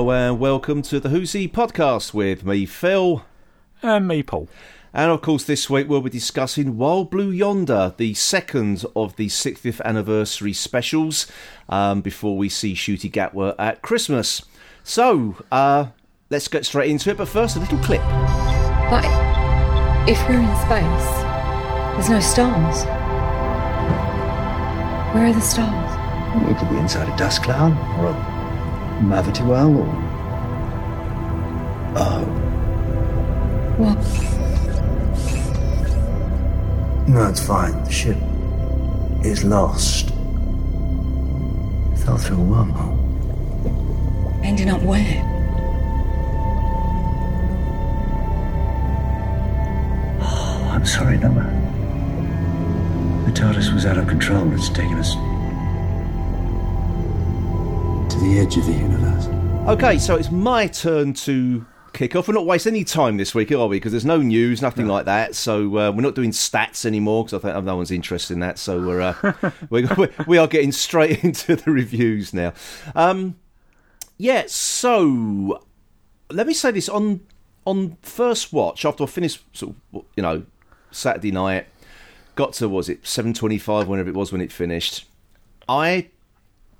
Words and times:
Hello 0.00 0.12
and 0.12 0.40
welcome 0.40 0.80
to 0.80 0.98
the 0.98 1.10
Who's 1.10 1.32
He 1.32 1.46
podcast 1.46 2.14
with 2.14 2.42
me, 2.42 2.64
Phil. 2.64 3.22
And 3.82 4.08
me, 4.08 4.22
Paul. 4.22 4.48
And 4.94 5.10
of 5.10 5.20
course, 5.20 5.44
this 5.44 5.68
week 5.68 5.90
we'll 5.90 6.00
be 6.00 6.08
discussing 6.08 6.78
Wild 6.78 7.10
Blue 7.10 7.30
Yonder, 7.30 7.92
the 7.98 8.14
second 8.14 8.86
of 8.96 9.16
the 9.16 9.26
60th 9.26 9.78
anniversary 9.82 10.54
specials, 10.54 11.26
um, 11.68 12.00
before 12.00 12.38
we 12.38 12.48
see 12.48 12.72
Ncuti 12.72 13.12
Gatwa 13.12 13.54
at 13.58 13.82
Christmas. 13.82 14.40
So, 14.82 15.36
uh, 15.52 15.88
let's 16.30 16.48
get 16.48 16.64
straight 16.64 16.90
into 16.90 17.10
it, 17.10 17.18
but 17.18 17.28
first, 17.28 17.56
a 17.56 17.60
little 17.60 17.78
clip. 17.80 18.00
But 18.88 19.04
if 20.08 20.18
we're 20.26 20.40
in 20.40 20.56
space, 20.64 21.10
there's 21.92 22.08
no 22.08 22.20
stars. 22.20 22.86
Where 25.14 25.26
are 25.26 25.32
the 25.34 25.42
stars? 25.42 26.50
It 26.50 26.56
could 26.56 26.70
be 26.70 26.78
inside 26.78 27.12
a 27.12 27.16
dust 27.18 27.42
cloud 27.42 27.72
or 28.00 28.06
a 28.06 28.39
Mavity 29.00 29.46
well 29.46 29.74
or. 29.76 29.86
Oh. 31.96 32.24
What? 33.78 33.96
No, 37.08 37.28
it's 37.28 37.44
fine. 37.44 37.82
The 37.84 37.90
ship 37.90 38.18
is 39.24 39.42
lost. 39.42 40.10
Fell 42.04 42.18
through 42.18 42.36
a 42.36 42.46
wormhole. 42.46 42.98
Ending 44.44 44.68
up 44.68 44.82
where? 44.82 45.22
Oh, 50.20 50.70
I'm 50.72 50.84
sorry, 50.84 51.16
Noah. 51.16 51.56
The 53.24 53.32
TARDIS 53.32 53.72
was 53.72 53.86
out 53.86 53.96
of 53.96 54.06
control. 54.06 54.52
It's 54.52 54.68
taken 54.68 54.98
us 54.98 55.14
the 58.20 58.38
edge 58.38 58.56
of 58.58 58.66
the 58.66 58.72
universe. 58.72 59.28
Okay, 59.68 59.98
so 59.98 60.16
it's 60.16 60.30
my 60.30 60.66
turn 60.66 61.14
to 61.14 61.64
kick 61.94 62.14
off. 62.14 62.28
We're 62.28 62.34
not 62.34 62.44
wasting 62.44 62.74
any 62.74 62.84
time 62.84 63.16
this 63.16 63.34
week, 63.34 63.50
are 63.50 63.66
we? 63.66 63.76
Because 63.76 63.92
there's 63.92 64.04
no 64.04 64.18
news, 64.18 64.60
nothing 64.60 64.86
like 64.86 65.06
that. 65.06 65.34
So 65.34 65.64
uh, 65.78 65.90
we're 65.90 66.02
not 66.02 66.14
doing 66.14 66.30
stats 66.30 66.84
anymore 66.84 67.24
because 67.24 67.42
I 67.42 67.52
think 67.52 67.64
no 67.64 67.76
one's 67.76 67.90
interested 67.90 68.34
in 68.34 68.40
that. 68.40 68.58
So 68.58 68.78
we're, 68.78 69.00
uh, 69.00 69.50
we're 69.70 70.10
we 70.26 70.36
are 70.36 70.46
getting 70.46 70.72
straight 70.72 71.24
into 71.24 71.56
the 71.56 71.70
reviews 71.70 72.34
now. 72.34 72.52
Um, 72.94 73.36
yeah, 74.18 74.44
so 74.48 75.64
let 76.30 76.46
me 76.46 76.52
say 76.52 76.70
this 76.72 76.88
on 76.88 77.20
on 77.64 77.96
first 78.02 78.52
watch 78.52 78.84
after 78.84 79.04
I 79.04 79.06
finished, 79.06 79.44
sort 79.56 79.74
of, 79.94 80.04
you 80.14 80.22
know, 80.22 80.44
Saturday 80.90 81.30
night. 81.30 81.66
Got 82.34 82.52
to 82.54 82.68
was 82.68 82.90
it 82.90 83.06
seven 83.06 83.32
twenty 83.32 83.58
five, 83.58 83.88
whenever 83.88 84.10
it 84.10 84.14
was 84.14 84.30
when 84.30 84.42
it 84.42 84.52
finished. 84.52 85.06
I 85.68 86.10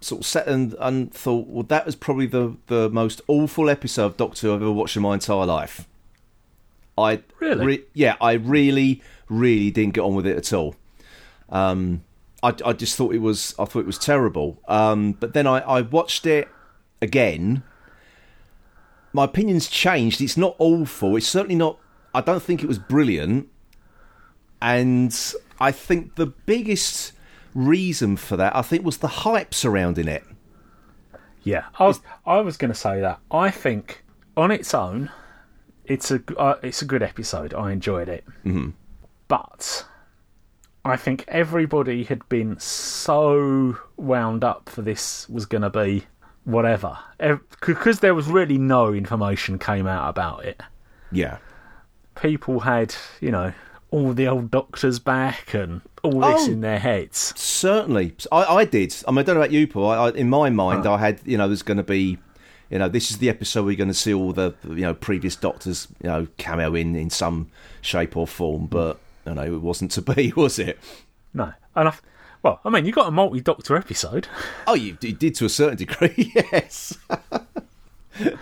sort 0.00 0.22
of 0.22 0.26
sat 0.26 0.46
and, 0.46 0.74
and 0.78 1.12
thought, 1.12 1.46
well, 1.46 1.62
that 1.64 1.84
was 1.86 1.94
probably 1.94 2.26
the, 2.26 2.56
the 2.68 2.88
most 2.90 3.20
awful 3.28 3.68
episode 3.68 4.06
of 4.06 4.16
Doctor 4.16 4.46
Who 4.46 4.54
I've 4.54 4.62
ever 4.62 4.72
watched 4.72 4.96
in 4.96 5.02
my 5.02 5.14
entire 5.14 5.44
life. 5.46 5.86
I 6.96 7.22
Really? 7.38 7.64
re- 7.66 7.84
yeah, 7.94 8.16
I 8.20 8.32
really, 8.32 9.02
really 9.28 9.70
didn't 9.70 9.94
get 9.94 10.00
on 10.02 10.14
with 10.14 10.26
it 10.26 10.36
at 10.36 10.52
all. 10.52 10.74
Um, 11.50 12.02
I, 12.42 12.54
I 12.64 12.72
just 12.72 12.96
thought 12.96 13.14
it 13.14 13.18
was, 13.20 13.54
I 13.58 13.64
thought 13.64 13.80
it 13.80 13.86
was 13.86 13.98
terrible. 13.98 14.58
Um, 14.68 15.12
but 15.12 15.34
then 15.34 15.46
I, 15.46 15.60
I 15.60 15.80
watched 15.82 16.26
it 16.26 16.48
again. 17.02 17.62
My 19.12 19.24
opinion's 19.24 19.68
changed. 19.68 20.20
It's 20.20 20.36
not 20.36 20.54
awful. 20.58 21.16
It's 21.16 21.26
certainly 21.28 21.56
not. 21.56 21.78
I 22.14 22.20
don't 22.20 22.42
think 22.42 22.62
it 22.62 22.66
was 22.66 22.78
brilliant. 22.78 23.48
And 24.62 25.16
I 25.58 25.72
think 25.72 26.14
the 26.16 26.26
biggest 26.26 27.12
reason 27.54 28.16
for 28.16 28.36
that, 28.36 28.54
I 28.54 28.62
think, 28.62 28.84
was 28.84 28.98
the 28.98 29.08
hype 29.08 29.54
surrounding 29.54 30.08
it. 30.08 30.24
Yeah, 31.42 31.66
I 31.78 31.86
was 31.86 32.00
I 32.26 32.40
was 32.40 32.56
going 32.56 32.72
to 32.72 32.78
say 32.78 33.00
that. 33.00 33.18
I 33.30 33.50
think 33.50 34.04
on 34.36 34.50
its 34.50 34.74
own, 34.74 35.10
it's 35.84 36.10
a 36.10 36.22
uh, 36.36 36.56
it's 36.62 36.82
a 36.82 36.84
good 36.84 37.02
episode. 37.02 37.54
I 37.54 37.72
enjoyed 37.72 38.08
it, 38.08 38.24
mm-hmm. 38.44 38.70
but 39.28 39.86
I 40.84 40.96
think 40.96 41.24
everybody 41.28 42.04
had 42.04 42.26
been 42.28 42.58
so 42.58 43.78
wound 43.96 44.44
up 44.44 44.68
for 44.68 44.82
this 44.82 45.28
was 45.28 45.46
going 45.46 45.62
to 45.62 45.70
be 45.70 46.04
whatever 46.44 46.98
because 47.60 48.00
there 48.00 48.14
was 48.14 48.26
really 48.26 48.56
no 48.56 48.92
information 48.92 49.58
came 49.58 49.86
out 49.86 50.08
about 50.08 50.44
it. 50.44 50.60
Yeah. 51.12 51.38
People 52.20 52.60
had 52.60 52.94
you 53.20 53.30
know 53.30 53.52
all 53.90 54.12
the 54.12 54.26
old 54.28 54.50
doctors 54.50 54.98
back 54.98 55.54
and 55.54 55.80
all 56.02 56.20
this 56.20 56.48
Oh. 56.48 56.52
in 56.52 56.60
their 56.60 56.78
heads. 56.78 57.32
Certainly, 57.36 58.14
I, 58.32 58.44
I 58.44 58.64
did. 58.64 58.94
I 59.06 59.10
mean, 59.10 59.18
I 59.18 59.22
don't 59.22 59.34
know 59.36 59.40
about 59.42 59.52
you, 59.52 59.66
Paul. 59.66 59.90
I, 59.90 59.96
I, 59.96 60.10
in 60.12 60.28
my 60.30 60.50
mind, 60.50 60.86
oh. 60.86 60.92
I 60.94 60.98
had 60.98 61.20
you 61.24 61.36
know, 61.36 61.46
there's 61.48 61.62
going 61.62 61.76
to 61.78 61.82
be, 61.82 62.18
you 62.70 62.78
know, 62.78 62.88
this 62.88 63.10
is 63.10 63.18
the 63.18 63.28
episode 63.28 63.66
you're 63.66 63.74
going 63.76 63.88
to 63.88 63.94
see 63.94 64.14
all 64.14 64.32
the 64.32 64.54
you 64.64 64.76
know 64.82 64.94
previous 64.94 65.36
Doctors, 65.36 65.88
you 66.02 66.08
know, 66.08 66.26
cameo 66.38 66.74
in 66.74 66.94
in 66.96 67.10
some 67.10 67.50
shape 67.80 68.16
or 68.16 68.26
form. 68.26 68.66
But 68.66 68.98
you 69.26 69.34
know, 69.34 69.42
it 69.42 69.60
wasn't 69.60 69.90
to 69.92 70.02
be, 70.02 70.32
was 70.36 70.58
it? 70.58 70.78
No, 71.34 71.52
and 71.76 71.88
I, 71.88 71.94
well, 72.42 72.60
I 72.64 72.70
mean, 72.70 72.86
you 72.86 72.92
got 72.92 73.06
a 73.08 73.10
multi-doctor 73.10 73.76
episode. 73.76 74.26
Oh, 74.66 74.74
you, 74.74 74.96
you 75.00 75.12
did 75.12 75.34
to 75.36 75.44
a 75.44 75.48
certain 75.48 75.76
degree, 75.76 76.32
yes. 76.52 76.96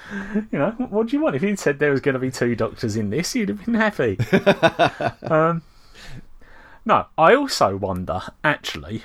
You 0.52 0.58
know, 0.58 0.70
what 0.90 1.08
do 1.08 1.16
you 1.16 1.22
want? 1.22 1.36
If 1.36 1.42
you'd 1.42 1.58
said 1.58 1.78
there 1.78 1.90
was 1.90 2.00
going 2.00 2.14
to 2.14 2.18
be 2.18 2.30
two 2.30 2.54
doctors 2.54 2.96
in 2.96 3.10
this, 3.10 3.34
you'd 3.34 3.48
have 3.50 3.64
been 3.64 3.74
happy. 3.74 4.18
um, 5.30 5.62
no, 6.84 7.06
I 7.16 7.34
also 7.34 7.76
wonder, 7.76 8.20
actually, 8.44 9.02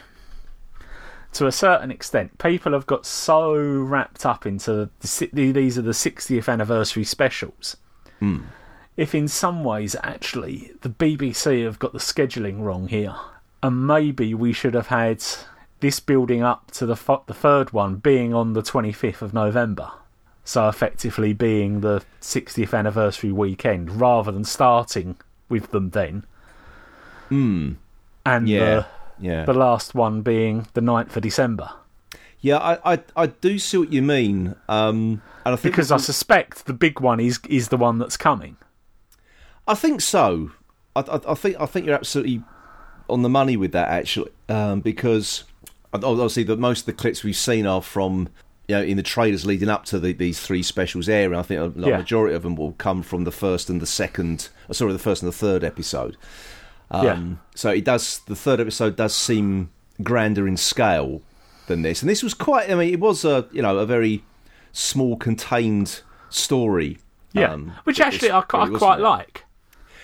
to 1.33 1.47
a 1.47 1.51
certain 1.51 1.91
extent, 1.91 2.37
people 2.37 2.73
have 2.73 2.85
got 2.85 3.05
so 3.05 3.55
wrapped 3.55 4.25
up 4.25 4.45
into 4.45 4.89
the, 4.99 5.07
si- 5.07 5.29
these 5.33 5.77
are 5.77 5.81
the 5.81 5.91
60th 5.91 6.47
anniversary 6.51 7.03
specials. 7.03 7.77
If 8.95 9.15
in 9.15 9.27
some 9.27 9.63
ways, 9.63 9.95
actually, 10.03 10.71
the 10.81 10.89
BBC 10.89 11.63
have 11.65 11.79
got 11.79 11.93
the 11.93 11.99
scheduling 11.99 12.61
wrong 12.61 12.87
here, 12.87 13.15
and 13.61 13.87
maybe 13.87 14.33
we 14.33 14.53
should 14.53 14.75
have 14.75 14.87
had 14.87 15.23
this 15.79 15.99
building 15.99 16.43
up 16.43 16.71
to 16.71 16.85
the 16.85 16.93
f- 16.93 17.25
the 17.25 17.33
third 17.33 17.73
one 17.73 17.95
being 17.95 18.33
on 18.33 18.53
the 18.53 18.61
25th 18.61 19.21
of 19.21 19.33
November. 19.33 19.91
So 20.43 20.67
effectively 20.67 21.31
being 21.33 21.81
the 21.81 22.03
60th 22.21 22.77
anniversary 22.77 23.31
weekend 23.31 24.01
rather 24.01 24.31
than 24.31 24.43
starting 24.43 25.15
with 25.49 25.71
them 25.71 25.91
then. 25.91 26.25
And 27.29 27.77
Hmm. 28.25 28.45
Yeah, 28.47 28.59
the, 28.59 28.85
yeah, 29.19 29.45
the 29.45 29.53
last 29.53 29.95
one 29.95 30.21
being 30.21 30.67
the 30.73 30.81
9th 30.81 31.15
of 31.15 31.23
December. 31.23 31.69
yeah. 32.41 32.57
I, 32.57 32.93
I, 32.93 32.99
I 33.15 33.25
do 33.27 33.57
see 33.57 33.77
what 33.77 33.91
you 33.93 34.01
mean. 34.01 34.55
Um, 34.67 35.21
and 35.45 35.53
I 35.53 35.55
think 35.55 35.73
Because 35.73 35.91
I 35.91 35.97
suspect 35.97 36.65
the 36.65 36.73
big 36.73 36.99
one 36.99 37.19
is 37.19 37.39
is 37.49 37.69
the 37.69 37.77
one 37.77 37.97
that's 37.99 38.17
coming. 38.17 38.57
I 39.67 39.75
think 39.75 40.01
so. 40.01 40.51
I, 40.95 41.01
I, 41.01 41.19
I 41.31 41.33
think 41.35 41.55
I 41.59 41.65
think 41.65 41.85
you're 41.85 41.95
absolutely 41.95 42.43
on 43.09 43.21
the 43.21 43.29
money 43.29 43.57
with 43.57 43.71
that 43.71 43.89
actually, 43.89 44.31
um, 44.49 44.81
because 44.81 45.43
obviously 45.93 46.43
the 46.43 46.57
most 46.57 46.81
of 46.81 46.85
the 46.87 46.93
clips 46.93 47.23
we've 47.23 47.35
seen 47.35 47.65
are 47.65 47.81
from 47.81 48.29
you 48.67 48.75
know 48.75 48.81
in 48.83 48.97
the 48.97 49.03
trailers 49.03 49.45
leading 49.45 49.69
up 49.69 49.85
to 49.85 49.99
the, 49.99 50.13
these 50.13 50.39
three 50.39 50.63
specials 50.63 51.09
airing. 51.09 51.37
I 51.37 51.41
think 51.43 51.59
a 51.61 51.69
the 51.69 51.87
Yeah. 51.89 51.97
majority 51.97 52.35
of 52.35 52.43
them 52.43 52.55
will 52.55 52.73
come 52.73 53.03
from 53.03 53.23
the 53.23 53.31
first 53.31 53.69
and 53.69 53.81
the 53.81 53.85
second, 53.85 54.49
uh, 54.69 54.73
sorry, 54.73 54.93
the 54.93 54.99
first 54.99 55.21
and 55.23 55.31
the 55.31 55.35
third 55.37 55.63
episode. 55.63 56.17
Um, 56.91 57.05
Yeah. 57.05 57.19
So 57.55 57.69
it 57.71 57.83
does. 57.85 58.19
The 58.27 58.35
third 58.35 58.59
episode 58.59 58.95
does 58.95 59.13
seem 59.15 59.69
grander 60.01 60.47
in 60.47 60.57
scale 60.57 61.21
than 61.67 61.81
this, 61.81 62.01
and 62.01 62.09
this 62.09 62.23
was 62.23 62.33
quite. 62.33 62.69
I 62.69 62.75
mean, 62.75 62.93
it 62.93 62.99
was 62.99 63.25
a 63.25 63.47
you 63.51 63.61
know 63.61 63.77
a 63.77 63.85
very 63.85 64.23
small, 64.71 65.17
contained 65.17 66.01
story. 66.29 66.97
Yeah. 67.33 67.51
um, 67.53 67.73
Which 67.83 67.99
actually 67.99 68.29
I, 68.31 68.39
I 68.39 68.41
quite 68.41 68.99
it? 68.99 69.03
like. 69.03 69.45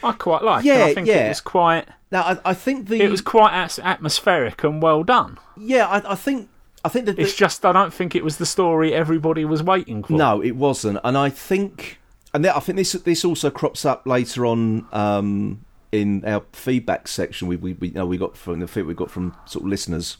I 0.01 0.13
quite 0.13 0.43
like. 0.43 0.63
Yeah, 0.65 0.85
I 0.85 0.93
think 0.93 1.07
yeah. 1.07 1.25
it 1.25 1.29
was 1.29 1.41
quite 1.41 1.85
Now, 2.11 2.21
I, 2.23 2.37
I 2.45 2.53
think 2.53 2.87
the 2.87 3.01
it 3.01 3.09
was 3.09 3.21
quite 3.21 3.53
atmospheric 3.79 4.63
and 4.63 4.81
well 4.81 5.03
done. 5.03 5.37
yeah, 5.57 5.85
I, 5.87 6.13
I 6.13 6.15
think 6.15 6.49
I 6.83 6.89
think 6.89 7.05
that 7.05 7.19
It's 7.19 7.35
just 7.35 7.65
I 7.65 7.71
don't 7.71 7.93
think 7.93 8.15
it 8.15 8.23
was 8.23 8.37
the 8.37 8.45
story 8.45 8.93
everybody 8.93 9.45
was 9.45 9.61
waiting 9.61 10.03
for. 10.03 10.13
no, 10.13 10.41
it 10.41 10.55
wasn't, 10.55 10.99
and 11.03 11.17
I 11.17 11.29
think 11.29 11.99
and 12.33 12.45
I 12.45 12.59
think 12.59 12.77
this 12.77 12.93
this 12.93 13.25
also 13.25 13.49
crops 13.49 13.85
up 13.85 14.05
later 14.05 14.45
on 14.45 14.87
um, 14.91 15.65
in 15.91 16.23
our 16.25 16.43
feedback 16.53 17.07
section. 17.07 17.47
We 17.47 17.55
we, 17.55 17.73
we 17.73 17.87
you 17.89 17.93
know 17.95 18.05
we 18.05 18.17
got 18.17 18.37
from 18.37 18.59
the 18.59 18.67
feedback 18.67 18.87
we 18.87 18.93
got 18.93 19.11
from 19.11 19.35
sort 19.45 19.63
of 19.63 19.69
listeners. 19.69 20.17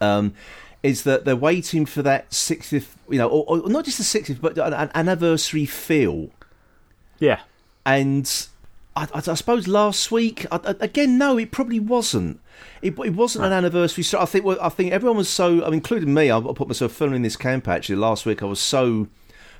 Um, 0.00 0.34
is 0.82 1.04
that 1.04 1.24
they're 1.24 1.36
waiting 1.36 1.86
for 1.86 2.02
that 2.02 2.28
60th, 2.30 2.88
you 3.08 3.16
know, 3.18 3.28
or, 3.28 3.60
or 3.60 3.68
not 3.68 3.84
just 3.84 3.98
the 3.98 4.20
60th, 4.20 4.40
but 4.40 4.58
an, 4.58 4.72
an 4.72 4.90
anniversary 4.96 5.64
feel. 5.64 6.30
Yeah. 7.20 7.38
and 7.86 8.48
I, 8.94 9.04
I, 9.14 9.18
I 9.26 9.34
suppose 9.34 9.66
last 9.68 10.10
week 10.10 10.46
I, 10.52 10.74
again 10.80 11.16
no 11.18 11.38
it 11.38 11.50
probably 11.50 11.80
wasn't. 11.80 12.40
It, 12.82 12.98
it 12.98 13.14
wasn't 13.14 13.44
an 13.46 13.52
anniversary 13.52 14.04
so 14.04 14.20
I 14.20 14.24
think 14.26 14.44
well, 14.44 14.58
I 14.60 14.68
think 14.68 14.92
everyone 14.92 15.16
was 15.16 15.28
so 15.28 15.62
I 15.62 15.66
mean, 15.66 15.74
including 15.74 16.12
me 16.14 16.30
I, 16.30 16.38
I 16.38 16.52
put 16.54 16.68
myself 16.68 16.92
firmly 16.92 17.16
in 17.16 17.22
this 17.22 17.36
camp 17.36 17.68
actually. 17.68 17.96
Last 17.96 18.26
week 18.26 18.42
I 18.42 18.46
was 18.46 18.60
so 18.60 19.08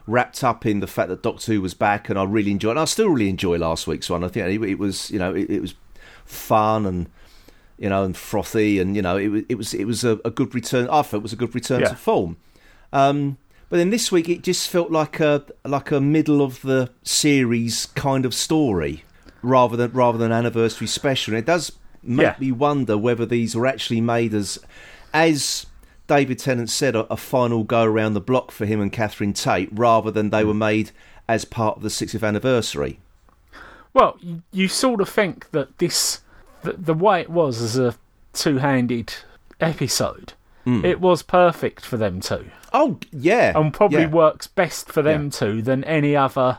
wrapped 0.06 0.43
up 0.43 0.67
in 0.67 0.81
the 0.81 0.87
fact 0.87 1.08
that 1.08 1.23
Doctor 1.23 1.52
Who 1.52 1.61
was 1.62 1.75
back 1.75 2.08
and 2.11 2.19
I 2.19 2.25
really 2.25 2.50
enjoyed 2.50 2.73
and 2.73 2.81
I 2.81 2.84
still 2.87 3.08
really 3.08 3.29
enjoy 3.31 3.56
last 3.58 3.87
week's 3.87 4.11
one. 4.11 4.23
I 4.25 4.29
think 4.29 4.46
it, 4.62 4.69
it 4.70 4.79
was 4.79 5.11
you 5.11 5.19
know 5.19 5.35
it, 5.35 5.49
it 5.49 5.61
was 5.62 5.75
fun 6.25 6.87
and 6.87 7.08
you 7.78 7.88
know 7.88 8.05
and 8.05 8.17
frothy 8.17 8.78
and 8.81 8.94
you 8.96 9.02
know 9.02 9.17
it, 9.17 9.28
was- 9.28 9.44
it 9.49 9.55
was 9.56 9.75
it 9.75 9.85
was 9.87 10.05
a, 10.05 10.19
a 10.25 10.31
good 10.31 10.55
return 10.55 10.88
I 10.90 11.02
thought 11.02 11.19
it 11.19 11.23
was 11.23 11.32
a 11.32 11.37
good 11.37 11.55
return 11.55 11.81
Yeah. 11.81 11.88
to 11.88 11.96
form. 11.96 12.37
Um, 12.93 13.38
But 13.70 13.78
then 13.78 13.88
this 13.90 14.12
week 14.12 14.28
it 14.28 14.43
just 14.43 14.69
felt 14.69 14.90
like 14.90 15.19
a 15.20 15.44
like 15.64 15.90
a 15.90 16.00
middle 16.00 16.43
of 16.43 16.61
the 16.62 16.90
series 17.02 17.87
kind 17.94 18.26
of 18.26 18.35
story, 18.35 19.02
rather 19.43 19.77
than 19.77 19.93
rather 19.93 20.19
than 20.19 20.33
anniversary 20.33 20.87
special. 20.87 21.35
And 21.35 21.39
it 21.43 21.47
does 21.47 21.73
make 22.03 22.23
Yeah. 22.25 22.35
me 22.39 22.53
wonder 22.53 22.97
whether 22.99 23.27
these 23.27 23.55
were 23.55 23.67
actually 23.67 24.00
made 24.00 24.35
as 24.35 24.59
as 25.15 25.67
David 26.09 26.39
Tennant 26.39 26.69
said, 26.71 26.97
a, 26.97 27.11
a 27.12 27.17
final 27.17 27.62
go 27.65 27.85
around 27.85 28.15
the 28.15 28.21
block 28.21 28.50
for 28.50 28.67
him 28.67 28.81
and 28.81 28.93
Catherine 28.93 29.33
Tate, 29.33 29.69
rather 29.73 30.11
than 30.11 30.31
they 30.31 30.44
were 30.44 30.53
made 30.55 30.91
as 31.29 31.44
part 31.44 31.77
of 31.77 31.83
the 31.83 31.89
60th 31.89 32.27
anniversary. 32.27 32.99
Well, 33.94 34.17
you, 34.21 34.43
you 34.53 34.69
sort 34.69 35.00
of 35.00 35.09
think 35.09 35.50
that 35.53 35.79
this, 35.79 36.21
the, 36.62 36.73
the 36.73 36.93
way 36.95 37.21
it 37.21 37.31
was 37.31 37.62
as 37.62 37.79
a 37.79 37.95
two-handed 38.33 39.15
episode, 39.61 40.33
Hmm. 40.65 40.85
it 40.85 41.00
was 41.00 41.23
perfect 41.23 41.85
for 41.85 41.97
them 41.97 42.21
two, 42.21 42.47
Oh 42.73 42.99
yeah, 43.12 43.59
and 43.59 43.73
probably 43.75 44.03
yeah. 44.03 44.09
works 44.09 44.47
best 44.47 44.91
for 44.93 45.03
them 45.03 45.25
Yeah. 45.25 45.31
two 45.31 45.62
than 45.62 45.83
any 45.85 46.15
other 46.17 46.59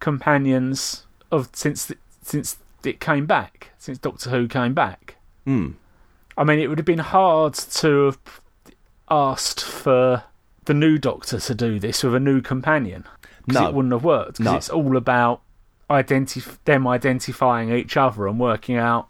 companions 0.00 1.04
of 1.30 1.48
since 1.52 1.86
the, 1.86 1.96
since 2.24 2.56
it 2.84 3.00
came 3.00 3.26
back, 3.26 3.70
since 3.78 3.98
Doctor 3.98 4.30
Who 4.30 4.48
came 4.48 4.74
back. 4.74 5.16
Hmm. 5.44 5.72
I 6.36 6.44
mean, 6.44 6.58
it 6.58 6.68
would 6.68 6.78
have 6.78 6.84
been 6.86 6.98
hard 6.98 7.54
to 7.54 8.04
have 8.06 8.18
asked 9.10 9.62
for 9.62 10.24
the 10.64 10.74
new 10.74 10.98
Doctor 10.98 11.38
to 11.38 11.54
do 11.54 11.78
this 11.78 12.02
with 12.02 12.14
a 12.14 12.20
new 12.20 12.40
companion 12.40 13.04
because 13.46 13.60
No. 13.62 13.68
it 13.68 13.74
wouldn't 13.74 13.92
have 13.92 14.04
worked. 14.04 14.38
Because 14.38 14.44
No. 14.52 14.56
it's 14.56 14.70
all 14.70 14.96
about 14.96 15.42
identif- 15.90 16.58
them 16.64 16.86
identifying 16.88 17.70
each 17.70 17.96
other 17.96 18.26
and 18.26 18.40
working 18.40 18.76
out 18.76 19.08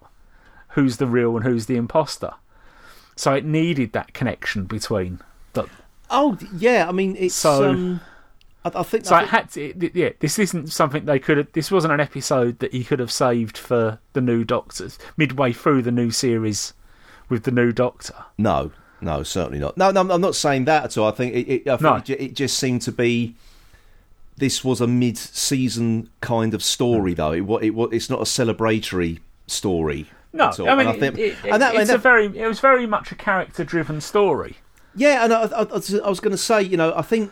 who's 0.69 0.97
the 0.97 1.07
real 1.07 1.35
and 1.37 1.45
who's 1.45 1.65
the 1.67 1.77
imposter. 1.77 2.33
So 3.15 3.33
it 3.33 3.45
needed 3.45 3.93
that 3.93 4.13
connection 4.13 4.65
between 4.65 5.21
the. 5.53 5.67
Oh 6.09 6.37
yeah, 6.53 6.85
I 6.87 6.91
mean 6.91 7.15
it's. 7.17 7.33
So- 7.33 7.69
um, 7.69 8.01
I, 8.65 8.79
I 8.79 8.83
think. 8.83 9.05
So 9.05 9.15
I 9.15 9.19
it 9.19 9.21
think- 9.21 9.31
had 9.31 9.49
to. 9.51 9.85
It, 9.85 9.95
yeah, 9.95 10.09
this 10.19 10.37
isn't 10.39 10.67
something 10.67 11.05
they 11.05 11.19
could 11.19 11.37
have. 11.37 11.51
This 11.53 11.71
wasn't 11.71 11.93
an 11.93 11.99
episode 12.01 12.59
that 12.59 12.73
he 12.73 12.83
could 12.83 12.99
have 12.99 13.11
saved 13.11 13.57
for 13.57 13.99
the 14.13 14.21
new 14.21 14.43
Doctors 14.43 14.97
midway 15.15 15.53
through 15.53 15.83
the 15.83 15.91
new 15.91 16.11
series 16.11 16.73
with 17.29 17.43
the 17.43 17.51
new 17.51 17.71
Doctor. 17.71 18.13
No, 18.37 18.71
no, 19.01 19.23
certainly 19.23 19.59
not. 19.59 19.77
No, 19.77 19.91
no, 19.91 20.01
I'm 20.01 20.21
not 20.21 20.35
saying 20.35 20.65
that 20.65 20.83
at 20.83 20.97
all. 20.97 21.07
I 21.07 21.11
think 21.11 21.33
it, 21.35 21.47
it, 21.49 21.67
I 21.69 21.77
think 21.77 21.81
No. 21.81 21.95
it, 22.15 22.21
it 22.21 22.33
just 22.35 22.57
seemed 22.59 22.81
to 22.83 22.91
be. 22.91 23.35
This 24.37 24.65
was 24.65 24.81
a 24.81 24.87
mid-season 24.87 26.09
kind 26.19 26.53
of 26.53 26.61
story, 26.61 27.13
though. 27.13 27.31
It, 27.31 27.41
wa- 27.41 27.59
it, 27.59 27.69
wa- 27.69 27.85
it's 27.85 28.09
not 28.09 28.19
a 28.19 28.23
celebratory 28.25 29.19
story. 29.47 30.07
No, 30.33 30.49
at 30.49 30.59
all. 30.59 30.69
I 30.69 30.75
mean, 30.75 30.87
And 30.87 31.01
it, 31.01 31.17
it, 31.17 31.37
and 31.45 31.61
that- 31.61 31.73
and 31.73 31.81
it's 31.83 31.89
a 31.91 31.97
very. 31.97 32.25
It 32.37 32.45
was 32.45 32.59
very 32.59 32.85
much 32.85 33.13
a 33.13 33.15
character-driven 33.15 34.01
story. 34.01 34.57
Yeah, 34.93 35.23
and 35.23 35.33
I, 35.33 35.43
I, 35.43 35.61
I 35.63 35.81
I 36.05 36.09
was 36.09 36.19
going 36.19 36.31
to 36.31 36.37
say, 36.37 36.61
you 36.61 36.75
know, 36.77 36.93
I 36.95 37.01
think, 37.01 37.31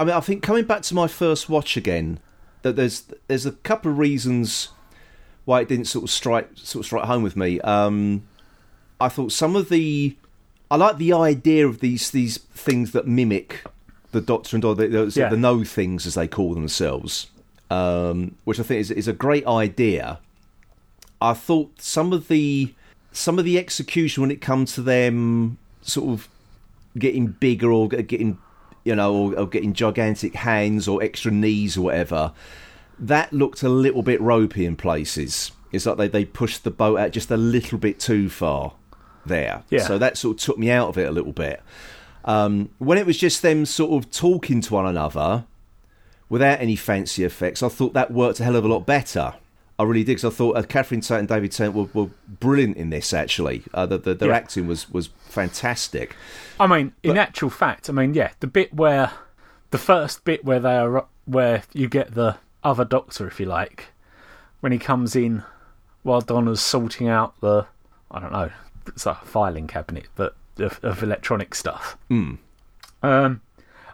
I 0.00 0.04
mean, 0.04 0.14
I 0.14 0.20
think 0.20 0.42
coming 0.42 0.64
back 0.64 0.82
to 0.82 0.94
my 0.94 1.06
first 1.06 1.48
watch 1.48 1.76
again, 1.76 2.18
that 2.62 2.76
there's 2.76 3.04
there's 3.28 3.46
a 3.46 3.52
couple 3.52 3.90
of 3.90 3.98
reasons 3.98 4.68
why 5.44 5.60
it 5.60 5.68
didn't 5.68 5.86
sort 5.86 6.04
of 6.04 6.10
strike 6.10 6.48
sort 6.54 6.82
of 6.82 6.86
strike 6.86 7.04
home 7.04 7.22
with 7.22 7.36
me. 7.36 7.60
Um, 7.60 8.22
I 9.00 9.08
thought 9.08 9.32
some 9.32 9.56
of 9.56 9.68
the, 9.68 10.16
I 10.70 10.76
like 10.76 10.98
the 10.98 11.12
idea 11.12 11.66
of 11.66 11.80
these 11.80 12.10
these 12.10 12.38
things 12.38 12.92
that 12.92 13.06
mimic 13.06 13.64
the 14.12 14.20
Doctor 14.20 14.56
and 14.56 14.62
Doctor, 14.62 14.86
the, 14.86 15.06
the, 15.06 15.20
Yeah. 15.20 15.28
the 15.30 15.36
know 15.36 15.64
things 15.64 16.06
as 16.06 16.14
they 16.14 16.28
call 16.28 16.54
themselves, 16.54 17.28
um, 17.70 18.36
which 18.44 18.60
I 18.60 18.62
think 18.62 18.80
is 18.80 18.90
is 18.90 19.08
a 19.08 19.12
great 19.12 19.46
idea. 19.46 20.20
I 21.20 21.34
thought 21.34 21.80
some 21.80 22.12
of 22.12 22.28
the 22.28 22.74
some 23.12 23.38
of 23.38 23.44
the 23.44 23.58
execution 23.58 24.20
when 24.22 24.30
it 24.30 24.40
comes 24.40 24.74
to 24.74 24.82
them 24.82 25.58
sort 25.82 26.08
of 26.10 26.28
getting 26.98 27.26
bigger 27.26 27.70
or 27.72 27.88
getting 27.88 28.38
you 28.84 28.94
know 28.94 29.14
or, 29.14 29.38
or 29.38 29.46
getting 29.46 29.72
gigantic 29.72 30.34
hands 30.34 30.88
or 30.88 31.02
extra 31.02 31.30
knees 31.30 31.76
or 31.76 31.82
whatever 31.82 32.32
that 32.98 33.32
looked 33.32 33.62
a 33.62 33.68
little 33.68 34.02
bit 34.02 34.20
ropey 34.20 34.64
in 34.64 34.76
places. 34.76 35.50
It's 35.72 35.86
like 35.86 35.96
they, 35.96 36.08
they 36.08 36.24
pushed 36.24 36.64
the 36.64 36.70
boat 36.70 36.98
out 36.98 37.10
just 37.10 37.30
a 37.30 37.36
little 37.36 37.78
bit 37.78 37.98
too 37.98 38.28
far 38.28 38.74
there. 39.26 39.64
Yeah. 39.70 39.82
so 39.82 39.98
that 39.98 40.16
sort 40.16 40.36
of 40.36 40.44
took 40.44 40.58
me 40.58 40.70
out 40.70 40.88
of 40.88 40.98
it 40.98 41.08
a 41.08 41.12
little 41.12 41.32
bit. 41.32 41.62
Um, 42.24 42.70
when 42.78 42.98
it 42.98 43.06
was 43.06 43.18
just 43.18 43.42
them 43.42 43.66
sort 43.66 43.92
of 43.92 44.10
talking 44.12 44.60
to 44.60 44.74
one 44.74 44.86
another 44.86 45.44
without 46.28 46.60
any 46.60 46.76
fancy 46.76 47.24
effects 47.24 47.62
i 47.62 47.68
thought 47.68 47.92
that 47.92 48.10
worked 48.10 48.40
a 48.40 48.44
hell 48.44 48.56
of 48.56 48.64
a 48.64 48.68
lot 48.68 48.86
better 48.86 49.34
I 49.78 49.84
really 49.84 50.04
did 50.04 50.16
because 50.16 50.24
I 50.32 50.36
thought 50.36 50.56
uh, 50.56 50.62
Catherine 50.62 51.00
Tate 51.00 51.18
and 51.20 51.28
David 51.28 51.50
Tennant 51.52 51.74
were, 51.74 51.88
were 52.04 52.10
brilliant 52.28 52.76
in 52.76 52.90
this. 52.90 53.12
Actually, 53.12 53.62
uh, 53.74 53.86
the, 53.86 53.98
the, 53.98 54.14
their 54.14 54.28
Yeah. 54.28 54.36
acting 54.36 54.66
was 54.66 54.88
was 54.90 55.08
fantastic. 55.28 56.14
I 56.60 56.66
mean, 56.66 56.92
in 57.02 57.16
actual 57.18 57.50
fact, 57.50 57.88
I 57.88 57.92
mean, 57.92 58.14
yeah, 58.14 58.32
the 58.40 58.46
bit 58.46 58.72
where 58.74 59.12
the 59.70 59.78
first 59.78 60.24
bit 60.24 60.44
where 60.44 60.60
they 60.60 60.76
are 60.76 61.06
where 61.24 61.62
you 61.72 61.88
get 61.88 62.14
the 62.14 62.36
other 62.62 62.84
Doctor, 62.84 63.26
if 63.26 63.40
you 63.40 63.46
like, 63.46 63.86
when 64.60 64.72
he 64.72 64.78
comes 64.78 65.16
in 65.16 65.42
while 66.02 66.20
Donna's 66.20 66.60
sorting 66.60 67.08
out 67.08 67.40
the 67.40 67.66
I 68.10 68.20
don't 68.20 68.32
know, 68.32 68.50
it's 68.86 69.06
a 69.06 69.14
filing 69.24 69.66
cabinet, 69.66 70.06
but 70.16 70.36
of, 70.58 70.78
of 70.82 71.02
electronic 71.02 71.54
stuff. 71.54 71.96
Hmm. 72.08 72.34
Um, 73.02 73.40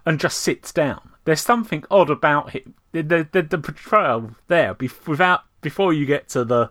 and 0.05 0.19
just 0.21 0.41
sits 0.41 0.73
down. 0.73 1.11
There's 1.25 1.41
something 1.41 1.85
odd 1.91 2.11
about 2.11 2.51
him. 2.51 2.75
The 2.93 3.03
the, 3.03 3.29
the, 3.31 3.43
the 3.43 3.59
portrayal 3.59 4.33
there, 4.49 4.77
without 5.07 5.45
before 5.61 5.93
you 5.93 6.07
get 6.07 6.29
to 6.31 6.45
the 6.45 6.71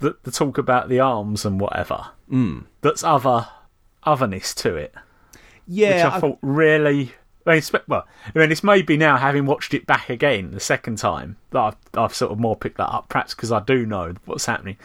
the, 0.00 0.16
the 0.24 0.30
talk 0.30 0.58
about 0.58 0.88
the 0.88 1.00
arms 1.00 1.44
and 1.44 1.60
whatever. 1.60 2.08
Hmm. 2.28 2.60
That's 2.80 3.04
other 3.04 3.48
otherness 4.02 4.54
to 4.56 4.74
it, 4.74 4.94
Yeah, 5.66 6.04
which 6.06 6.14
I, 6.14 6.20
thought 6.20 6.38
really. 6.42 7.12
I 7.46 7.54
mean, 7.54 7.62
well, 7.86 8.06
I 8.34 8.38
mean, 8.38 8.52
it's 8.52 8.64
maybe 8.64 8.96
now 8.96 9.16
having 9.16 9.46
watched 9.46 9.72
it 9.72 9.86
back 9.86 10.10
again 10.10 10.50
the 10.50 10.60
second 10.60 10.98
time 10.98 11.36
that 11.50 11.60
I've, 11.60 11.76
I've 11.94 12.14
sort 12.14 12.32
of 12.32 12.38
more 12.38 12.56
picked 12.56 12.76
that 12.76 12.92
up, 12.92 13.08
perhaps 13.08 13.34
because 13.34 13.52
I 13.52 13.60
do 13.60 13.86
know 13.86 14.14
what's 14.26 14.46
happening. 14.46 14.76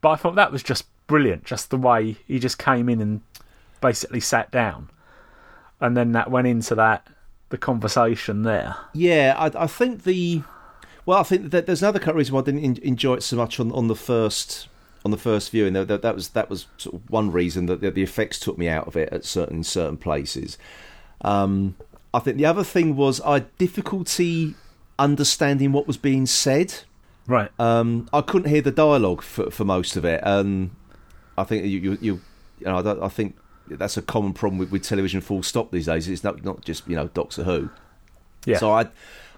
But 0.00 0.10
I 0.10 0.16
thought 0.16 0.34
that 0.34 0.50
was 0.52 0.62
just 0.62 0.86
brilliant, 1.06 1.44
just 1.44 1.70
the 1.70 1.76
way 1.76 2.16
he 2.26 2.38
just 2.38 2.58
came 2.58 2.88
in 2.88 3.00
and 3.00 3.20
basically 3.80 4.20
sat 4.20 4.50
down, 4.50 4.90
and 5.80 5.96
then 5.96 6.12
that 6.12 6.30
went 6.30 6.46
into 6.46 6.74
that 6.74 7.06
the 7.50 7.58
conversation 7.58 8.42
there. 8.42 8.76
Yeah, 8.92 9.34
I, 9.38 9.64
I 9.64 9.66
think 9.66 10.04
the 10.04 10.42
well, 11.08 11.20
I 11.20 11.22
think 11.22 11.52
that 11.52 11.64
there's 11.64 11.82
another 11.82 12.12
reason 12.12 12.34
why 12.34 12.42
I 12.42 12.44
didn't 12.44 12.62
en- 12.62 12.82
enjoy 12.82 13.14
it 13.14 13.22
so 13.22 13.34
much 13.34 13.58
on, 13.58 13.72
on 13.72 13.88
the 13.88 13.96
first 13.96 14.68
on 15.06 15.10
the 15.10 15.16
first 15.16 15.50
viewing. 15.50 15.72
That, 15.72 15.88
that, 15.88 16.02
that 16.02 16.14
was 16.14 16.28
that 16.28 16.50
was 16.50 16.66
sort 16.76 16.96
of 16.96 17.08
one 17.08 17.32
reason 17.32 17.64
that 17.64 17.80
the, 17.80 17.90
the 17.90 18.02
effects 18.02 18.38
took 18.38 18.58
me 18.58 18.68
out 18.68 18.86
of 18.86 18.94
it 18.94 19.08
at 19.10 19.24
certain 19.24 19.64
certain 19.64 19.96
places. 19.96 20.58
Um, 21.22 21.76
I 22.12 22.18
think 22.18 22.36
the 22.36 22.44
other 22.44 22.62
thing 22.62 22.94
was 22.94 23.22
I 23.22 23.34
had 23.34 23.56
difficulty 23.56 24.54
understanding 24.98 25.72
what 25.72 25.86
was 25.86 25.96
being 25.96 26.26
said. 26.26 26.74
Right. 27.26 27.50
Um, 27.58 28.10
I 28.12 28.20
couldn't 28.20 28.50
hear 28.50 28.60
the 28.60 28.70
dialogue 28.70 29.22
for, 29.22 29.50
for 29.50 29.64
most 29.64 29.96
of 29.96 30.04
it, 30.04 30.20
and 30.24 30.72
I 31.38 31.44
think 31.44 31.64
you 31.64 31.78
you, 31.78 31.98
you, 32.02 32.20
you 32.58 32.66
know 32.66 32.80
I, 32.80 33.06
I 33.06 33.08
think 33.08 33.34
that's 33.66 33.96
a 33.96 34.02
common 34.02 34.34
problem 34.34 34.58
with, 34.58 34.70
with 34.70 34.82
television. 34.82 35.22
Full 35.22 35.42
stop 35.42 35.70
these 35.70 35.86
days. 35.86 36.06
It's 36.06 36.22
not 36.22 36.44
not 36.44 36.66
just 36.66 36.86
you 36.86 36.96
know 36.96 37.08
Doctor 37.08 37.44
Who. 37.44 37.70
yeah. 38.44 38.58
So 38.58 38.72
I 38.72 38.88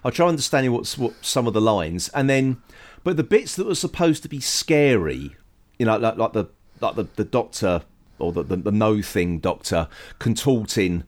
I 0.03 0.09
try 0.09 0.27
understanding 0.27 0.71
what's 0.71 0.97
what 0.97 1.13
some 1.21 1.47
of 1.47 1.53
the 1.53 1.61
lines, 1.61 2.09
and 2.09 2.29
then 2.29 2.61
but 3.03 3.17
the 3.17 3.23
bits 3.23 3.55
that 3.55 3.65
were 3.67 3.75
supposed 3.75 4.23
to 4.23 4.29
be 4.29 4.39
scary, 4.39 5.35
you 5.79 5.85
know, 5.85 5.97
like 5.97 6.17
like 6.17 6.33
the 6.33 6.45
like 6.79 6.95
the, 6.95 7.07
the 7.15 7.23
doctor 7.23 7.83
or 8.19 8.31
the, 8.31 8.43
the 8.43 8.55
the 8.55 8.71
no 8.71 9.01
thing 9.01 9.39
doctor 9.39 9.87
contorting 10.19 11.03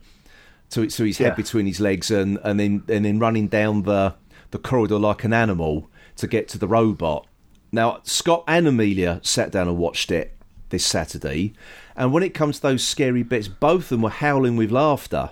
to 0.71 0.85
to 0.87 1.03
his 1.03 1.17
head 1.17 1.25
Yeah. 1.29 1.35
between 1.35 1.65
his 1.65 1.79
legs 1.79 2.11
and 2.11 2.39
and 2.43 2.59
then 2.59 2.83
and 2.87 3.05
then 3.05 3.19
running 3.19 3.47
down 3.47 3.83
the 3.83 4.15
the 4.51 4.57
corridor 4.59 4.99
like 4.99 5.23
an 5.23 5.33
animal 5.33 5.89
to 6.17 6.27
get 6.27 6.47
to 6.49 6.57
the 6.57 6.67
robot. 6.67 7.25
Now 7.71 7.99
Scott 8.03 8.43
and 8.47 8.67
Amelia 8.67 9.19
sat 9.23 9.51
down 9.51 9.67
and 9.67 9.77
watched 9.77 10.11
it 10.11 10.35
this 10.69 10.85
Saturday, 10.85 11.53
and 11.95 12.11
when 12.13 12.23
it 12.23 12.33
comes 12.33 12.57
to 12.57 12.61
those 12.63 12.83
scary 12.83 13.23
bits, 13.23 13.47
both 13.47 13.83
of 13.83 13.89
them 13.89 14.01
were 14.03 14.09
howling 14.09 14.55
with 14.55 14.71
laughter. 14.71 15.31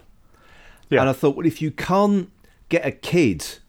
yeah. 0.89 1.01
And 1.01 1.09
I 1.09 1.13
thought, 1.13 1.35
well, 1.35 1.45
if 1.47 1.61
you 1.61 1.71
can't 1.71 2.29
get 2.71 2.85
a 2.85 2.91
kid 2.91 3.59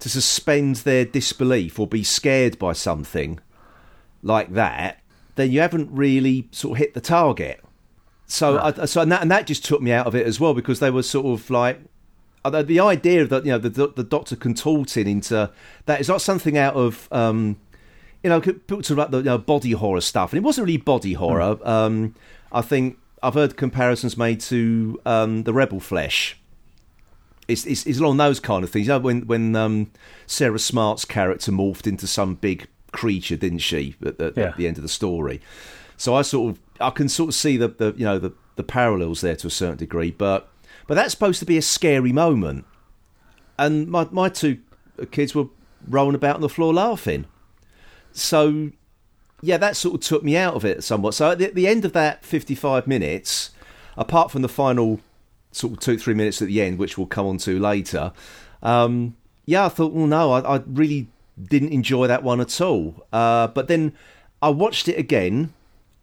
to 0.00 0.08
suspend 0.08 0.76
their 0.76 1.04
disbelief 1.04 1.78
or 1.78 1.86
be 1.86 2.02
scared 2.02 2.58
by 2.58 2.72
something 2.72 3.38
like 4.22 4.52
that, 4.54 5.00
then 5.36 5.52
you 5.52 5.60
haven't 5.60 5.88
really 5.92 6.48
sort 6.50 6.72
of 6.72 6.78
hit 6.78 6.94
the 6.94 7.00
target. 7.00 7.62
So, 8.26 8.58
I, 8.58 8.86
so 8.86 9.02
and 9.02 9.12
that, 9.12 9.22
and 9.22 9.30
that 9.30 9.46
just 9.46 9.64
took 9.64 9.80
me 9.80 9.92
out 9.92 10.06
of 10.06 10.16
it 10.16 10.26
as 10.26 10.40
well 10.40 10.52
because 10.52 10.80
they 10.80 10.90
were 10.90 11.04
sort 11.04 11.26
of 11.26 11.48
like 11.48 11.80
the 12.50 12.80
idea 12.80 13.24
that 13.24 13.44
you 13.44 13.52
know 13.52 13.58
the 13.58 13.88
the 13.88 14.04
doctor 14.04 14.36
contorting 14.36 15.08
into 15.08 15.50
that 15.86 16.00
is 16.00 16.08
not 16.08 16.20
something 16.20 16.56
out 16.56 16.74
of 16.74 17.08
um, 17.12 17.56
you 18.22 18.30
know 18.30 18.40
people 18.40 18.82
talk 18.82 18.90
about 18.90 19.10
the 19.10 19.18
you 19.18 19.24
know, 19.24 19.38
body 19.38 19.72
horror 19.72 20.00
stuff 20.00 20.32
and 20.32 20.38
it 20.38 20.42
wasn't 20.42 20.64
really 20.64 20.76
body 20.76 21.12
horror. 21.14 21.58
Um, 21.62 22.14
I 22.52 22.62
think 22.62 22.98
I've 23.22 23.34
heard 23.34 23.56
comparisons 23.56 24.16
made 24.16 24.40
to 24.42 25.00
um, 25.06 25.44
the 25.44 25.52
Rebel 25.52 25.80
Flesh. 25.80 26.36
It's, 27.48 27.64
it's, 27.66 27.86
it's 27.86 27.98
along 28.00 28.16
those 28.16 28.40
kind 28.40 28.64
of 28.64 28.70
things. 28.70 28.86
You 28.86 28.94
know, 28.94 28.98
when 28.98 29.26
when 29.26 29.54
um, 29.56 29.90
Sarah 30.26 30.58
Smart's 30.58 31.04
character 31.04 31.52
morphed 31.52 31.86
into 31.86 32.06
some 32.06 32.34
big 32.34 32.66
creature, 32.92 33.36
didn't 33.36 33.58
she? 33.60 33.94
At, 34.04 34.20
at, 34.20 34.36
Yeah. 34.36 34.44
at 34.48 34.56
the 34.56 34.66
end 34.66 34.76
of 34.78 34.82
the 34.82 34.88
story. 34.88 35.40
So 35.96 36.14
I 36.14 36.22
sort 36.22 36.50
of 36.50 36.60
I 36.80 36.90
can 36.90 37.08
sort 37.08 37.28
of 37.28 37.34
see 37.34 37.56
the, 37.56 37.68
the 37.68 37.94
you 37.96 38.04
know 38.04 38.18
the, 38.18 38.32
the 38.56 38.62
parallels 38.64 39.20
there 39.20 39.36
to 39.36 39.46
a 39.46 39.50
certain 39.50 39.76
degree, 39.78 40.10
but 40.10 40.48
but 40.86 40.94
that's 40.94 41.12
supposed 41.12 41.38
to 41.40 41.46
be 41.46 41.56
a 41.56 41.62
scary 41.62 42.12
moment. 42.12 42.64
and 43.58 43.88
my 43.88 44.06
my 44.10 44.28
two 44.28 44.58
kids 45.10 45.34
were 45.34 45.46
rolling 45.88 46.14
about 46.14 46.36
on 46.36 46.40
the 46.40 46.48
floor 46.48 46.74
laughing. 46.74 47.26
So, 48.12 48.70
yeah, 49.42 49.56
that 49.58 49.76
sort 49.76 49.94
of 49.96 50.00
took 50.00 50.24
me 50.24 50.36
out 50.36 50.54
of 50.54 50.64
it 50.64 50.82
somewhat. 50.82 51.14
So 51.14 51.30
at 51.32 51.38
the, 51.38 51.46
at 51.46 51.54
the 51.54 51.66
end 51.68 51.84
of 51.84 51.92
that 51.92 52.24
fifty-five 52.24 52.86
minutes, 52.86 53.50
apart 53.96 54.30
from 54.30 54.42
the 54.42 54.48
final 54.48 55.00
sort 55.56 55.72
of 55.74 55.80
two 55.80 55.98
three 55.98 56.14
minutes 56.14 56.40
at 56.42 56.48
the 56.48 56.60
end, 56.62 56.78
which 56.78 56.96
we'll 56.98 57.06
come 57.06 57.26
on 57.26 57.38
to 57.38 57.58
later, 57.58 58.12
um, 58.62 59.16
yeah, 59.44 59.66
I 59.66 59.68
thought, 59.68 59.92
well, 59.92 60.06
no, 60.06 60.32
I, 60.32 60.56
I 60.56 60.62
really 60.66 61.08
didn't 61.42 61.72
enjoy 61.72 62.06
that 62.06 62.22
one 62.22 62.40
at 62.40 62.60
all. 62.60 63.06
Uh, 63.12 63.46
but 63.48 63.68
then 63.68 63.92
I 64.42 64.48
watched 64.50 64.88
it 64.88 64.98
again. 64.98 65.52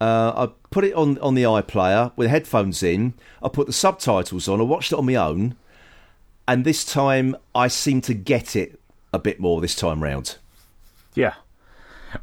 Uh, 0.02 0.48
I 0.48 0.52
put 0.70 0.84
it 0.84 0.94
on 0.94 1.18
on 1.20 1.36
the 1.36 1.44
iPlayer 1.44 2.12
with 2.16 2.30
headphones 2.30 2.84
in. 2.84 3.14
I 3.42 3.50
put 3.50 3.68
the 3.68 3.74
subtitles 3.74 4.48
on. 4.48 4.60
I 4.60 4.64
watched 4.64 4.92
it 4.92 4.98
on 4.98 5.06
my 5.06 5.16
own, 5.16 5.56
and 6.48 6.66
this 6.66 6.84
time 6.84 7.36
I 7.56 7.68
seem 7.68 8.02
to 8.02 8.14
get 8.14 8.56
it 8.56 8.80
a 9.14 9.20
bit 9.20 9.40
more 9.40 9.62
this 9.62 9.76
time 9.76 10.04
round. 10.04 10.38
Yeah. 11.16 11.36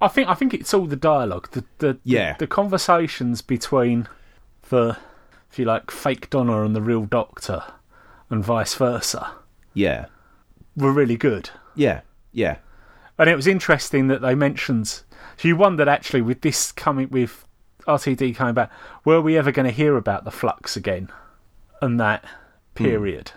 I 0.00 0.08
think 0.08 0.28
I 0.28 0.34
think 0.34 0.54
it's 0.54 0.72
all 0.75 0.87
the 0.87 0.96
dialogue, 0.96 1.50
the 1.52 1.64
the 1.78 1.99
Yeah. 2.04 2.32
the, 2.34 2.40
the 2.40 2.46
conversations 2.46 3.42
between 3.42 4.08
the 4.68 4.96
if 5.50 5.59
you 5.59 5.64
like 5.64 5.90
fake 5.90 6.30
Donna 6.30 6.62
and 6.62 6.75
the 6.75 6.83
real 6.83 7.04
Doctor, 7.04 7.64
and 8.28 8.45
vice 8.45 8.75
versa, 8.75 9.33
Yeah, 9.75 10.07
were 10.76 10.92
really 10.92 11.16
good. 11.16 11.50
yeah, 11.75 12.02
yeah, 12.33 12.59
And 13.19 13.28
it 13.28 13.37
was 13.37 13.47
interesting 13.47 14.07
that 14.09 14.23
they 14.23 14.35
mentioned. 14.35 14.87
So 15.37 15.49
you 15.49 15.57
wondered 15.57 15.88
actually 15.88 16.23
with 16.23 16.42
this 16.42 16.71
coming 16.71 17.09
with 17.11 17.45
RTD 17.87 18.37
coming 18.37 18.54
back, 18.54 18.71
were 19.04 19.21
we 19.21 19.37
ever 19.37 19.50
going 19.50 19.66
to 19.66 19.73
hear 19.73 19.97
about 19.97 20.25
the 20.25 20.30
flux 20.30 20.76
again, 20.76 21.11
and 21.83 21.99
that 21.99 22.25
hmm. 22.76 22.85
period? 22.85 23.33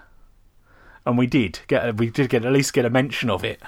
And 1.05 1.17
we 1.17 1.27
did 1.27 1.59
get 1.67 1.97
we 1.97 2.09
did 2.09 2.29
get 2.29 2.45
at 2.45 2.53
least 2.53 2.73
get 2.73 2.85
a 2.85 2.89
mention 2.89 3.29
of 3.29 3.43
it. 3.43 3.61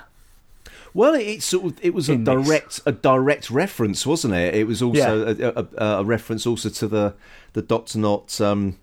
Well, 0.95 1.13
it, 1.13 1.43
sort 1.43 1.65
of 1.65 1.85
it 1.85 1.93
was 1.93 2.07
a 2.07 2.15
direct 2.15 2.79
a 2.85 2.93
direct 2.93 3.51
reference, 3.51 4.05
wasn't 4.05 4.33
it? 4.33 4.55
It 4.55 4.65
was 4.65 4.81
also 4.81 5.27
a, 5.27 5.67
a, 5.77 5.99
a 5.99 6.03
reference 6.05 6.47
also 6.47 6.69
to 6.69 6.87
the 6.87 7.13
the 7.51 7.61
Doctor 7.61 7.99
not 7.99 8.39
um, 8.39 8.79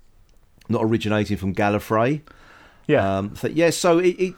not 0.69 0.85
originating 0.85 1.39
from 1.39 1.55
Gallifrey. 1.55 2.21
Yeah. 2.87 3.19
Um, 3.19 3.35
so, 3.35 3.49
yeah, 3.49 3.71
so 3.71 3.99
it, 3.99 4.17
it, 4.19 4.35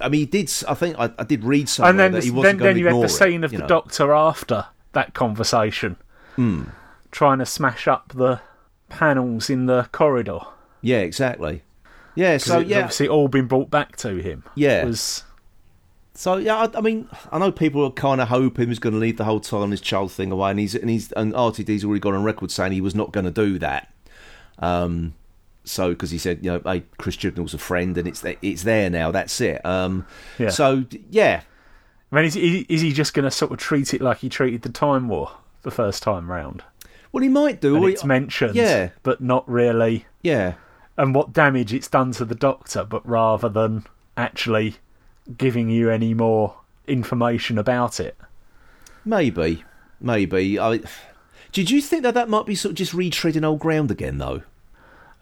I 0.00 0.08
mean, 0.08 0.20
he 0.20 0.26
did. 0.26 0.50
I 0.66 0.72
think 0.72 0.98
I, 0.98 1.10
I 1.18 1.24
did 1.24 1.44
read 1.44 1.68
something. 1.68 1.90
and 1.90 1.98
then 1.98 2.12
that 2.12 2.24
he 2.24 2.30
wasn't 2.30 2.44
then, 2.44 2.56
going 2.56 2.68
then 2.68 2.74
to 2.76 2.80
you 2.80 2.86
had 2.86 3.04
the 3.04 3.08
scene 3.08 3.44
of 3.44 3.50
the 3.50 3.58
know. 3.58 3.66
doctor 3.66 4.12
after 4.12 4.66
that 4.92 5.12
conversation 5.14 5.96
trying 7.10 7.38
to 7.38 7.46
smash 7.46 7.86
up 7.86 8.12
the 8.14 8.40
panels 8.88 9.50
in 9.50 9.66
the 9.66 9.88
corridor 9.92 10.40
Yeah, 10.80 11.00
exactly. 11.00 11.62
Yeah, 12.14 12.38
so 12.38 12.60
it's 12.60 12.70
yeah, 12.70 12.78
obviously 12.78 13.08
all 13.08 13.28
been 13.28 13.46
brought 13.46 13.70
back 13.70 13.96
to 13.96 14.16
him 14.16 14.44
Yeah. 14.54 14.84
Was 14.86 15.24
So 16.20 16.36
yeah, 16.36 16.54
I, 16.54 16.68
I 16.76 16.82
mean, 16.82 17.08
I 17.32 17.38
know 17.38 17.50
people 17.50 17.82
are 17.82 17.90
kind 17.90 18.20
of 18.20 18.28
hoping 18.28 18.68
he's 18.68 18.78
going 18.78 18.92
to 18.92 18.98
leave 18.98 19.16
the 19.16 19.24
whole 19.24 19.40
Timeless 19.40 19.80
Child 19.80 20.12
thing 20.12 20.30
away, 20.30 20.50
and 20.50 20.60
he's 20.60 20.74
and 20.74 20.90
he's 20.90 21.10
and 21.12 21.32
RTD's 21.32 21.82
already 21.82 22.00
gone 22.00 22.12
on 22.12 22.22
record 22.22 22.50
saying 22.50 22.72
he 22.72 22.82
was 22.82 22.94
not 22.94 23.10
going 23.10 23.24
to 23.24 23.30
do 23.30 23.58
that. 23.58 23.90
Um, 24.58 25.14
so 25.64 25.88
because 25.88 26.10
he 26.10 26.18
said, 26.18 26.44
you 26.44 26.50
know, 26.50 26.60
hey, 26.62 26.82
Chris 26.98 27.16
Chibnall's 27.16 27.54
a 27.54 27.58
friend, 27.58 27.96
and 27.96 28.06
it's 28.06 28.22
it's 28.42 28.64
there 28.64 28.90
now. 28.90 29.10
That's 29.10 29.40
it. 29.40 29.64
Um, 29.64 30.06
Yeah. 30.38 30.50
So 30.50 30.84
yeah, 31.08 31.40
I 32.12 32.16
mean 32.16 32.26
is 32.26 32.34
he, 32.34 32.66
is 32.68 32.82
he 32.82 32.92
just 32.92 33.14
going 33.14 33.24
to 33.24 33.30
sort 33.30 33.52
of 33.52 33.56
treat 33.56 33.94
it 33.94 34.02
like 34.02 34.18
he 34.18 34.28
treated 34.28 34.60
the 34.60 34.68
time 34.68 35.08
war 35.08 35.30
the 35.62 35.70
first 35.70 36.02
time 36.02 36.30
round 36.30 36.62
well, 37.12 37.22
he 37.22 37.30
might 37.30 37.62
do. 37.62 37.76
and 37.76 37.84
or 37.84 37.88
he- 37.88 37.94
it's 37.94 38.04
mentioned 38.04 38.54
yeah. 38.54 38.90
but 39.02 39.22
not 39.22 39.48
really 39.48 40.04
yeah, 40.20 40.52
and 40.98 41.14
what 41.14 41.32
damage 41.32 41.72
it's 41.72 41.88
done 41.88 42.12
to 42.12 42.26
the 42.26 42.34
doctor 42.34 42.84
but 42.84 43.06
rather 43.08 43.48
than 43.48 43.86
actually 44.18 44.76
giving 45.36 45.68
you 45.68 45.90
any 45.90 46.14
more 46.14 46.56
information 46.86 47.58
about 47.58 48.00
it 48.00 48.16
maybe, 49.04 49.64
maybe. 50.00 50.58
I 50.58 50.80
did 51.52 51.70
you 51.70 51.80
think 51.80 52.02
that 52.02 52.14
that 52.14 52.28
might 52.28 52.46
be 52.46 52.54
sort 52.54 52.70
of 52.70 52.76
just 52.76 52.92
retreading 52.92 53.44
old 53.44 53.60
ground 53.60 53.90
again, 53.90 54.18
though? 54.18 54.42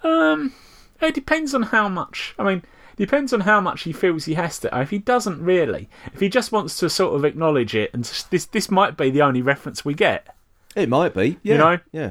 Um, 0.03 0.53
it 1.01 1.15
depends 1.15 1.55
on 1.55 1.65
how 1.65 1.89
much. 1.89 2.35
I 2.39 2.45
mean, 2.45 2.63
depends 2.97 3.33
on 3.33 3.41
how 3.41 3.61
much 3.61 3.83
he 3.83 3.93
feels 3.93 4.27
he 4.27 4.35
has 4.35 4.59
to. 4.61 4.81
If 4.81 4.91
he 4.91 4.99
doesn't 4.99 5.43
really, 5.43 5.89
if 6.13 6.21
he 6.21 6.29
just 6.29 6.53
wants 6.53 6.79
to 6.79 6.91
sort 6.91 7.15
of 7.15 7.25
acknowledge 7.25 7.75
it, 7.75 7.91
and 7.93 8.05
this 8.05 8.45
this 8.45 8.71
might 8.71 8.97
be 8.97 9.11
the 9.11 9.23
only 9.23 9.43
reference 9.43 9.85
we 9.85 9.95
get. 9.95 10.35
It 10.77 10.89
might 10.89 11.15
be. 11.15 11.39
Yeah, 11.43 11.53
you 11.53 11.59
know? 11.59 11.79
yeah. 11.93 12.11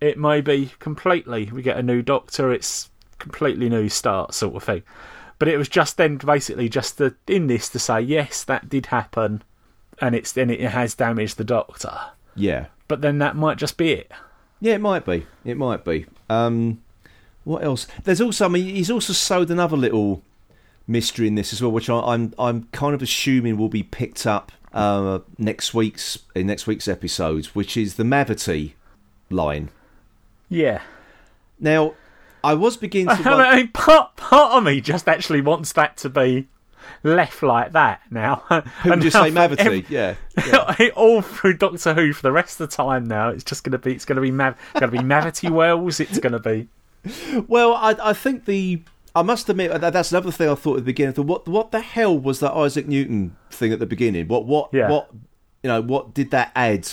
It 0.00 0.18
may 0.18 0.40
be 0.40 0.72
completely. 0.80 1.48
We 1.50 1.62
get 1.62 1.78
a 1.78 1.82
new 1.82 2.02
Doctor. 2.02 2.52
It's 2.52 2.90
completely 3.18 3.70
new 3.70 3.88
start 3.88 4.34
sort 4.34 4.56
of 4.56 4.64
thing. 4.64 4.82
But 5.38 5.48
it 5.48 5.56
was 5.56 5.68
just 5.68 5.96
then 5.96 6.16
basically 6.16 6.68
just 6.68 6.98
the, 6.98 7.14
in 7.26 7.46
this 7.48 7.68
to 7.70 7.78
say 7.78 8.00
yes, 8.00 8.44
that 8.44 8.68
did 8.68 8.86
happen, 8.86 9.42
and 10.00 10.14
it's 10.14 10.32
then 10.32 10.50
it 10.50 10.60
has 10.60 10.94
damaged 10.94 11.36
the 11.36 11.44
Doctor. 11.44 11.98
Yeah. 12.34 12.66
But 12.88 13.00
then 13.00 13.18
that 13.18 13.36
might 13.36 13.58
just 13.58 13.76
be 13.76 13.92
it. 13.92 14.12
Yeah, 14.60 14.74
it 14.74 14.80
might 14.80 15.04
be. 15.04 15.26
It 15.44 15.56
might 15.56 15.84
be. 15.84 16.06
Um, 16.28 16.82
what 17.44 17.62
else? 17.62 17.86
There's 18.04 18.20
also. 18.20 18.46
I 18.46 18.48
mean, 18.48 18.74
he's 18.74 18.90
also 18.90 19.12
sowed 19.12 19.50
another 19.50 19.76
little 19.76 20.22
mystery 20.86 21.26
in 21.26 21.34
this 21.34 21.52
as 21.52 21.62
well, 21.62 21.72
which 21.72 21.90
I, 21.90 21.98
I'm 21.98 22.34
I'm 22.38 22.64
kind 22.72 22.94
of 22.94 23.02
assuming 23.02 23.56
will 23.56 23.68
be 23.68 23.82
picked 23.82 24.26
up 24.26 24.52
uh, 24.72 25.20
next 25.38 25.74
week's 25.74 26.18
in 26.34 26.46
next 26.46 26.66
week's 26.66 26.88
episodes, 26.88 27.54
which 27.54 27.76
is 27.76 27.94
the 27.94 28.04
Mavity 28.04 28.72
line. 29.30 29.70
Yeah. 30.48 30.82
Now, 31.60 31.94
I 32.44 32.54
was 32.54 32.76
beginning 32.76 33.16
to. 33.16 33.22
I 33.30 33.34
wonder, 33.36 33.56
mean, 33.56 33.68
part 33.68 34.16
part 34.16 34.52
of 34.52 34.62
me 34.64 34.80
just 34.80 35.08
actually 35.08 35.40
wants 35.40 35.72
that 35.72 35.96
to 35.98 36.08
be 36.08 36.48
left 37.02 37.42
like 37.42 37.72
that 37.72 38.02
now. 38.10 38.36
Who 38.82 38.92
And 38.92 39.02
just 39.02 39.14
now 39.14 39.24
say 39.24 39.30
Mavity? 39.30 39.86
yeah. 39.88 40.14
ev- 40.78 40.92
all 40.94 41.22
through 41.22 41.54
Doctor 41.56 41.94
Who 41.94 42.12
for 42.12 42.22
the 42.22 42.32
rest 42.32 42.60
of 42.60 42.68
the 42.70 42.76
time 42.76 43.04
now. 43.06 43.30
It's 43.30 43.44
just 43.44 43.64
going 43.64 43.72
to 43.72 43.78
be. 43.78 43.92
It's 43.94 44.04
going 44.04 44.16
to 44.16 44.22
be. 44.22 44.30
Mav- 44.30 44.56
going 44.74 44.90
to 44.90 44.96
be 44.96 45.02
Mavity 45.02 45.50
Wells. 45.50 46.00
It's 46.00 46.18
going 46.18 46.32
to 46.32 46.38
be. 46.38 46.68
Well, 47.48 47.74
I, 47.74 47.96
I 48.02 48.12
think 48.12 48.44
the. 48.44 48.82
I 49.16 49.22
must 49.22 49.48
admit 49.48 49.70
that 49.80 49.92
that's 49.92 50.10
another 50.10 50.32
thing 50.32 50.48
I 50.48 50.54
thought 50.56 50.72
at 50.74 50.76
the 50.84 50.86
beginning. 50.92 51.12
I 51.12 51.14
thought, 51.16 51.26
what 51.26 51.48
what 51.48 51.70
the 51.70 51.80
hell 51.80 52.18
was 52.18 52.40
that 52.40 52.52
Isaac 52.52 52.88
Newton 52.88 53.36
thing 53.50 53.72
at 53.72 53.78
the 53.78 53.86
beginning? 53.86 54.26
What 54.28 54.44
what 54.46 54.70
Yeah. 54.72 54.90
what 54.90 55.10
you 55.62 55.68
know 55.68 55.80
what 55.80 56.12
did 56.14 56.30
that 56.32 56.50
add 56.56 56.88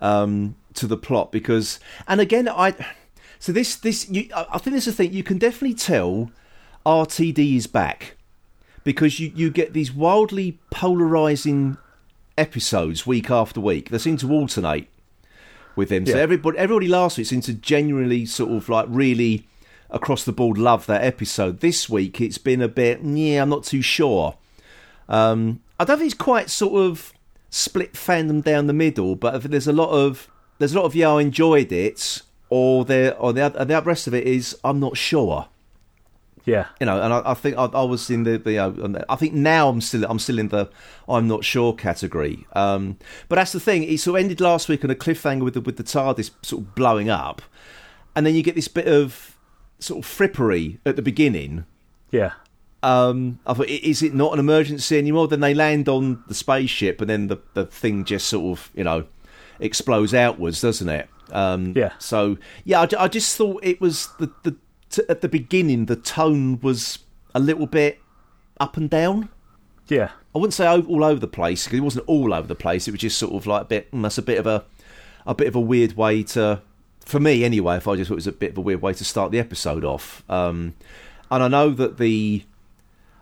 um, 0.00 0.56
to 0.74 0.86
the 0.86 0.96
plot? 0.96 1.30
Because 1.30 1.78
and 2.08 2.20
again, 2.20 2.48
I 2.48 2.74
so 3.42 3.50
this 3.50 3.74
this 3.74 4.08
you, 4.08 4.28
I 4.36 4.58
think 4.58 4.72
this 4.72 4.86
is 4.86 4.94
the 4.94 5.02
thing. 5.02 5.12
You 5.12 5.24
can 5.24 5.36
definitely 5.36 5.74
tell 5.74 6.30
RTD 6.86 7.56
is 7.56 7.66
back 7.66 8.14
because 8.84 9.18
you 9.18 9.32
you 9.34 9.50
get 9.50 9.72
these 9.72 9.92
wildly 9.92 10.60
polarizing 10.70 11.76
episodes 12.38 13.04
week 13.04 13.32
after 13.32 13.60
week. 13.60 13.88
They 13.88 13.98
seem 13.98 14.16
to 14.18 14.30
alternate 14.30 14.88
with 15.74 15.90
him. 15.90 16.06
So 16.06 16.18
everybody, 16.18 16.56
everybody 16.56 16.86
last 16.86 17.18
week 17.18 17.26
seemed 17.26 17.42
to 17.42 17.52
genuinely 17.52 18.26
sort 18.26 18.52
of 18.52 18.68
like 18.68 18.86
really 18.88 19.48
across 19.90 20.22
the 20.22 20.32
board 20.32 20.56
love 20.56 20.86
that 20.86 21.02
episode. 21.02 21.58
This 21.58 21.88
week 21.88 22.20
it's 22.20 22.38
been 22.38 22.62
a 22.62 22.68
bit, 22.68 23.00
yeah, 23.02 23.42
I'm 23.42 23.48
not 23.48 23.64
too 23.64 23.82
sure. 23.82 24.36
Um, 25.08 25.62
I 25.80 25.84
don't 25.84 25.98
think 25.98 26.12
it's 26.12 26.22
quite 26.22 26.48
sort 26.48 26.80
of 26.80 27.12
split 27.50 27.94
fandom 27.94 28.44
down 28.44 28.68
the 28.68 28.72
middle, 28.72 29.16
but 29.16 29.42
there's 29.42 29.66
a 29.66 29.72
lot 29.72 29.90
of 29.90 30.28
there's 30.60 30.76
a 30.76 30.78
lot 30.78 30.86
of 30.86 30.94
yeah, 30.94 31.10
I 31.10 31.22
enjoyed 31.22 31.72
it, 31.72 32.22
or 32.52 32.84
there 32.84 33.16
or 33.16 33.32
the 33.32 33.40
other, 33.40 33.64
the 33.64 33.80
rest 33.80 34.06
of 34.06 34.12
it 34.12 34.26
is 34.26 34.58
I'm 34.62 34.78
not 34.78 34.98
sure. 34.98 35.48
Yeah. 36.44 36.66
You 36.80 36.86
know, 36.86 37.00
and 37.00 37.10
I, 37.10 37.22
I 37.30 37.34
think 37.34 37.56
I, 37.56 37.64
I 37.64 37.82
was 37.82 38.10
in 38.10 38.24
the, 38.24 38.36
the 38.36 38.52
you 38.52 38.58
know, 38.58 39.04
I 39.08 39.16
think 39.16 39.32
now 39.32 39.70
I'm 39.70 39.80
still 39.80 40.04
I'm 40.04 40.18
still 40.18 40.38
in 40.38 40.48
the 40.48 40.68
I'm 41.08 41.26
not 41.26 41.44
sure 41.46 41.72
category. 41.72 42.46
Um, 42.52 42.98
but 43.30 43.36
that's 43.36 43.52
the 43.52 43.60
thing. 43.60 43.84
It 43.84 44.00
sort 44.00 44.18
of 44.20 44.24
ended 44.24 44.42
last 44.42 44.68
week 44.68 44.84
on 44.84 44.90
a 44.90 44.94
cliffhanger 44.94 45.42
with 45.44 45.54
the 45.54 45.62
with 45.62 45.78
the 45.78 45.82
TARDIS 45.82 46.30
sort 46.42 46.62
of 46.62 46.74
blowing 46.74 47.08
up, 47.08 47.40
and 48.14 48.26
then 48.26 48.34
you 48.34 48.42
get 48.42 48.54
this 48.54 48.68
bit 48.68 48.86
of 48.86 49.38
sort 49.78 50.04
of 50.04 50.10
frippery 50.10 50.78
at 50.84 50.96
the 50.96 51.02
beginning. 51.02 51.64
Yeah. 52.10 52.32
Um, 52.82 53.38
I 53.46 53.54
thought, 53.54 53.68
is 53.68 54.02
it 54.02 54.12
not 54.12 54.34
an 54.34 54.40
emergency 54.40 54.98
anymore? 54.98 55.26
Then 55.28 55.40
they 55.40 55.54
land 55.54 55.88
on 55.88 56.22
the 56.28 56.34
spaceship, 56.34 57.00
and 57.00 57.08
then 57.08 57.28
the 57.28 57.38
the 57.54 57.64
thing 57.64 58.04
just 58.04 58.26
sort 58.26 58.58
of 58.58 58.70
you 58.74 58.84
know 58.84 59.06
explodes 59.58 60.12
outwards, 60.12 60.60
doesn't 60.60 60.90
it? 60.90 61.08
Um, 61.32 61.72
Yeah. 61.76 61.92
So 61.98 62.36
yeah, 62.64 62.80
I, 62.82 62.88
I 63.04 63.08
just 63.08 63.36
thought 63.36 63.64
it 63.64 63.80
was 63.80 64.08
the 64.18 64.30
the 64.42 64.56
t- 64.90 65.02
at 65.08 65.20
the 65.20 65.28
beginning 65.28 65.86
the 65.86 65.96
tone 65.96 66.60
was 66.60 66.98
a 67.34 67.40
little 67.40 67.66
bit 67.66 67.98
up 68.60 68.76
and 68.76 68.88
down. 68.90 69.28
Yeah. 69.88 70.10
I 70.34 70.38
wouldn't 70.38 70.54
say 70.54 70.66
all 70.66 71.04
over 71.04 71.20
the 71.20 71.26
place 71.26 71.64
because 71.64 71.78
it 71.78 71.82
wasn't 71.82 72.06
all 72.08 72.32
over 72.32 72.46
the 72.46 72.54
place. 72.54 72.88
It 72.88 72.92
was 72.92 73.00
just 73.00 73.18
sort 73.18 73.34
of 73.34 73.46
like 73.46 73.62
a 73.62 73.64
bit. 73.66 73.90
mm, 73.92 74.02
That's 74.02 74.18
a 74.18 74.22
bit 74.22 74.38
of 74.38 74.46
a 74.46 74.64
a 75.26 75.34
bit 75.34 75.46
of 75.46 75.54
a 75.54 75.60
weird 75.60 75.96
way 75.96 76.22
to, 76.22 76.60
for 77.04 77.20
me 77.20 77.44
anyway. 77.44 77.76
If 77.76 77.86
I 77.86 77.96
just 77.96 78.08
thought 78.08 78.14
it 78.14 78.16
was 78.16 78.26
a 78.26 78.32
bit 78.32 78.52
of 78.52 78.58
a 78.58 78.60
weird 78.60 78.82
way 78.82 78.92
to 78.94 79.04
start 79.04 79.30
the 79.30 79.38
episode 79.38 79.84
off. 79.84 80.24
Um, 80.28 80.74
and 81.30 81.42
I 81.44 81.48
know 81.48 81.70
that 81.70 81.98
the, 81.98 82.42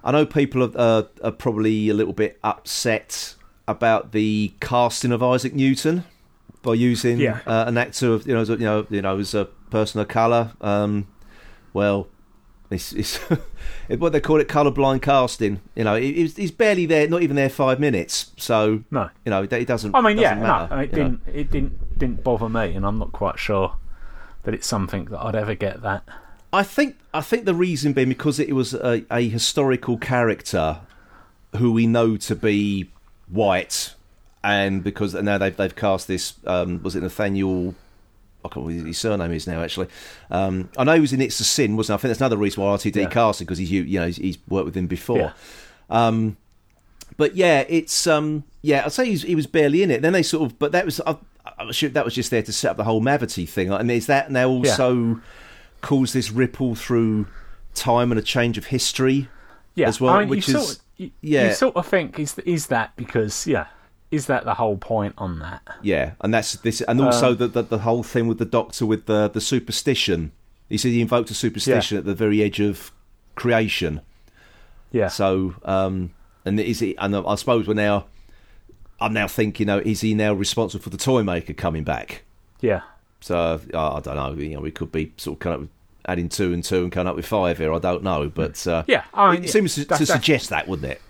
I 0.02 0.10
know 0.12 0.24
people 0.24 0.62
are, 0.64 0.72
uh, 0.74 1.02
are 1.22 1.30
probably 1.32 1.88
a 1.90 1.94
little 1.94 2.12
bit 2.14 2.38
upset 2.42 3.34
about 3.68 4.12
the 4.12 4.52
casting 4.60 5.12
of 5.12 5.22
Isaac 5.22 5.52
Newton 5.54 6.04
by 6.62 6.74
using 6.74 7.18
Yeah. 7.18 7.40
uh, 7.46 7.64
an 7.66 7.78
actor 7.78 8.12
of 8.14 8.26
you 8.26 8.34
know 8.34 8.42
a, 8.42 8.46
you 8.46 8.56
know 8.58 8.86
you 8.90 9.02
know 9.02 9.18
as 9.18 9.34
a 9.34 9.46
person 9.70 10.00
of 10.00 10.08
color. 10.08 10.52
Um, 10.60 11.06
well, 11.72 12.08
It's, 12.70 12.92
it's 12.92 13.16
what 13.88 14.12
they 14.12 14.20
call 14.20 14.40
it, 14.40 14.48
colourblind 14.48 15.02
casting. 15.02 15.60
You 15.74 15.84
know, 15.84 15.96
he, 15.96 16.26
he's- 16.28 16.50
barely 16.50 16.86
there, 16.86 17.08
not 17.08 17.22
even 17.22 17.36
there 17.36 17.48
five 17.50 17.78
minutes. 17.80 18.32
So 18.36 18.82
No. 18.90 19.10
you 19.24 19.30
know, 19.30 19.42
it 19.42 19.66
doesn't. 19.66 19.94
I 19.94 20.00
mean, 20.00 20.18
yeah, 20.18 20.34
doesn't 20.34 20.42
matter, 20.42 20.76
no, 20.76 20.82
it 20.82 20.92
didn't. 20.92 21.20
It 21.32 21.50
didn't 21.50 21.98
didn't 21.98 22.24
bother 22.24 22.48
me, 22.48 22.74
and 22.74 22.84
I'm 22.86 22.98
not 22.98 23.12
quite 23.12 23.38
sure 23.38 23.74
that 24.44 24.54
it's 24.54 24.66
something 24.66 25.04
that 25.06 25.20
I'd 25.20 25.34
ever 25.36 25.54
get 25.54 25.82
that. 25.82 26.02
I 26.52 26.62
think 26.64 26.96
I 27.14 27.20
think 27.20 27.44
the 27.44 27.54
reason 27.54 27.92
being 27.92 28.08
because 28.08 28.38
it 28.40 28.54
was 28.54 28.74
a, 28.74 29.04
a 29.10 29.28
historical 29.28 29.96
character 29.98 30.80
who 31.56 31.72
we 31.72 31.86
know 31.86 32.16
to 32.16 32.34
be 32.36 32.90
white, 33.28 33.94
and 34.42 34.82
because 34.82 35.14
now 35.14 35.38
they've 35.38 35.56
they've 35.56 35.74
cast 35.76 36.08
this 36.08 36.34
um, 36.46 36.82
was 36.82 36.96
it 36.96 37.02
Nathaniel. 37.02 37.74
I 38.42 38.48
can't 38.48 38.64
remember 38.64 38.84
what 38.84 38.86
his 38.88 38.98
surname 38.98 39.32
is 39.32 39.46
now. 39.46 39.62
Actually, 39.62 39.88
um, 40.30 40.70
I 40.78 40.84
know 40.84 40.94
he 40.94 41.00
was 41.00 41.12
in 41.12 41.20
It's 41.20 41.40
a 41.40 41.44
Sin, 41.44 41.76
wasn't 41.76 41.94
I? 41.94 41.96
I 41.96 42.00
think 42.00 42.08
that's 42.10 42.20
another 42.20 42.38
reason 42.38 42.62
why 42.62 42.74
RTD 42.76 42.96
Yeah. 42.96 43.08
cast 43.10 43.40
him 43.40 43.44
because 43.44 43.58
he's 43.58 43.70
you 43.70 43.98
know 44.00 44.06
he's, 44.06 44.16
he's 44.16 44.38
worked 44.48 44.64
with 44.64 44.76
him 44.76 44.86
before. 44.86 45.18
Yeah. 45.18 45.32
Um, 45.90 46.36
but 47.18 47.36
yeah, 47.36 47.64
it's 47.68 48.06
um, 48.06 48.44
yeah. 48.62 48.84
I'd 48.86 48.92
say 48.92 49.04
he 49.06 49.10
was, 49.12 49.22
he 49.22 49.34
was 49.34 49.46
barely 49.46 49.82
in 49.82 49.90
it. 49.90 50.00
Then 50.00 50.14
they 50.14 50.22
sort 50.22 50.50
of, 50.50 50.58
but 50.58 50.72
that 50.72 50.86
was 50.86 51.00
I, 51.06 51.16
I'm 51.58 51.70
sure 51.72 51.90
that 51.90 52.04
was 52.04 52.14
just 52.14 52.30
there 52.30 52.42
to 52.42 52.52
set 52.52 52.70
up 52.70 52.76
the 52.78 52.84
whole 52.84 53.02
Mavity 53.02 53.46
thing. 53.46 53.70
And 53.70 53.90
is 53.90 54.06
that 54.06 54.30
now 54.30 54.48
also 54.48 55.20
caused 55.82 56.14
this 56.14 56.30
ripple 56.30 56.74
through 56.74 57.26
time 57.74 58.10
and 58.10 58.18
a 58.18 58.22
change 58.22 58.56
of 58.56 58.66
history? 58.66 59.28
Yeah, 59.74 59.88
As 59.88 60.00
well, 60.00 60.14
I 60.14 60.20
mean, 60.20 60.28
which 60.30 60.48
you 60.48 60.56
is- 60.56 60.62
sort 60.66 60.76
of, 60.78 60.82
you, 60.96 61.10
yeah. 61.20 61.48
you 61.48 61.54
sort 61.54 61.76
of 61.76 61.86
think 61.86 62.18
is 62.18 62.38
is 62.38 62.68
that 62.68 62.96
because 62.96 63.46
yeah, 63.46 63.66
is 64.10 64.26
that 64.26 64.44
the 64.44 64.54
whole 64.54 64.76
point 64.76 65.14
on 65.18 65.38
that? 65.38 65.62
Yeah, 65.82 66.12
and 66.20 66.32
that's 66.34 66.54
this, 66.54 66.80
and 66.82 67.00
also 67.00 67.34
the, 67.34 67.46
the 67.48 67.62
the 67.62 67.78
whole 67.78 68.02
thing 68.02 68.26
with 68.28 68.38
the 68.38 68.44
Doctor 68.44 68.86
with 68.86 69.06
the 69.06 69.28
the 69.28 69.40
superstition. 69.40 70.32
He 70.68 70.78
said 70.78 70.92
he 70.92 71.00
invoked 71.00 71.30
a 71.30 71.34
superstition 71.34 71.98
at 71.98 72.04
the 72.04 72.14
very 72.14 72.42
edge 72.42 72.60
of 72.60 72.92
creation. 73.34 74.00
Yeah, 74.92 75.08
So, 75.08 75.54
um, 75.64 76.12
and 76.44 76.58
is 76.60 76.80
he? 76.80 76.96
And 76.98 77.16
I 77.16 77.34
suppose 77.36 77.66
we're 77.68 77.74
now. 77.74 78.06
I'm 79.00 79.12
now 79.14 79.28
thinking, 79.28 79.66
you 79.66 79.66
know, 79.66 79.78
is 79.78 80.02
he 80.02 80.14
now 80.14 80.34
responsible 80.34 80.82
for 80.82 80.90
the 80.90 80.98
toy 80.98 81.22
maker 81.22 81.54
coming 81.54 81.84
back? 81.84 82.22
yeah, 82.60 82.82
So 83.20 83.58
uh, 83.72 83.94
I 83.94 84.00
don't 84.00 84.16
know. 84.16 84.34
You 84.34 84.56
know, 84.56 84.60
we 84.60 84.70
could 84.70 84.92
be 84.92 85.12
sort 85.16 85.36
of 85.36 85.38
kind 85.40 85.54
of 85.62 85.68
adding 86.06 86.28
two 86.28 86.52
and 86.52 86.62
two 86.62 86.82
and 86.82 86.92
coming 86.92 87.06
up 87.08 87.16
with 87.16 87.24
five 87.24 87.56
here. 87.58 87.72
I 87.72 87.78
don't 87.78 88.02
know, 88.02 88.28
but 88.28 88.66
uh, 88.66 88.82
yeah. 88.86 89.04
I 89.14 89.32
mean, 89.32 89.44
it 89.44 89.50
seems 89.50 89.74
to, 89.76 89.86
to 89.86 90.04
suggest 90.04 90.50
that, 90.50 90.68
wouldn't 90.68 90.90
it? 90.92 91.00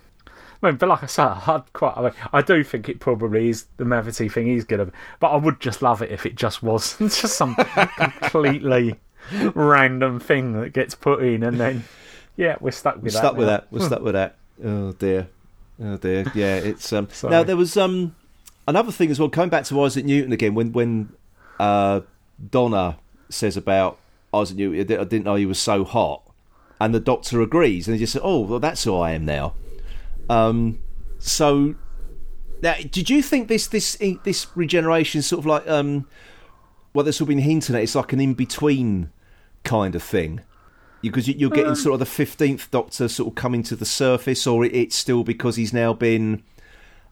I 0.63 0.67
mean, 0.67 0.77
but 0.77 0.89
like 0.89 1.03
I 1.03 1.07
said, 1.07 1.27
I'd 1.47 1.73
quite. 1.73 1.97
I, 1.97 2.03
mean, 2.03 2.13
I 2.33 2.43
do 2.43 2.63
think 2.63 2.89
it 2.89 3.01
probably 3.01 3.49
is 3.49 3.67
the 3.79 3.85
Mavity 3.85 4.31
thing 4.31 4.49
is 4.49 4.65
gonna. 4.65 4.91
But 5.19 5.29
I 5.29 5.37
would 5.37 5.59
just 5.61 5.81
love 5.81 6.03
it 6.03 6.11
if 6.11 6.27
it 6.27 6.35
just 6.35 6.63
was 6.63 6.97
just 6.99 7.37
some 7.37 7.55
completely 7.97 8.97
random 9.55 10.21
thing 10.21 10.61
that 10.61 10.73
gets 10.73 10.95
put 10.95 11.23
in, 11.23 11.43
and 11.43 11.59
then 11.59 11.85
yeah, 12.37 12.57
we're 12.61 12.71
stuck 12.73 12.97
with 12.97 13.05
We're 13.05 13.11
that. 13.11 13.19
stuck 13.19 13.37
with 13.37 13.47
that. 13.47 13.67
We're 13.71 13.87
stuck 13.87 14.03
with 14.03 14.15
that. 14.15 14.37
Oh 14.63 14.93
dear. 14.93 15.29
Oh 15.83 15.97
dear. 15.97 16.25
Yeah, 16.35 16.57
it's 16.57 16.93
um. 16.93 17.09
Sorry. 17.11 17.31
now 17.31 17.43
there 17.43 17.57
was 17.57 17.77
um 17.77 18.15
another 18.69 18.93
thing 18.93 19.11
as 19.11 19.19
well. 19.19 19.31
Coming 19.31 19.51
back 19.51 19.65
to 19.67 19.83
Isaac 19.83 20.05
Newton 20.05 20.33
again, 20.33 20.55
when 20.55 20.73
when 20.73 21.13
uh 21.59 22.01
Donna 22.51 22.99
says 23.31 23.57
about 23.57 23.99
Isaac 24.35 24.59
Newton, 24.59 24.99
I 24.99 25.01
I 25.01 25.05
didn't 25.05 25.25
know 25.25 25.37
he 25.37 25.47
was 25.47 25.59
so 25.59 25.85
hot, 25.85 26.23
and 26.79 26.95
the 26.95 27.01
Doctor 27.01 27.41
agrees, 27.41 27.89
and 27.89 27.95
he 27.97 28.01
just 28.01 28.13
said, 28.13 28.23
"Oh, 28.23 28.41
well, 28.41 28.61
that's 28.61 28.85
who 28.85 28.95
I 28.97 29.13
am 29.13 29.25
now." 29.25 29.55
Um, 30.31 30.79
so 31.19 31.75
now, 32.63 32.77
did 32.91 33.11
you 33.11 33.21
think 33.21 33.49
this 33.49 33.67
this 33.67 33.97
this 34.23 34.47
regeneration 34.55 35.19
is 35.19 35.27
sort 35.27 35.41
of 35.41 35.47
like 35.47 35.69
um, 35.69 36.07
well, 36.95 37.05
there's 37.05 37.17
sort 37.17 37.27
of 37.27 37.29
been 37.29 37.39
hinting 37.39 37.75
at 37.75 37.83
it's 37.83 37.95
like 37.95 38.13
an 38.13 38.21
in 38.21 38.35
between 38.35 39.11
kind 39.65 39.95
of 39.95 40.03
thing 40.03 40.41
because 41.03 41.29
you, 41.29 41.35
you're 41.37 41.51
getting 41.51 41.75
sort 41.75 41.95
of 41.95 41.99
the 41.99 42.07
fifteenth 42.07 42.71
Doctor 42.71 43.09
sort 43.09 43.29
of 43.29 43.35
coming 43.35 43.63
to 43.65 43.75
the 43.75 43.85
surface, 43.85 44.47
or 44.47 44.65
it, 44.65 44.75
it's 44.75 44.97
still 44.97 45.25
because 45.25 45.57
he's 45.57 45.73
now 45.73 45.93
been 45.93 46.45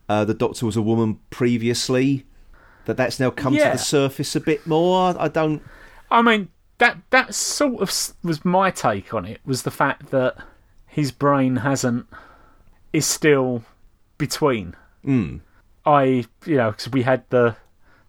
uh, 0.09 0.25
the 0.25 0.35
Doctor 0.35 0.65
was 0.65 0.77
a 0.77 0.83
woman 0.83 1.19
previously 1.31 2.25
that 2.85 2.97
that's 2.97 3.19
now 3.19 3.31
come 3.31 3.55
to 3.55 3.59
the 3.59 3.79
surface 3.79 4.37
a 4.37 4.41
bit 4.41 4.65
more. 4.67 5.15
I 5.19 5.27
don't. 5.27 5.61
I 6.11 6.23
mean, 6.23 6.51
that 6.79 6.99
that 7.11 7.35
sort 7.35 7.83
of 7.83 8.15
was 8.23 8.45
my 8.45 8.71
take 8.71 9.13
on 9.13 9.25
it. 9.25 9.41
Was 9.45 9.63
the 9.63 9.73
fact 9.73 10.11
that 10.11 10.37
his 10.87 11.11
brain 11.11 11.57
hasn't 11.57 12.07
is 12.93 13.07
still 13.07 13.63
between. 14.17 14.75
Mm, 15.05 15.41
I, 15.87 16.25
you 16.45 16.57
know, 16.57 16.71
because 16.71 16.91
we 16.91 17.03
had 17.03 17.25
the 17.31 17.57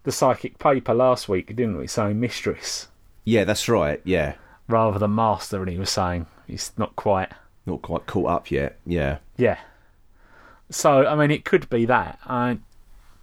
the 0.02 0.12
psychic 0.12 0.58
paper 0.58 0.94
last 0.94 1.28
week, 1.28 1.48
didn't 1.48 1.76
we? 1.76 1.86
Saying 1.86 2.18
mistress 2.18 2.88
yeah, 3.24 3.44
that's 3.44 3.68
right. 3.68 4.00
Yeah, 4.04 4.34
rather 4.68 4.98
than 4.98 5.14
master, 5.14 5.60
and 5.60 5.70
he 5.70 5.78
was 5.78 5.90
saying 5.90 6.26
he's 6.46 6.72
not 6.76 6.96
quite. 6.96 7.30
not 7.66 7.82
quite 7.82 8.06
caught 8.06 8.28
up 8.28 8.50
yet. 8.50 8.78
Yeah. 8.86 9.18
Yeah. 9.36 9.58
So 10.70 11.06
I 11.06 11.14
mean, 11.14 11.30
it 11.30 11.44
could 11.44 11.68
be 11.68 11.84
that. 11.86 12.18
I, 12.24 12.58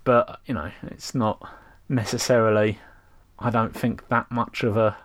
but 0.03 0.39
you 0.45 0.53
know, 0.53 0.71
it's 0.83 1.15
not 1.15 1.41
necessarily. 1.89 2.79
I 3.39 3.49
don't 3.49 3.75
think 3.75 4.07
that 4.07 4.31
much 4.31 4.63
of 4.63 4.77
a 4.77 4.97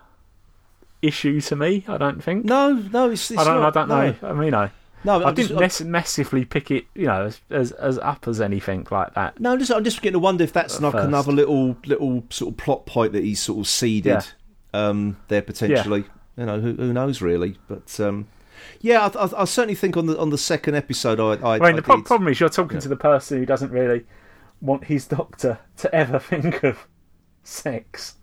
issue 1.01 1.39
to 1.41 1.55
me. 1.55 1.85
I 1.87 1.97
don't 1.97 2.23
think. 2.23 2.45
No, 2.45 2.73
no, 2.73 3.09
it's. 3.09 3.31
it's 3.31 3.39
I 3.39 3.43
don't. 3.43 3.61
not, 3.61 3.75
I 3.75 3.79
don't 3.79 3.89
no. 3.89 4.11
know. 4.11 4.29
I 4.29 4.33
mean, 4.33 4.51
know, 4.51 4.69
No, 5.03 5.21
I 5.21 5.29
I'm 5.29 5.35
didn't 5.35 5.59
nec- 5.59 5.81
massively 5.81 6.45
pick 6.45 6.71
it, 6.71 6.85
you 6.95 7.07
know, 7.07 7.25
as, 7.25 7.41
as 7.49 7.71
as 7.73 7.97
up 7.99 8.27
as 8.27 8.39
anything 8.39 8.87
like 8.89 9.13
that. 9.15 9.39
No, 9.39 9.53
I'm 9.53 9.59
just, 9.59 9.71
I'm 9.71 9.83
just 9.83 10.01
getting 10.01 10.13
to 10.13 10.19
wonder 10.19 10.43
if 10.43 10.53
that's 10.53 10.75
At 10.77 10.81
like 10.81 10.91
first. 10.93 11.07
another 11.07 11.31
little 11.31 11.75
little 11.85 12.23
sort 12.29 12.53
of 12.53 12.57
plot 12.57 12.85
point 12.85 13.13
that 13.13 13.23
he's 13.23 13.41
sort 13.41 13.59
of 13.59 13.67
seeded 13.67 14.25
um, 14.73 15.17
there 15.27 15.41
potentially. 15.41 16.05
You 16.37 16.45
know, 16.45 16.59
who, 16.59 16.73
who 16.73 16.93
knows 16.93 17.21
really? 17.21 17.57
But 17.67 17.99
um, 17.99 18.27
yeah, 18.81 19.07
I, 19.13 19.25
I, 19.25 19.41
I 19.41 19.45
certainly 19.45 19.75
think 19.75 19.97
on 19.97 20.05
the 20.05 20.17
on 20.17 20.29
the 20.29 20.37
second 20.37 20.75
episode, 20.75 21.19
I, 21.19 21.33
I, 21.47 21.55
I 21.55 21.59
mean, 21.59 21.75
the 21.75 21.81
did- 21.81 22.05
problem 22.05 22.27
is 22.29 22.39
you're 22.39 22.49
talking 22.49 22.79
to 22.79 22.87
the 22.87 22.95
person 22.95 23.39
who 23.39 23.45
doesn't 23.45 23.71
really 23.71 24.05
want 24.61 24.85
his 24.85 25.05
doctor 25.05 25.59
to 25.77 25.93
ever 25.93 26.17
think 26.19 26.63
of 26.63 26.87
sex. 27.43 28.15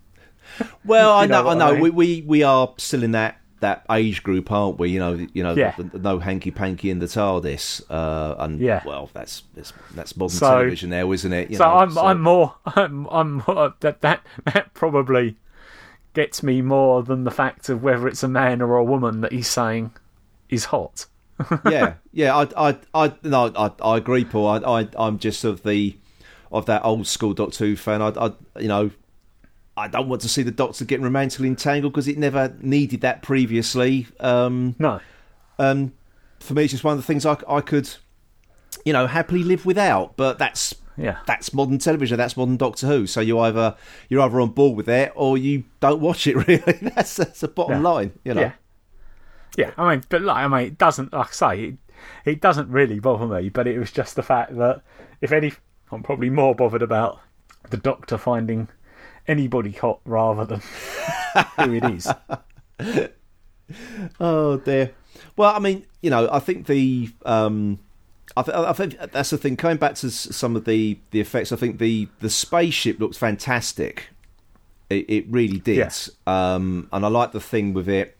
Well, 0.83 1.11
I 1.17 1.25
know 1.27 1.43
know, 1.43 1.49
I 1.49 1.53
know. 1.55 1.71
Mean? 1.73 1.81
We, 1.81 1.89
we 1.91 2.21
we 2.23 2.43
are 2.43 2.73
still 2.77 3.03
in 3.03 3.11
that 3.11 3.37
that 3.61 3.85
age 3.89 4.21
group, 4.23 4.51
aren't 4.51 4.77
we? 4.77 4.89
You 4.89 4.99
know, 4.99 5.27
you 5.33 5.41
know, 5.43 5.53
Yeah. 5.55 5.73
the, 5.77 5.83
the 5.83 5.99
no 5.99 6.19
hanky 6.19 6.51
panky 6.51 6.89
in 6.89 6.99
the 6.99 7.05
TARDIS, 7.07 7.81
uh, 7.89 8.35
and 8.39 8.59
Yeah. 8.59 8.81
well, 8.85 9.09
that's 9.13 9.43
that's, 9.55 9.71
that's 9.95 10.15
modern 10.17 10.35
So- 10.37 10.49
television 10.49 10.89
now, 10.91 11.11
isn't 11.11 11.31
it? 11.33 11.49
You 11.51 11.57
so 11.57 11.65
know, 11.65 11.75
I'm 11.77 11.97
I'm 11.97 12.21
more 12.21 12.55
I'm 12.65 13.07
I'm 13.09 13.43
more, 13.47 13.73
that 13.79 14.01
that 14.01 14.21
that 14.53 14.73
probably 14.73 15.37
gets 16.13 16.43
me 16.43 16.61
more 16.61 17.01
than 17.03 17.23
the 17.23 17.31
fact 17.31 17.69
of 17.69 17.81
whether 17.81 18.07
it's 18.07 18.21
a 18.23 18.27
man 18.27 18.61
or 18.61 18.75
a 18.75 18.83
woman 18.83 19.21
that 19.21 19.31
he's 19.31 19.47
saying 19.47 19.91
is 20.49 20.65
hot. 20.65 21.05
yeah, 21.65 21.93
yeah. 22.11 22.35
I, 22.35 22.69
I, 22.69 22.77
I, 22.93 23.13
no, 23.23 23.51
I, 23.55 23.71
I 23.81 23.97
agree, 23.97 24.25
Paul. 24.25 24.47
I, 24.47 24.81
I, 24.81 24.87
I'm 24.97 25.17
just 25.17 25.43
of 25.43 25.63
the 25.63 25.95
of 26.51 26.65
that 26.65 26.83
old 26.83 27.07
school 27.07 27.33
Doctor 27.33 27.65
Who 27.65 27.75
fan. 27.77 28.01
I, 28.01 28.09
I, 28.09 28.31
you 28.59 28.67
know, 28.67 28.91
I 29.77 29.87
don't 29.87 30.09
want 30.09 30.21
to 30.23 30.29
see 30.29 30.43
the 30.43 30.51
Doctor 30.51 30.83
getting 30.85 31.03
romantically 31.03 31.47
entangled 31.47 31.93
because 31.93 32.07
it 32.07 32.17
never 32.17 32.53
needed 32.59 33.01
that 33.01 33.21
previously. 33.21 34.07
Um, 34.19 34.75
No, 34.79 34.99
and 35.57 35.93
for 36.39 36.53
me, 36.53 36.63
it's 36.63 36.71
just 36.71 36.83
one 36.83 36.93
of 36.93 36.97
the 36.99 37.05
things 37.05 37.25
I, 37.25 37.37
I 37.47 37.61
could, 37.61 37.89
you 38.85 38.93
know, 38.93 39.07
happily 39.07 39.43
live 39.43 39.65
without. 39.65 40.17
But 40.17 40.37
that's 40.39 40.75
yeah, 40.97 41.19
that's 41.25 41.53
modern 41.53 41.77
television. 41.77 42.17
That's 42.17 42.35
modern 42.35 42.57
Doctor 42.57 42.87
Who. 42.87 43.07
So 43.07 43.21
you 43.21 43.39
either 43.39 43.75
you're 44.09 44.21
either 44.21 44.41
on 44.41 44.49
board 44.49 44.75
with 44.75 44.89
it 44.89 45.13
or 45.15 45.37
you 45.37 45.63
don't 45.79 46.01
watch 46.01 46.27
it. 46.27 46.35
Really, 46.47 46.59
that's 46.81 47.15
that's 47.15 47.39
the 47.39 47.47
bottom 47.47 47.81
Yeah. 47.81 47.89
line. 47.89 48.11
You 48.25 48.33
know. 48.33 48.41
yeah, 48.41 48.51
yeah. 49.57 49.71
I 49.77 49.89
mean, 49.95 50.03
but 50.09 50.21
like 50.21 50.37
I 50.37 50.47
mean, 50.47 50.67
it 50.67 50.77
doesn't 50.77 51.13
like 51.13 51.29
I 51.29 51.31
say 51.31 51.63
it. 51.63 51.75
It 52.25 52.41
doesn't 52.41 52.69
really 52.69 52.99
bother 52.99 53.27
me, 53.27 53.49
but 53.49 53.67
it 53.67 53.77
was 53.79 53.91
just 53.91 54.15
the 54.15 54.23
fact 54.23 54.57
that 54.57 54.81
if 55.21 55.31
any, 55.31 55.53
I'm 55.91 56.01
probably 56.03 56.29
more 56.31 56.55
bothered 56.55 56.81
about 56.81 57.19
the 57.69 57.77
doctor 57.77 58.17
finding 58.17 58.67
anybody 59.27 59.71
hot 59.71 59.99
rather 60.05 60.45
than 60.45 60.59
who 61.57 61.73
it 61.73 61.83
is. 61.85 62.07
Oh 64.19 64.57
dear. 64.57 64.91
Well, 65.37 65.55
I 65.55 65.59
mean, 65.59 65.85
you 66.01 66.09
know, 66.09 66.27
I 66.31 66.39
think 66.39 66.67
the 66.67 67.09
um, 67.25 67.79
I, 68.35 68.41
th- 68.43 68.55
I 68.55 68.73
think 68.73 68.97
that's 69.13 69.29
the 69.29 69.37
thing. 69.37 69.55
Coming 69.55 69.77
back 69.77 69.95
to 69.95 70.07
s- 70.07 70.35
some 70.35 70.55
of 70.57 70.65
the 70.65 70.99
the 71.11 71.21
effects, 71.21 71.51
I 71.51 71.55
think 71.55 71.77
the 71.79 72.07
the 72.19 72.29
spaceship 72.29 72.99
looks 72.99 73.17
fantastic. 73.17 74.09
It, 74.89 75.09
it 75.09 75.25
really 75.29 75.59
did, 75.59 75.77
Yeah. 75.77 75.89
um, 76.55 76.89
and 76.91 77.05
I 77.05 77.07
like 77.07 77.31
the 77.31 77.39
thing 77.39 77.73
with 77.73 77.87
it 77.87 78.17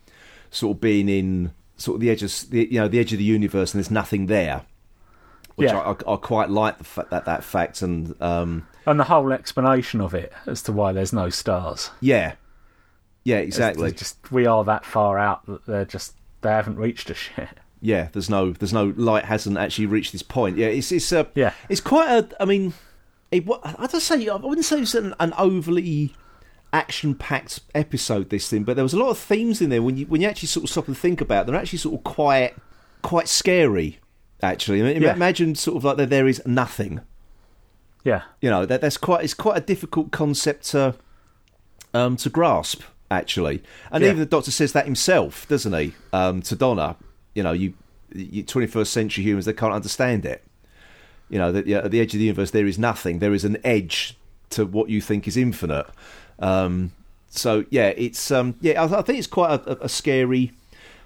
sort 0.51 0.77
of 0.77 0.81
being 0.81 1.09
in 1.09 1.51
sort 1.75 1.95
of 1.95 2.01
the 2.01 2.09
edge 2.09 2.23
of 2.23 2.49
the, 2.49 2.65
you 2.71 2.79
know 2.79 2.87
the 2.87 2.99
edge 2.99 3.11
of 3.11 3.17
the 3.19 3.25
universe, 3.25 3.73
and 3.73 3.79
there's 3.83 3.91
nothing 3.91 4.27
there, 4.27 4.61
which 5.55 5.69
Yeah. 5.69 5.79
I, 5.79 6.13
I, 6.13 6.15
quite 6.17 6.49
like 6.49 6.77
the 6.77 6.83
fa- 6.83 7.07
that 7.11 7.25
that 7.25 7.43
fact, 7.43 7.81
and 7.81 8.15
um, 8.21 8.67
and 8.85 8.99
the 8.99 9.03
whole 9.05 9.31
explanation 9.31 10.01
of 10.01 10.13
it 10.13 10.31
as 10.47 10.61
to 10.63 10.71
why 10.71 10.91
there's 10.91 11.13
no 11.13 11.29
stars. 11.29 11.91
yeah, 11.99 12.33
yeah, 13.23 13.37
exactly. 13.37 13.89
it's 13.89 13.99
Just 13.99 14.31
we 14.31 14.45
are 14.45 14.63
that 14.65 14.85
far 14.85 15.17
out 15.19 15.45
that 15.45 15.65
they're 15.65 15.85
just 15.85 16.15
they 16.41 16.49
haven't 16.49 16.77
reached 16.77 17.09
us 17.11 17.19
yet. 17.37 17.57
yeah 17.83 18.09
there's 18.13 18.29
no 18.29 18.51
there's 18.51 18.73
no 18.73 18.93
light 18.95 19.25
hasn't 19.25 19.57
actually 19.57 19.87
reached 19.87 20.11
this 20.11 20.21
point 20.21 20.55
yeah 20.55 20.67
it's 20.67 20.91
it's 20.91 21.11
uh, 21.11 21.23
Yeah. 21.33 21.51
it's 21.67 21.81
quite 21.81 22.09
a 22.11 22.27
i 22.39 22.45
mean 22.45 22.73
it, 23.31 23.43
i'd 23.79 23.89
just 23.89 24.05
say 24.05 24.27
i 24.29 24.35
wouldn't 24.35 24.65
say 24.65 24.81
it's 24.81 24.93
an, 24.93 25.15
an 25.19 25.33
overly 25.35 26.13
action-packed 26.73 27.59
episode. 27.75 28.29
This 28.29 28.49
thing, 28.49 28.63
but 28.63 28.75
there 28.75 28.83
was 28.83 28.93
a 28.93 28.97
lot 28.99 29.09
of 29.09 29.17
themes 29.17 29.61
in 29.61 29.69
there 29.69 29.81
when 29.81 29.97
you 29.97 30.05
when 30.05 30.21
you 30.21 30.27
actually 30.27 30.47
sort 30.47 30.63
of 30.63 30.69
stop 30.69 30.87
and 30.87 30.97
think 30.97 31.21
about. 31.21 31.43
it, 31.43 31.47
They're 31.51 31.59
actually 31.59 31.79
sort 31.79 31.95
of 31.95 32.03
quite 32.03 32.53
quite 33.01 33.27
scary. 33.27 33.99
Actually, 34.43 34.81
I 34.81 34.83
mean, 34.93 35.01
Yeah. 35.01 35.13
imagine 35.13 35.55
sort 35.55 35.77
of 35.77 35.83
like 35.83 35.97
that 35.97 36.09
there 36.09 36.27
is 36.27 36.41
nothing. 36.45 37.01
Yeah. 38.03 38.23
You 38.41 38.49
know 38.49 38.65
that 38.65 38.81
that's 38.81 38.97
quite 38.97 39.23
it's 39.23 39.33
quite 39.35 39.57
a 39.57 39.61
difficult 39.61 40.11
concept 40.11 40.65
to 40.71 40.95
um, 41.93 42.15
to 42.17 42.29
grasp 42.29 42.81
actually. 43.11 43.61
And 43.91 44.03
Yeah. 44.03 44.09
even 44.11 44.19
the 44.19 44.25
Doctor 44.25 44.51
says 44.51 44.71
that 44.73 44.85
himself, 44.85 45.47
doesn't 45.47 45.73
he? 45.73 45.93
Um, 46.13 46.41
to 46.43 46.55
Donna, 46.55 46.95
you 47.35 47.43
know, 47.43 47.51
you, 47.51 47.73
you 48.15 48.43
21st 48.43 48.87
century 48.87 49.23
humans 49.23 49.45
they 49.45 49.53
can't 49.53 49.73
understand 49.73 50.25
it. 50.25 50.43
You 51.29 51.37
know, 51.37 51.51
that 51.51 51.67
yeah, 51.67 51.79
at 51.79 51.91
the 51.91 51.99
edge 51.99 52.13
of 52.13 52.19
the 52.19 52.25
universe 52.25 52.51
there 52.51 52.65
is 52.65 52.79
nothing. 52.79 53.19
There 53.19 53.33
is 53.33 53.43
an 53.45 53.57
edge 53.63 54.17
to 54.51 54.65
what 54.65 54.89
you 54.89 55.01
think 55.01 55.27
is 55.27 55.37
infinite. 55.37 55.85
Um, 56.39 56.93
so 57.29 57.65
yeah, 57.69 57.89
it's 57.89 58.31
um, 58.31 58.55
yeah, 58.61 58.81
I, 58.81 58.99
I 58.99 59.01
think 59.03 59.19
it's 59.19 59.27
quite 59.27 59.51
a, 59.67 59.83
a 59.83 59.89
scary, 59.89 60.51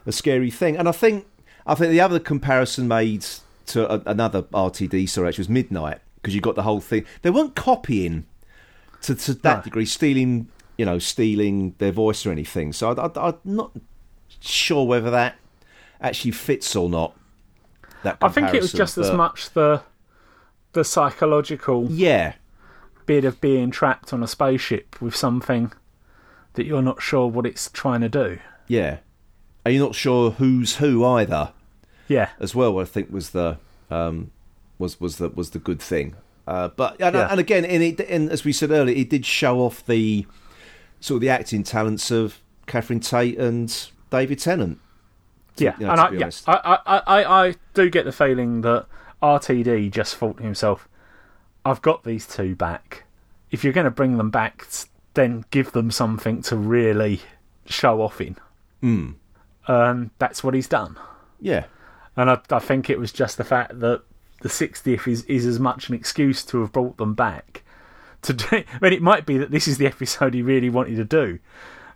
a 0.05 0.11
scary 0.11 0.49
thing. 0.51 0.77
And 0.77 0.87
I 0.87 0.91
think 0.93 1.25
I 1.65 1.75
think 1.75 1.91
the 1.91 2.01
other 2.01 2.19
comparison 2.19 2.87
made 2.87 3.25
to 3.67 3.91
a, 3.91 4.01
another 4.11 4.43
RTD 4.43 5.07
actually 5.07 5.41
was 5.41 5.49
Midnight 5.49 5.99
because 6.15 6.35
you 6.35 6.41
got 6.41 6.55
the 6.55 6.63
whole 6.63 6.81
thing. 6.81 7.05
They 7.21 7.29
weren't 7.31 7.55
copying 7.55 8.25
to, 9.01 9.15
to 9.15 9.33
that 9.35 9.57
No. 9.59 9.63
degree, 9.63 9.85
stealing 9.85 10.47
you 10.77 10.85
know 10.85 10.99
stealing 10.99 11.73
their 11.77 11.91
voice 11.91 12.25
or 12.25 12.31
anything. 12.31 12.73
So 12.73 12.91
I, 12.91 13.05
I, 13.07 13.27
I'm 13.29 13.39
not 13.43 13.71
sure 14.41 14.85
whether 14.85 15.09
that 15.09 15.35
actually 16.01 16.31
fits 16.31 16.75
or 16.75 16.89
not. 16.89 17.15
That 18.03 18.17
I 18.21 18.29
think 18.29 18.53
it 18.53 18.61
was 18.61 18.71
just 18.73 18.97
as 18.97 19.11
much 19.11 19.51
the 19.51 19.81
the 20.73 20.83
psychological 20.83 21.87
Yeah, 21.89 22.33
bit 23.05 23.25
of 23.25 23.39
being 23.41 23.71
trapped 23.71 24.13
on 24.13 24.21
a 24.21 24.27
spaceship 24.27 25.01
with 25.01 25.15
something 25.15 25.71
that 26.53 26.65
you're 26.65 26.81
not 26.81 27.01
sure 27.01 27.27
what 27.27 27.45
it's 27.45 27.69
trying 27.71 28.01
to 28.01 28.09
do. 28.09 28.39
yeah. 28.67 28.97
Are 29.65 29.71
you 29.71 29.79
not 29.79 29.95
sure 29.95 30.31
who's 30.31 30.75
who 30.77 31.03
either? 31.05 31.51
Yeah. 32.07 32.29
as 32.39 32.53
well. 32.53 32.79
I 32.79 32.85
think 32.85 33.11
was 33.11 33.31
the 33.31 33.57
um, 33.89 34.31
was 34.77 34.99
was 35.01 35.17
the 35.17 35.29
was 35.29 35.49
the 35.51 35.59
good 35.59 35.81
thing. 35.81 36.15
Uh, 36.47 36.67
but 36.67 37.01
and, 37.01 37.15
Yeah. 37.15 37.27
and 37.31 37.39
again, 37.39 37.65
and, 37.65 37.81
it, 37.81 37.99
and 38.01 38.29
as 38.29 38.45
we 38.45 38.53
said 38.53 38.69
earlier, 38.69 38.95
it 38.95 39.09
did 39.09 39.25
show 39.25 39.59
off 39.61 39.83
the 39.85 40.27
sort 40.99 41.17
of 41.17 41.21
the 41.21 41.29
acting 41.29 41.63
talents 41.63 42.11
of 42.11 42.39
Catherine 42.67 42.99
Tate 42.99 43.37
and 43.39 43.89
David 44.11 44.37
Tennant. 44.39 44.79
Yeah, 45.57 45.73
you 45.79 45.85
know, 45.87 45.93
and 45.93 45.99
to 45.99 46.05
I, 46.05 46.11
yeah. 46.11 46.29
I, 46.47 46.79
I, 46.85 46.97
I, 47.23 47.47
I 47.47 47.55
do 47.73 47.89
get 47.89 48.05
the 48.05 48.11
feeling 48.11 48.61
that 48.61 48.85
RTD 49.23 49.89
just 49.89 50.15
thought 50.17 50.37
to 50.37 50.43
himself, 50.43 50.87
"I've 51.65 51.81
got 51.81 52.03
these 52.03 52.27
two 52.27 52.55
back. 52.55 53.05
If 53.49 53.63
you're 53.63 53.73
going 53.73 53.85
to 53.85 53.91
bring 53.91 54.17
them 54.17 54.29
back, 54.29 54.67
then 55.15 55.45
give 55.49 55.71
them 55.71 55.89
something 55.89 56.41
to 56.43 56.55
really 56.55 57.21
show 57.65 58.01
off 58.01 58.21
in." 58.21 58.37
Mm. 58.83 59.15
And 59.67 60.11
that's 60.19 60.43
what 60.43 60.53
he's 60.53 60.67
done. 60.67 60.97
Yeah, 61.39 61.65
And 62.15 62.29
I, 62.29 62.39
I 62.49 62.59
think 62.59 62.89
it 62.89 62.97
was 62.99 63.11
just 63.11 63.37
the 63.37 63.43
fact 63.43 63.79
that 63.79 64.01
the 64.41 64.49
60th 64.49 65.07
is, 65.07 65.23
is 65.25 65.45
as 65.45 65.59
much 65.59 65.89
an 65.89 65.95
excuse 65.95 66.43
to 66.45 66.61
have 66.61 66.71
brought 66.71 66.97
them 66.97 67.13
back. 67.13 67.63
To 68.23 68.33
do, 68.33 68.45
I 68.73 68.79
mean, 68.81 68.93
it 68.93 69.01
might 69.01 69.25
be 69.25 69.37
that 69.37 69.51
this 69.51 69.67
is 69.67 69.77
the 69.77 69.85
episode 69.85 70.33
he 70.33 70.41
really 70.41 70.69
wanted 70.69 70.95
to 70.95 71.03
do, 71.03 71.39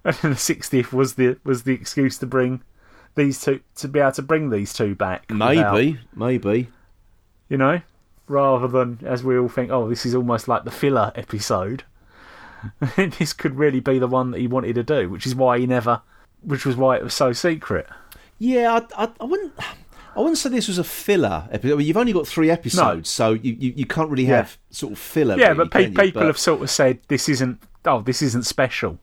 and 0.04 0.16
the 0.16 0.30
60th 0.30 0.92
was 0.92 1.16
the 1.16 1.38
was 1.44 1.64
the 1.64 1.74
excuse 1.74 2.18
to 2.20 2.26
bring 2.26 2.62
these 3.16 3.42
two 3.42 3.62
to 3.76 3.88
be 3.88 4.00
able 4.00 4.12
to 4.14 4.22
bring 4.22 4.50
these 4.50 4.72
two 4.74 4.94
back. 4.96 5.26
without- 5.30 5.74
maybe, 5.74 6.00
maybe. 6.16 6.68
you 7.50 7.58
know, 7.58 7.82
rather 8.28 8.68
than 8.68 9.00
as 9.04 9.24
we 9.24 9.38
all 9.38 9.50
think, 9.50 9.72
oh, 9.72 9.90
this 9.90 10.06
is 10.06 10.14
almost 10.14 10.48
like 10.48 10.64
the 10.66 10.72
filler 10.72 11.12
episode. 11.16 11.84
this 12.98 13.34
could 13.34 13.58
really 13.58 13.80
be 13.80 14.00
the 14.00 14.08
one 14.08 14.32
that 14.32 14.40
he 14.40 14.48
wanted 14.48 14.76
to 14.76 14.84
do, 14.84 15.10
which 15.10 15.26
is 15.26 15.34
why 15.34 15.58
he 15.58 15.66
never, 15.66 16.02
which 16.42 16.66
was 16.66 16.76
why 16.76 16.96
it 16.98 17.04
was 17.04 17.14
so 17.14 17.32
secret. 17.34 17.88
Yeah, 18.38 18.80
I, 18.98 19.04
I, 19.04 19.10
I 19.20 19.24
wouldn't. 19.26 19.54
I 20.16 20.20
wouldn't 20.22 20.38
say 20.38 20.50
this 20.50 20.68
was 20.68 20.78
a 20.80 20.84
filler 20.84 21.48
episode. 21.52 21.74
I 21.74 21.78
mean, 21.78 21.88
you've 21.88 21.98
only 21.98 22.14
got 22.14 22.28
three 22.28 22.50
episodes, 22.50 23.10
so 23.10 23.34
you, 23.34 23.56
you, 23.60 23.74
you 23.78 23.86
can't 23.86 24.10
really 24.10 24.24
Yeah. 24.26 24.38
have 24.38 24.58
sort 24.72 24.94
of 24.94 25.00
filler. 25.00 25.38
Yeah, 25.38 25.50
really, 25.50 25.58
but 25.58 25.72
pe- 25.72 25.88
people 25.90 26.22
But- 26.22 26.28
have 26.28 26.38
sort 26.38 26.62
of 26.62 26.70
said 26.70 27.00
this 27.08 27.30
isn't. 27.30 27.62
Oh, 27.86 28.02
this 28.02 28.22
isn't 28.22 28.46
special. 28.46 29.00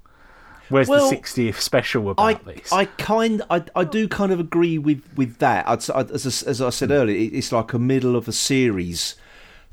Where's 0.69 0.89
Well, 0.89 1.09
the 1.09 1.17
60th 1.17 1.61
special 1.61 2.11
about 2.11 2.23
I, 2.47 2.53
this? 2.53 2.73
I 2.73 2.87
kind, 2.87 3.41
I, 3.49 3.63
I 3.77 3.85
do 3.85 4.09
kind 4.09 4.33
of 4.33 4.41
agree 4.41 4.79
with 4.79 5.01
with 5.17 5.39
that. 5.39 5.67
S- 5.69 5.89
I'd- 5.91 6.13
as, 6.13 6.27
I- 6.27 6.51
as 6.51 6.61
I 6.61 6.71
said 6.71 6.89
hmm. 6.89 6.95
earlier, 6.97 7.17
it- 7.17 7.33
it's 7.35 7.53
like 7.53 7.73
a 7.73 7.79
middle 7.79 8.17
of 8.17 8.27
a 8.27 8.33
series 8.33 9.15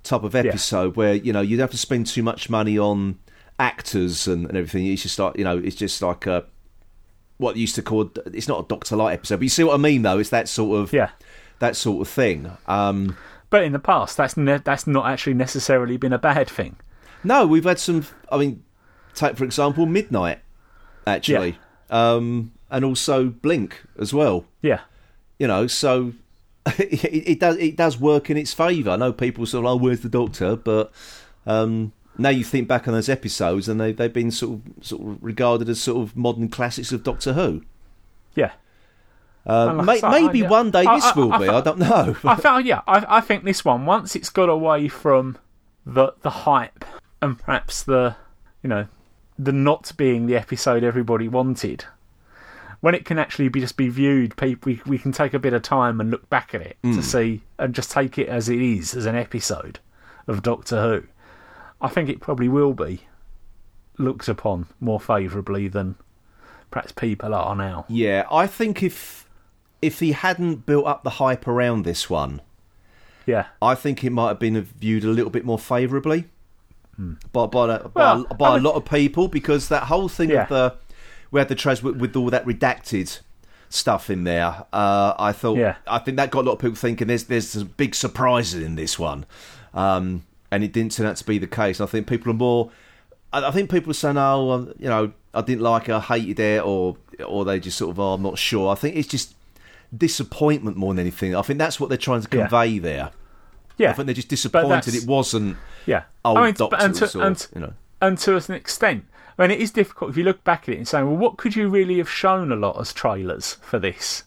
type 0.03 0.23
of 0.23 0.35
episode 0.35 0.95
where 0.95 1.15
you 1.15 1.33
know 1.33 1.41
you'd 1.41 1.59
have 1.61 1.71
to 1.71 1.77
spend 1.77 2.05
too 2.05 2.21
much 2.21 2.49
money 2.49 2.77
on 2.77 3.17
actors 3.59 4.27
and, 4.27 4.45
and 4.47 4.55
everything. 4.57 4.85
It's 4.87 5.01
just 5.01 5.17
like 5.17 5.35
you 5.37 5.43
know, 5.43 5.57
it's 5.57 5.75
just 5.75 6.01
like 6.01 6.27
a 6.27 6.45
what 7.43 7.55
used 7.57 7.75
to 7.75 7.81
call. 7.81 8.09
It's 8.27 8.47
not 8.47 8.65
a 8.65 8.67
Doctor-lite 8.67 9.13
episode, 9.13 9.37
but 9.37 9.43
you 9.43 9.49
see 9.49 9.63
what 9.63 9.75
I 9.75 9.77
mean, 9.77 10.01
though. 10.01 10.17
It's 10.19 10.29
that 10.31 10.47
sort 10.47 10.79
of 10.79 10.93
yeah, 10.93 11.11
that 11.59 11.75
sort 11.75 12.01
of 12.01 12.11
thing. 12.11 12.51
Um, 12.67 13.17
but 13.49 13.63
in 13.63 13.71
the 13.73 13.79
past, 13.79 14.17
that's 14.17 14.35
ne- 14.35 14.57
that's 14.57 14.87
not 14.87 15.05
actually 15.05 15.35
necessarily 15.35 15.97
been 15.97 16.13
a 16.13 16.17
bad 16.17 16.49
thing. 16.49 16.77
no, 17.23 17.45
we've 17.45 17.65
had 17.65 17.79
some. 17.79 18.05
I 18.31 18.37
mean, 18.37 18.63
take 19.13 19.37
for 19.37 19.43
example, 19.43 19.85
Midnight, 19.85 20.39
actually, 21.05 21.59
um, 21.91 22.53
and 22.71 22.83
also 22.83 23.25
Blink 23.29 23.83
as 23.99 24.13
well. 24.13 24.45
Yeah, 24.61 24.79
you 25.39 25.47
know 25.47 25.67
so 25.67 26.13
it, 26.77 27.03
it 27.03 27.39
does 27.39 27.57
it 27.57 27.75
does 27.75 27.99
work 27.99 28.29
in 28.29 28.37
its 28.37 28.53
favour 28.53 28.91
i 28.91 28.95
know 28.95 29.11
people 29.11 29.45
sort 29.45 29.65
of 29.65 29.71
oh 29.71 29.75
where's 29.75 29.99
the 30.01 30.07
doctor 30.09 30.55
but 30.55 30.89
um 31.45 31.91
now 32.17 32.29
you 32.29 32.43
think 32.43 32.67
back 32.67 32.87
on 32.87 32.93
those 32.93 33.09
episodes 33.09 33.67
and 33.67 33.79
they, 33.79 33.91
they've 33.91 34.13
been 34.13 34.31
sort 34.31 34.59
of 34.59 34.85
sort 34.85 35.01
of 35.01 35.23
regarded 35.23 35.69
as 35.69 35.81
sort 35.81 36.01
of 36.01 36.15
modern 36.15 36.49
classics 36.49 36.91
of 36.91 37.03
doctor 37.03 37.33
who 37.33 37.63
yeah. 38.35 38.51
uh, 39.47 39.73
like 39.73 39.85
may, 39.85 39.93
I 39.93 39.97
say, 39.97 40.07
I- 40.07 40.21
maybe 40.21 40.39
yeah. 40.39 40.49
one 40.49 40.71
day 40.71 40.83
this 40.83 41.05
I- 41.05 41.13
will 41.15 41.33
I 41.33 41.37
be 41.39 41.47
i 41.49 41.61
don't 41.61 41.79
know 41.79 42.15
I 42.23 42.35
felt 42.35 42.65
yeah. 42.65 42.81
I, 42.87 43.17
I 43.17 43.21
think 43.21 43.43
this 43.43 43.65
one 43.65 43.85
once 43.85 44.15
it's 44.15 44.29
got 44.29 44.49
away 44.49 44.87
from 44.87 45.37
the 45.85 46.13
the 46.21 46.29
hype 46.29 46.85
and 47.21 47.37
perhaps 47.39 47.83
the 47.83 48.15
you 48.61 48.69
know 48.69 48.87
the 49.37 49.51
not 49.51 49.91
being 49.97 50.27
the 50.27 50.35
episode 50.35 50.83
everybody 50.83 51.27
wanted. 51.27 51.85
When 52.81 52.93
it 52.93 53.05
can 53.05 53.17
actually 53.17 53.47
be 53.47 53.61
just 53.61 53.77
be 53.77 53.87
viewed, 53.87 54.35
people 54.35 54.73
we, 54.73 54.81
we 54.85 54.97
can 54.97 55.11
take 55.13 55.33
a 55.33 55.39
bit 55.39 55.53
of 55.53 55.61
time 55.61 56.01
and 56.01 56.11
look 56.11 56.29
back 56.29 56.53
at 56.53 56.61
it 56.61 56.77
to 56.83 57.01
see 57.01 57.41
and 57.57 57.73
just 57.73 57.91
take 57.91 58.17
it 58.17 58.27
as 58.27 58.49
it 58.49 58.61
is 58.61 58.93
as 58.93 59.05
an 59.05 59.15
episode 59.15 59.79
of 60.27 60.43
Doctor 60.43 60.81
Who. 60.81 61.03
I 61.83 61.89
think 61.89 62.09
it 62.09 62.19
probably 62.21 62.47
will 62.49 62.73
be 62.73 63.01
looked 63.99 64.27
upon 64.27 64.65
more 64.79 64.99
favourably 64.99 65.67
than 65.67 65.95
perhaps 66.71 66.91
people 66.91 67.35
are 67.35 67.55
now. 67.55 67.85
yeah 67.87 68.25
i 68.31 68.47
think 68.47 68.81
if 68.81 69.29
if 69.83 69.99
he 69.99 70.13
hadn't 70.13 70.65
built 70.65 70.87
up 70.87 71.03
the 71.03 71.11
hype 71.21 71.47
around 71.47 71.83
this 71.85 72.09
one 72.09 72.41
Yeah, 73.27 73.45
I 73.61 73.75
think 73.75 74.03
it 74.03 74.09
might 74.11 74.29
have 74.29 74.39
been 74.39 74.59
viewed 74.63 75.03
a 75.03 75.07
little 75.09 75.29
bit 75.29 75.45
more 75.45 75.59
favourably 75.59 76.25
by 77.31 77.45
by, 77.47 77.75
a- 77.75 77.87
by, 77.87 77.89
Well, 77.93 78.27
a, 78.29 78.33
by 78.33 78.47
I 78.47 78.51
a 78.51 78.53
mean- 78.55 78.63
lot 78.63 78.75
of 78.75 78.85
people 78.85 79.27
because 79.27 79.67
that 79.69 79.83
whole 79.83 80.09
thing 80.09 80.29
Yeah. 80.31 80.43
of 80.43 80.49
the 80.49 80.75
we 81.31 81.39
had 81.39 81.47
the 81.49 81.55
trash 81.55 81.81
with, 81.83 81.97
with 81.97 82.15
all 82.15 82.29
that 82.31 82.45
redacted 82.45 83.19
stuff 83.69 84.09
in 84.09 84.23
there. 84.23 84.65
Uh, 84.73 85.13
I 85.17 85.31
thought 85.31 85.57
Yeah. 85.57 85.75
I 85.87 85.99
think 85.99 86.17
that 86.17 86.31
got 86.31 86.41
a 86.45 86.47
lot 86.49 86.53
of 86.53 86.59
people 86.59 86.75
thinking 86.75 87.07
there's 87.07 87.25
there's 87.25 87.49
some 87.49 87.73
big 87.77 87.93
surprises 87.95 88.61
in 88.63 88.75
this 88.75 88.97
one, 88.99 89.25
um, 89.73 90.23
and 90.53 90.63
it 90.63 90.71
didn't 90.71 90.91
turn 90.93 91.05
out 91.07 91.15
to 91.17 91.25
be 91.25 91.37
the 91.39 91.47
case. 91.47 91.81
I 91.81 91.85
think 91.87 92.07
people 92.07 92.31
are 92.31 92.35
more. 92.35 92.69
I 93.31 93.49
think 93.51 93.71
people 93.71 93.89
are 93.89 93.95
saying, 93.95 94.17
"Oh, 94.17 94.71
you 94.77 94.87
know, 94.87 95.11
I 95.33 95.41
didn't 95.41 95.61
like 95.61 95.89
it, 95.89 95.93
I 95.93 95.99
hated 95.99 96.39
it," 96.39 96.63
or 96.63 96.97
or 97.25 97.43
they 97.45 97.59
just 97.59 97.77
sort 97.77 97.91
of, 97.91 97.99
"Oh, 97.99 98.13
I'm 98.13 98.21
not 98.21 98.37
sure." 98.37 98.71
I 98.71 98.75
think 98.75 98.95
it's 98.95 99.07
just 99.07 99.35
disappointment 99.95 100.77
more 100.77 100.93
than 100.93 100.99
anything. 100.99 101.35
I 101.35 101.41
think 101.41 101.57
that's 101.59 101.79
what 101.79 101.89
they're 101.89 101.97
trying 101.97 102.21
to 102.21 102.27
Yeah. 102.37 102.47
convey 102.47 102.79
there. 102.79 103.11
yeah. 103.77 103.89
I 103.89 103.93
think 103.93 104.05
they're 104.05 104.13
just 104.13 104.27
disappointed 104.29 104.93
it 104.93 105.05
wasn't 105.07 105.57
Yeah, 105.87 106.03
old 106.23 106.37
I 106.37 106.41
mean, 106.45 106.55
and 106.79 106.95
to, 106.95 107.17
or 107.19 107.23
and, 107.23 107.47
you 107.55 107.61
know. 107.61 107.73
and 108.01 108.17
to 108.19 108.35
an 108.35 108.51
extent. 108.51 109.05
I 109.37 109.41
mean, 109.41 109.51
it 109.51 109.59
is 109.59 109.71
difficult 109.71 110.11
if 110.11 110.17
you 110.17 110.23
look 110.23 110.43
back 110.43 110.69
at 110.69 110.75
it 110.75 110.77
and 110.77 110.87
say, 110.87 111.01
well, 111.01 111.15
what 111.17 111.37
could 111.37 111.55
you 111.55 111.67
really 111.69 111.97
have 111.97 112.09
shown 112.09 112.51
a 112.51 112.55
lot 112.55 112.79
as 112.79 112.93
trailers 112.93 113.53
for 113.63 113.79
this 113.79 114.23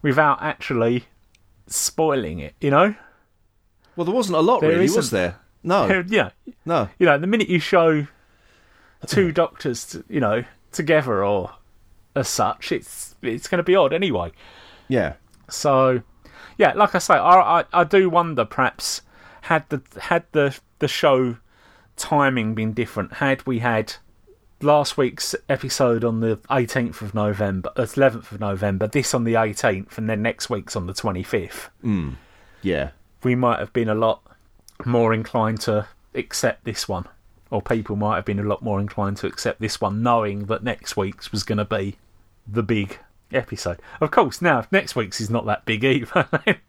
without 0.00 0.40
actually 0.42 1.04
spoiling 1.66 2.38
it? 2.38 2.54
You 2.62 2.70
know, 2.70 2.94
Well, 3.94 4.06
there 4.06 4.14
wasn't 4.14 4.38
a 4.38 4.40
lot 4.40 4.60
There 4.62 4.70
really, 4.70 4.88
was 4.90 5.10
there? 5.10 5.36
No, 5.62 6.04
yeah, 6.08 6.30
no. 6.64 6.88
you 6.98 7.06
know, 7.06 7.18
the 7.18 7.26
minute 7.26 7.48
you 7.48 7.58
show 7.58 8.06
two 9.06 9.32
doctors, 9.42 9.84
t- 9.84 10.02
you 10.08 10.20
know, 10.20 10.44
together 10.72 11.24
or 11.24 11.52
as 12.14 12.28
such, 12.28 12.72
it's 12.72 13.14
it's 13.22 13.48
going 13.48 13.58
to 13.58 13.62
be 13.64 13.76
odd 13.76 13.92
anyway. 13.92 14.32
Yeah, 14.88 15.14
So, 15.50 16.02
yeah, 16.56 16.72
like 16.74 16.94
I 16.94 16.98
say, 16.98 17.14
I, 17.14 17.60
I 17.60 17.64
I 17.72 17.84
do 17.84 18.08
wonder 18.08 18.44
perhaps 18.44 19.02
had 19.42 19.68
the 19.68 19.82
had 20.00 20.24
the 20.32 20.58
the 20.78 20.88
show 20.88 21.36
timing 21.96 22.54
been 22.54 22.72
different, 22.72 23.14
had 23.14 23.46
we 23.46 23.58
had 23.58 23.94
last 24.60 24.96
week's 24.96 25.34
episode 25.48 26.04
on 26.04 26.20
the 26.20 26.36
18th 26.50 27.00
of 27.02 27.14
November, 27.14 27.70
uh, 27.76 27.82
11th 27.82 28.32
of 28.32 28.40
November, 28.40 28.86
this 28.88 29.14
on 29.14 29.24
the 29.24 29.34
18th, 29.34 29.98
and 29.98 30.08
then 30.10 30.20
next 30.22 30.48
week's 30.50 30.74
on 30.74 30.86
the 30.86 30.92
25th, 30.92 31.68
yeah, 32.62 32.90
we 33.22 33.34
might 33.34 33.58
have 33.58 33.72
been 33.72 33.88
a 33.88 33.94
lot 33.94 34.22
more 34.84 35.12
inclined 35.12 35.60
to 35.62 35.86
accept 36.14 36.64
this 36.64 36.88
one 36.88 37.06
or 37.50 37.62
people 37.62 37.96
might 37.96 38.16
have 38.16 38.24
been 38.24 38.38
a 38.38 38.42
lot 38.44 38.62
more 38.62 38.80
inclined 38.80 39.16
to 39.18 39.26
accept 39.26 39.60
this 39.60 39.80
one, 39.80 40.02
knowing 40.02 40.46
that 40.46 40.62
next 40.62 40.96
week's 40.96 41.32
was 41.32 41.42
going 41.42 41.58
to 41.58 41.64
be 41.64 41.96
the 42.46 42.62
big 42.62 42.98
episode. 43.32 43.80
Of 44.00 44.10
course, 44.10 44.42
now 44.42 44.58
if 44.60 44.70
next 44.72 44.94
week's 44.94 45.20
is 45.20 45.30
not 45.30 45.46
that 45.46 45.64
big 45.64 45.84
either, 45.84 46.28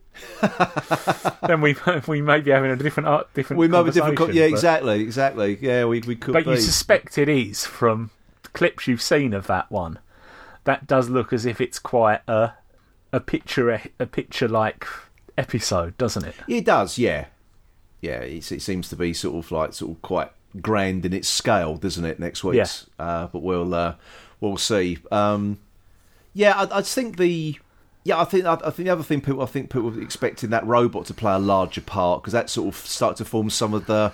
then 1.47 1.61
we 1.61 1.75
we 2.07 2.21
may 2.21 2.39
be 2.41 2.51
having 2.51 2.71
a 2.71 2.75
different 2.75 3.07
art, 3.07 3.33
different. 3.33 3.59
We 3.59 3.67
might 3.67 3.83
be 3.83 3.91
different. 3.91 4.33
Yeah, 4.33 4.45
but- 4.45 4.53
exactly, 4.53 5.01
exactly. 5.01 5.57
Yeah, 5.61 5.85
we 5.85 6.01
we 6.01 6.15
could 6.15 6.33
But 6.33 6.45
be. 6.45 6.51
you 6.51 6.57
suspect 6.57 7.17
it 7.17 7.29
is 7.29 7.65
from 7.65 8.11
clips 8.53 8.87
you've 8.87 9.01
seen 9.01 9.33
of 9.33 9.47
that 9.47 9.69
one. 9.71 9.99
That 10.63 10.87
does 10.87 11.09
look 11.09 11.33
as 11.33 11.45
if 11.45 11.59
it's 11.59 11.79
quite 11.79 12.21
a 12.27 12.53
a 13.11 13.19
picture 13.19 13.69
a 13.99 14.05
picture 14.05 14.47
like 14.47 14.85
episode, 15.37 15.97
doesn't 15.97 16.23
it? 16.25 16.35
It 16.47 16.65
does, 16.65 16.97
yeah, 16.97 17.25
yeah. 18.01 18.19
It's, 18.19 18.51
it 18.51 18.61
seems 18.61 18.89
to 18.89 18.95
be 18.95 19.13
sort 19.13 19.43
of 19.43 19.51
like 19.51 19.73
sort 19.73 19.91
of 19.91 20.01
quite 20.01 20.31
grand 20.61 21.05
in 21.05 21.13
its 21.13 21.27
scale, 21.27 21.75
doesn't 21.75 22.05
it? 22.05 22.19
Next 22.19 22.43
week's, 22.43 22.87
uh, 22.99 23.27
but 23.27 23.41
we'll 23.41 23.73
uh, 23.73 23.95
we'll 24.39 24.57
see. 24.57 24.97
Um, 25.11 25.59
yeah, 26.33 26.53
I, 26.55 26.79
I 26.79 26.81
think 26.81 27.17
the 27.17 27.57
yeah, 28.03 28.19
I 28.19 28.23
think 28.25 28.45
I, 28.45 28.53
I 28.53 28.69
think 28.71 28.85
the 28.87 28.89
other 28.89 29.03
thing 29.03 29.21
people 29.21 29.41
I 29.41 29.45
think 29.45 29.69
people 29.69 29.89
were 29.91 30.01
expecting 30.01 30.49
that 30.51 30.65
robot 30.65 31.05
to 31.07 31.13
play 31.13 31.33
a 31.33 31.39
larger 31.39 31.81
part 31.81 32.21
because 32.21 32.33
that 32.33 32.49
sort 32.49 32.67
of 32.69 32.75
started 32.75 33.17
to 33.17 33.25
form 33.25 33.49
some 33.49 33.73
of 33.73 33.85
the 33.87 34.11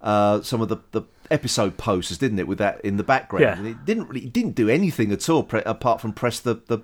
uh, 0.00 0.42
some 0.42 0.60
of 0.60 0.68
the, 0.68 0.76
the 0.92 1.02
episode 1.30 1.76
posters, 1.78 2.18
didn't 2.18 2.38
it? 2.38 2.46
With 2.46 2.58
that 2.58 2.80
in 2.82 2.96
the 2.98 3.04
background, 3.04 3.42
Yeah. 3.44 3.56
and 3.56 3.66
it 3.66 3.84
didn't 3.86 4.08
really 4.08 4.26
it 4.26 4.32
didn't 4.32 4.54
do 4.54 4.68
anything 4.68 5.12
at 5.12 5.28
all 5.30 5.42
pre- 5.42 5.62
apart 5.64 6.00
from 6.00 6.12
press 6.12 6.40
the, 6.40 6.54
the 6.66 6.80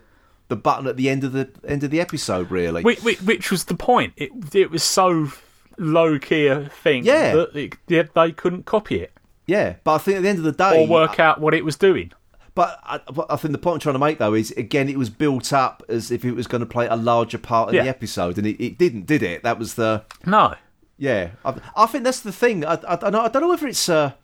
the 0.48 0.56
button 0.56 0.86
at 0.86 0.96
the 0.96 1.08
end 1.10 1.22
of 1.24 1.32
the 1.32 1.48
end 1.68 1.84
of 1.84 1.90
the 1.90 2.00
episode. 2.00 2.50
Really, 2.50 2.82
Which, 2.82 3.02
which, 3.02 3.20
which 3.22 3.50
was 3.50 3.64
the 3.64 3.74
point? 3.74 4.14
It 4.16 4.30
it 4.54 4.70
was 4.70 4.82
so 4.82 5.30
low 5.78 6.18
key 6.18 6.52
thing 6.82 7.04
Yeah. 7.04 7.34
that 7.34 7.56
it, 7.56 7.74
they- 7.86 8.02
they 8.14 8.32
couldn't 8.32 8.66
copy 8.66 8.96
it 9.00 9.12
yeah. 9.46 9.74
But 9.82 9.94
I 9.94 9.98
think 9.98 10.16
at 10.18 10.22
the 10.22 10.28
end 10.28 10.38
of 10.38 10.44
the 10.44 10.52
day, 10.52 10.84
or 10.84 10.86
work 10.86 11.18
out 11.18 11.40
what 11.40 11.54
it 11.54 11.64
was 11.64 11.74
doing. 11.76 12.12
But 12.54 12.78
I, 12.84 13.00
I 13.30 13.34
think 13.36 13.50
the 13.50 13.58
point 13.58 13.74
I'm 13.76 13.80
trying 13.80 13.94
to 13.94 13.98
make 13.98 14.18
though 14.18 14.34
is 14.34 14.52
again 14.52 14.88
it 14.88 14.96
was 14.98 15.10
built 15.10 15.52
up 15.52 15.82
as 15.88 16.12
if 16.12 16.24
it 16.24 16.32
was 16.32 16.46
going 16.46 16.60
to 16.60 16.66
play 16.66 16.86
a 16.86 16.94
larger 16.94 17.38
part 17.38 17.70
in 17.70 17.74
Yeah. 17.74 17.82
the 17.82 17.88
episode, 17.88 18.38
and 18.38 18.46
it, 18.46 18.62
it 18.64 18.78
didn't, 18.78 19.06
did 19.06 19.24
it? 19.24 19.42
That 19.42 19.58
was 19.58 19.74
the 19.74 20.04
No, 20.24 20.54
yeah. 20.98 21.30
I, 21.44 21.54
I 21.74 21.86
think 21.86 22.04
that's 22.04 22.20
the 22.20 22.30
thing. 22.32 22.64
I, 22.64 22.78
I, 22.86 22.94
don't 22.96 23.10
know, 23.12 23.22
I 23.22 23.28
don't 23.28 23.42
know 23.42 23.48
whether 23.48 23.66
it's 23.66 23.88
a 23.88 24.14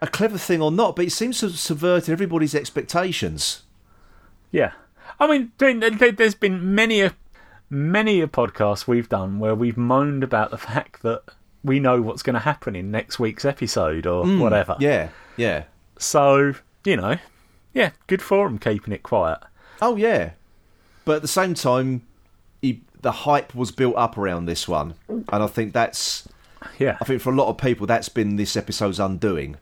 a 0.00 0.06
clever 0.06 0.38
thing 0.38 0.62
or 0.62 0.70
not, 0.70 0.94
but 0.94 1.04
it 1.06 1.10
seems 1.12 1.40
to 1.40 1.46
have 1.46 1.58
subverted 1.58 2.10
everybody's 2.10 2.54
expectations. 2.54 3.62
Yeah, 4.52 4.72
I 5.18 5.26
mean, 5.26 5.50
there- 5.58 5.74
there- 5.90 6.12
there's 6.12 6.34
been 6.36 6.74
many 6.76 7.00
a 7.00 7.14
many 7.74 8.20
a 8.20 8.28
podcast 8.28 8.86
we've 8.86 9.08
done 9.08 9.38
where 9.38 9.54
we've 9.54 9.76
moaned 9.76 10.22
about 10.22 10.50
the 10.50 10.58
fact 10.70 11.02
that 11.02 11.22
we 11.62 11.80
know 11.80 12.00
what's 12.00 12.22
going 12.22 12.34
to 12.34 12.40
happen 12.40 12.76
in 12.76 12.90
next 12.90 13.18
week's 13.18 13.44
episode 13.44 14.06
or 14.06 14.26
whatever. 14.38 14.76
Yeah, 14.78 15.08
yeah. 15.36 15.64
So 15.98 16.54
you 16.84 16.96
know, 16.96 17.16
yeah, 17.72 17.90
good 18.06 18.22
for 18.22 18.46
them 18.48 18.58
keeping 18.58 18.92
it 18.92 19.02
quiet. 19.02 19.38
Oh 19.82 19.96
yeah. 19.96 20.32
But 21.04 21.16
at 21.16 21.22
the 21.22 21.28
same 21.28 21.52
time, 21.52 22.06
he, 22.62 22.82
the 23.02 23.12
hype 23.12 23.54
was 23.54 23.70
built 23.70 23.96
up 23.96 24.16
around 24.16 24.46
this 24.46 24.66
one, 24.66 24.94
and 25.08 25.26
I 25.30 25.46
think 25.46 25.74
that's 25.74 26.26
Yeah, 26.78 26.96
I 27.00 27.04
think 27.04 27.20
for 27.20 27.30
a 27.30 27.36
lot 27.36 27.48
of 27.48 27.58
people, 27.58 27.86
that's 27.86 28.08
been 28.08 28.36
this 28.36 28.56
episode's 28.56 29.00
undoing. 29.00 29.56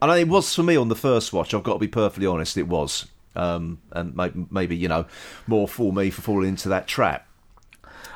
And 0.00 0.10
it 0.12 0.28
was 0.28 0.54
for 0.54 0.62
me 0.62 0.76
on 0.76 0.88
the 0.88 0.96
first 0.96 1.32
watch. 1.32 1.54
I've 1.54 1.62
got 1.62 1.74
to 1.74 1.78
be 1.78 1.88
perfectly 1.88 2.26
honest. 2.26 2.56
It 2.56 2.68
was, 2.68 3.06
um, 3.34 3.78
and 3.92 4.14
maybe, 4.14 4.46
maybe 4.50 4.76
you 4.76 4.88
know, 4.88 5.06
more 5.46 5.66
for 5.66 5.92
me 5.92 6.10
for 6.10 6.22
falling 6.22 6.50
into 6.50 6.68
that 6.68 6.86
trap. 6.86 7.26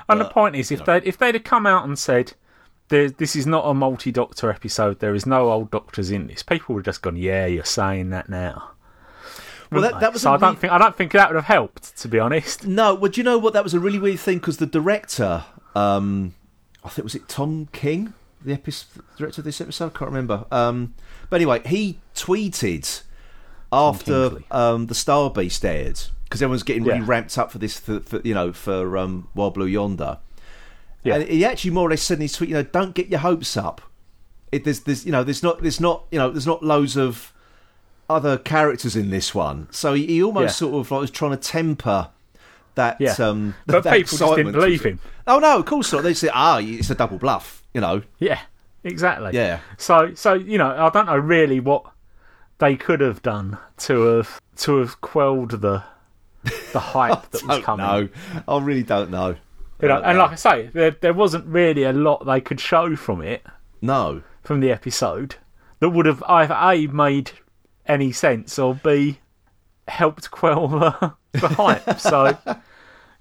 And 0.08 0.20
the 0.20 0.24
point 0.24 0.56
is, 0.56 0.70
if 0.70 0.84
they 0.84 0.98
if 0.98 1.18
they'd 1.18 1.34
have 1.34 1.44
come 1.44 1.66
out 1.66 1.84
and 1.84 1.98
said. 1.98 2.34
This 2.88 3.36
is 3.36 3.46
not 3.46 3.62
a 3.66 3.72
multi-doctor 3.72 4.50
episode. 4.50 4.98
There 4.98 5.14
is 5.14 5.24
no 5.24 5.52
old 5.52 5.70
doctors 5.70 6.10
in 6.10 6.26
this. 6.26 6.42
People 6.42 6.74
would 6.74 6.80
have 6.80 6.92
just 6.92 7.02
gone, 7.02 7.14
"Yeah, 7.14 7.46
you're 7.46 7.64
saying 7.64 8.10
that 8.10 8.28
now." 8.28 8.72
Well, 9.70 9.82
that, 9.82 10.00
that 10.00 10.12
was 10.12 10.22
so 10.22 10.32
I 10.32 10.36
don't 10.36 10.54
re- 10.54 10.60
think 10.60 10.72
I 10.72 10.78
don't 10.78 10.96
think 10.96 11.12
that 11.12 11.28
would 11.28 11.36
have 11.36 11.44
helped, 11.44 11.96
to 11.98 12.08
be 12.08 12.18
honest. 12.18 12.66
no. 12.66 12.94
Well, 12.94 13.10
do 13.10 13.20
you 13.20 13.24
know 13.24 13.38
what? 13.38 13.52
That 13.52 13.62
was 13.62 13.74
a 13.74 13.80
really 13.80 13.98
weird 14.00 14.18
thing 14.18 14.38
because 14.38 14.56
the 14.56 14.66
director, 14.66 15.44
um, 15.76 16.34
I 16.84 16.88
think 16.88 17.04
was 17.04 17.14
it 17.14 17.28
Tom 17.28 17.68
King, 17.72 18.14
the 18.44 18.54
episode, 18.54 19.04
director 19.16 19.40
of 19.40 19.44
this 19.44 19.60
episode. 19.60 19.86
I 19.94 19.98
can't 19.98 20.10
remember. 20.10 20.46
Um, 20.50 20.94
but 21.28 21.36
anyway, 21.36 21.62
he 21.64 22.00
tweeted 22.16 23.02
after 23.72 24.38
um, 24.50 24.86
the 24.86 24.94
Star 24.94 25.30
Beast 25.30 25.64
aired 25.64 26.00
because 26.30 26.40
everyone's 26.42 26.62
getting 26.62 26.84
really 26.84 27.00
Yeah. 27.00 27.06
ramped 27.08 27.36
up 27.36 27.50
for 27.50 27.58
this, 27.58 27.76
for, 27.78 27.98
for 27.98 28.20
you 28.22 28.32
know, 28.34 28.52
for 28.52 28.96
um, 28.96 29.26
Wild 29.34 29.54
Blue 29.54 29.66
Yonder. 29.66 30.18
Yeah. 31.02 31.16
And 31.16 31.28
he 31.28 31.44
actually 31.44 31.72
more 31.72 31.88
or 31.88 31.90
less 31.90 32.02
said 32.02 32.18
in 32.18 32.22
his 32.22 32.32
tweet, 32.34 32.50
you 32.50 32.54
know, 32.54 32.62
don't 32.62 32.94
get 32.94 33.08
your 33.08 33.18
hopes 33.20 33.56
up. 33.56 33.80
It, 34.52 34.62
there's, 34.64 34.80
there's, 34.80 35.04
you 35.04 35.10
know, 35.12 35.24
there's 35.24 35.42
not, 35.42 35.60
there's 35.60 35.80
not, 35.80 36.04
you 36.12 36.18
know, 36.18 36.30
there's 36.30 36.46
not 36.46 36.62
loads 36.62 36.96
of 36.96 37.32
other 38.08 38.38
characters 38.38 38.94
in 38.94 39.10
this 39.10 39.34
one. 39.34 39.66
So 39.72 39.94
he, 39.94 40.06
he 40.06 40.22
almost 40.22 40.42
Yeah. 40.60 40.68
sort 40.68 40.74
of 40.74 40.90
like 40.92 41.00
was 41.00 41.10
trying 41.10 41.32
to 41.32 41.36
temper 41.36 42.08
that. 42.76 43.00
Yeah. 43.00 43.14
Um, 43.18 43.54
But 43.66 43.82
that 43.84 43.92
people 43.94 44.16
just 44.18 44.36
didn't 44.36 44.52
believe 44.52 44.84
him. 44.84 45.00
Oh 45.26 45.38
no, 45.40 45.58
of 45.58 45.66
course 45.66 45.92
not. 45.92 46.02
They 46.04 46.14
say, 46.14 46.28
ah, 46.32 46.58
it's 46.62 46.90
a 46.90 46.94
double 46.94 47.18
bluff. 47.18 47.62
You 47.74 47.80
know. 47.80 48.02
Yeah, 48.18 48.40
exactly. 48.84 49.30
Yeah. 49.32 49.60
So, 49.78 50.14
so 50.14 50.34
you 50.34 50.58
know, 50.58 50.70
I 50.76 50.90
don't 50.90 51.06
know 51.06 51.16
really 51.16 51.60
what 51.60 51.84
they 52.58 52.76
could 52.76 53.00
have 53.00 53.22
done 53.22 53.58
to 53.78 54.00
have 54.16 54.40
to 54.56 54.76
have 54.78 55.00
quelled 55.00 55.52
the 55.62 55.84
the 56.72 56.80
hype 56.80 57.30
that 57.30 57.46
was 57.46 57.64
coming. 57.64 57.86
know. 57.86 58.08
I 58.48 58.58
really 58.60 58.82
don't 58.82 59.10
know. 59.10 59.36
You 59.80 59.88
know, 59.88 60.02
and 60.02 60.18
like 60.18 60.32
I 60.32 60.34
say, 60.34 60.66
there 60.72 60.90
there 60.90 61.14
wasn't 61.14 61.46
really 61.46 61.84
a 61.84 61.92
lot 61.92 62.26
they 62.26 62.40
could 62.40 62.60
show 62.60 62.96
from 62.96 63.22
it 63.22 63.42
No. 63.80 64.22
from 64.42 64.60
the 64.60 64.70
episode 64.70 65.36
that 65.78 65.88
would 65.90 66.04
have 66.06 66.22
either 66.28 66.54
a 66.54 66.86
made 66.88 67.30
any 67.86 68.12
sense 68.12 68.58
or 68.58 68.74
b 68.74 69.18
helped 69.88 70.30
quell 70.30 70.68
the, 70.68 71.14
the 71.32 71.48
hype. 71.48 71.98
So. 71.98 72.36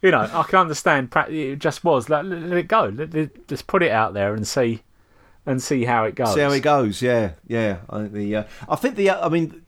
You 0.01 0.11
know, 0.11 0.29
I 0.31 0.43
can 0.43 0.59
understand. 0.59 1.13
It 1.27 1.57
just 1.59 1.83
was. 1.83 2.07
Let, 2.07 2.25
let 2.25 2.41
let 2.43 2.57
it 2.57 2.67
go. 2.69 2.85
Let, 2.85 3.13
let, 3.13 3.47
just 3.49 3.67
put 3.67 3.83
it 3.83 3.91
out 3.91 4.13
there 4.13 4.33
and 4.33 4.47
see, 4.47 4.81
and 5.45 5.61
see 5.61 5.83
how 5.83 6.05
it 6.05 6.15
goes. 6.15 6.35
See 6.35 6.39
how 6.39 6.51
it 6.51 6.61
goes. 6.61 7.01
Yeah, 7.01 7.31
yeah. 7.45 7.79
I 7.89 7.99
think 7.99 8.13
the. 8.13 8.35
Uh, 8.37 8.43
I 8.69 8.75
think 8.77 8.95
the. 8.95 9.09
Uh, 9.09 9.25
I 9.25 9.27
mean, 9.27 9.61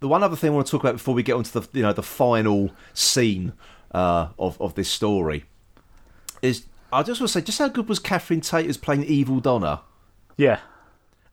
the 0.00 0.08
one 0.08 0.22
other 0.22 0.36
thing 0.36 0.50
I 0.50 0.54
want 0.54 0.66
to 0.66 0.70
talk 0.70 0.82
about 0.82 0.94
before 0.94 1.14
we 1.14 1.22
get 1.22 1.34
onto 1.34 1.58
the 1.60 1.68
you 1.72 1.82
know 1.82 1.92
the 1.92 2.02
final 2.02 2.70
scene 2.94 3.52
uh, 3.92 4.28
of 4.38 4.60
of 4.60 4.74
this 4.74 4.90
story 4.90 5.44
is 6.42 6.64
I 6.92 7.02
just 7.02 7.20
want 7.20 7.28
to 7.28 7.32
say 7.38 7.44
just 7.44 7.58
how 7.58 7.68
good 7.68 7.88
was 7.88 7.98
Catherine 7.98 8.40
Tate 8.40 8.66
as 8.68 8.76
playing 8.76 9.04
Evil 9.04 9.38
Donna, 9.40 9.82
Yeah, 10.36 10.58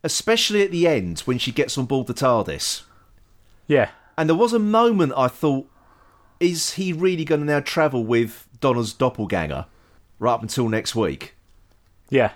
especially 0.03 0.61
at 0.63 0.71
the 0.71 0.87
end 0.87 1.19
when 1.21 1.37
she 1.39 1.51
gets 1.51 1.77
on 1.77 1.85
board 1.85 2.07
the 2.07 2.13
TARDIS. 2.13 2.83
yeah, 3.65 3.89
And 4.17 4.29
there 4.29 4.35
was 4.35 4.53
a 4.53 4.59
moment 4.59 5.13
I 5.17 5.27
thought, 5.29 5.67
is 6.39 6.73
he 6.73 6.93
really 6.93 7.25
going 7.25 7.41
to 7.41 7.47
now 7.47 7.59
travel 7.59 8.05
with 8.05 8.47
Donna's 8.59 8.93
doppelganger 8.93 9.65
right 10.19 10.33
up 10.33 10.41
until 10.43 10.69
next 10.69 10.93
week? 10.95 11.33
yeah. 12.09 12.31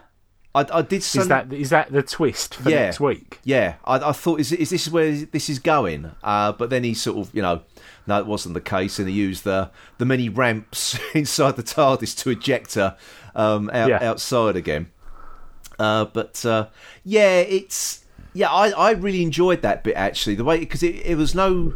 I, 0.54 0.66
I 0.72 0.82
did. 0.82 0.98
Is 0.98 1.28
that 1.30 1.54
is 1.54 1.70
that 1.70 1.92
the 1.92 2.04
twist 2.04 2.56
for 2.56 2.70
Yeah. 2.70 2.82
next 2.82 3.00
week? 3.00 3.40
Yeah, 3.44 3.76
I, 3.86 4.10
I 4.10 4.12
thought 4.12 4.40
is, 4.42 4.52
is 4.52 4.70
this 4.72 4.90
where 4.90 5.12
this 5.14 5.50
is 5.50 5.60
going? 5.60 6.12
Uh, 6.24 6.52
but 6.52 6.70
then 6.70 6.84
he 6.84 6.94
sort 6.94 7.18
of, 7.26 7.34
you 7.34 7.42
know, 7.42 7.62
no, 8.06 8.20
it 8.20 8.26
wasn't 8.26 8.56
the 8.56 8.62
case, 8.62 9.00
and 9.00 9.08
he 9.08 9.16
used 9.16 9.46
the 9.46 9.72
the 9.98 10.06
many 10.06 10.28
ramps 10.28 11.00
inside 11.14 11.56
the 11.56 11.64
TARDIS 11.64 12.18
to 12.24 12.30
eject 12.32 12.74
her 12.76 12.98
um, 13.34 13.70
out, 13.72 13.90
Yeah. 13.90 14.00
outside 14.02 14.56
again. 14.58 14.92
Uh, 15.80 16.06
but 16.06 16.46
uh, 16.46 16.68
yeah, 17.06 17.38
it's 17.40 18.04
yeah, 18.34 18.50
I, 18.52 18.72
I 18.72 18.92
really 18.92 19.24
enjoyed 19.24 19.62
that 19.62 19.84
bit 19.86 19.96
actually. 19.96 20.36
The 20.36 20.44
way 20.44 20.60
because 20.60 20.84
it, 20.84 20.96
it 21.06 21.16
was 21.16 21.34
no 21.34 21.76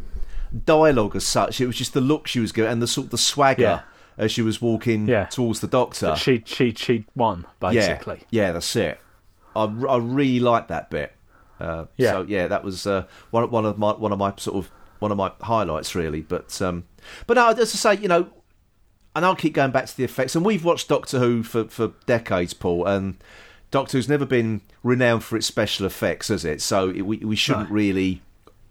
dialogue 0.66 1.16
as 1.16 1.26
such; 1.26 1.62
it 1.62 1.68
was 1.68 1.78
just 1.78 1.94
the 1.94 2.02
look 2.02 2.28
she 2.28 2.42
was 2.42 2.52
giving 2.52 2.72
and 2.72 2.82
the 2.82 2.88
sort 2.88 3.06
of 3.06 3.12
the 3.12 3.18
swagger 3.18 3.62
Yeah. 3.62 3.82
As 4.18 4.32
she 4.32 4.42
was 4.42 4.62
walking 4.62 5.08
Yeah. 5.08 5.26
towards 5.26 5.60
the 5.60 5.68
Doctor. 5.68 6.16
She 6.16 6.44
she 6.46 6.74
she 6.74 7.06
won 7.16 7.46
basically. 7.60 8.24
Yeah, 8.30 8.48
yeah, 8.48 8.52
that's 8.54 8.76
it. 8.76 9.00
I, 9.56 9.64
I 9.64 9.98
really 9.98 10.40
like 10.40 10.68
that 10.70 10.90
bit. 10.90 11.14
Uh, 11.60 11.86
Yeah. 11.98 12.12
So 12.12 12.22
yeah, 12.28 12.48
that 12.48 12.64
was 12.64 12.86
uh, 12.86 13.06
one 13.32 13.50
one 13.52 13.66
of 13.66 13.78
my 13.78 13.92
one 13.94 14.12
of 14.12 14.20
my 14.20 14.34
sort 14.38 14.58
of 14.66 14.72
one 15.00 15.12
of 15.12 15.18
my 15.18 15.32
highlights 15.42 15.96
really. 15.96 16.22
But 16.22 16.62
um, 16.62 16.86
but 17.28 17.36
no, 17.36 17.50
as 17.50 17.60
I 17.60 17.96
say, 17.96 18.02
you 18.02 18.08
know, 18.08 18.28
and 19.16 19.26
I'll 19.26 19.36
keep 19.36 19.54
going 19.54 19.72
back 19.72 19.86
to 19.86 19.96
the 19.96 20.04
effects. 20.04 20.36
And 20.36 20.46
we've 20.46 20.64
watched 20.66 20.90
Doctor 20.90 21.20
Who 21.20 21.44
for 21.44 21.66
for 21.66 21.94
decades, 22.06 22.54
Paul, 22.54 22.86
and 22.86 23.16
Doctor 23.72 23.98
Who's 23.98 24.10
never 24.10 24.26
been 24.26 24.62
renowned 24.84 25.24
for 25.24 25.38
its 25.38 25.48
special 25.48 25.86
effects, 25.86 26.28
has 26.30 26.44
it? 26.46 26.62
So 26.62 26.90
it, 26.90 27.02
we 27.02 27.18
we 27.18 27.36
shouldn't 27.36 27.70
No. 27.70 27.76
really. 27.76 28.22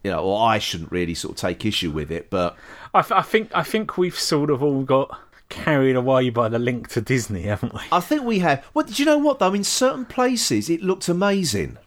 You 0.02 0.10
know, 0.10 0.20
or 0.22 0.46
I 0.46 0.58
shouldn't 0.58 0.92
really 0.92 1.14
sort 1.14 1.32
of 1.32 1.40
take 1.40 1.64
issue 1.64 1.90
with 1.90 2.10
it, 2.10 2.28
but 2.28 2.54
I, 2.92 3.00
th- 3.00 3.12
I 3.12 3.22
think 3.22 3.50
I 3.54 3.62
think 3.62 3.96
we've 3.96 4.18
sort 4.18 4.50
of 4.50 4.62
all 4.62 4.82
got 4.82 5.18
carried 5.54 5.96
away 5.96 6.30
by 6.30 6.48
the 6.48 6.58
link 6.58 6.88
to 6.88 7.00
Disney, 7.00 7.42
haven't 7.42 7.72
we? 7.72 7.80
I 7.92 8.00
think 8.00 8.24
we 8.24 8.40
have. 8.40 8.64
Well, 8.74 8.84
do 8.84 8.94
you 8.94 9.06
know 9.06 9.18
what 9.18 9.38
though? 9.38 9.54
In 9.54 9.64
certain 9.64 10.04
places, 10.04 10.68
it 10.68 10.82
looked 10.82 11.08
amazing. 11.08 11.78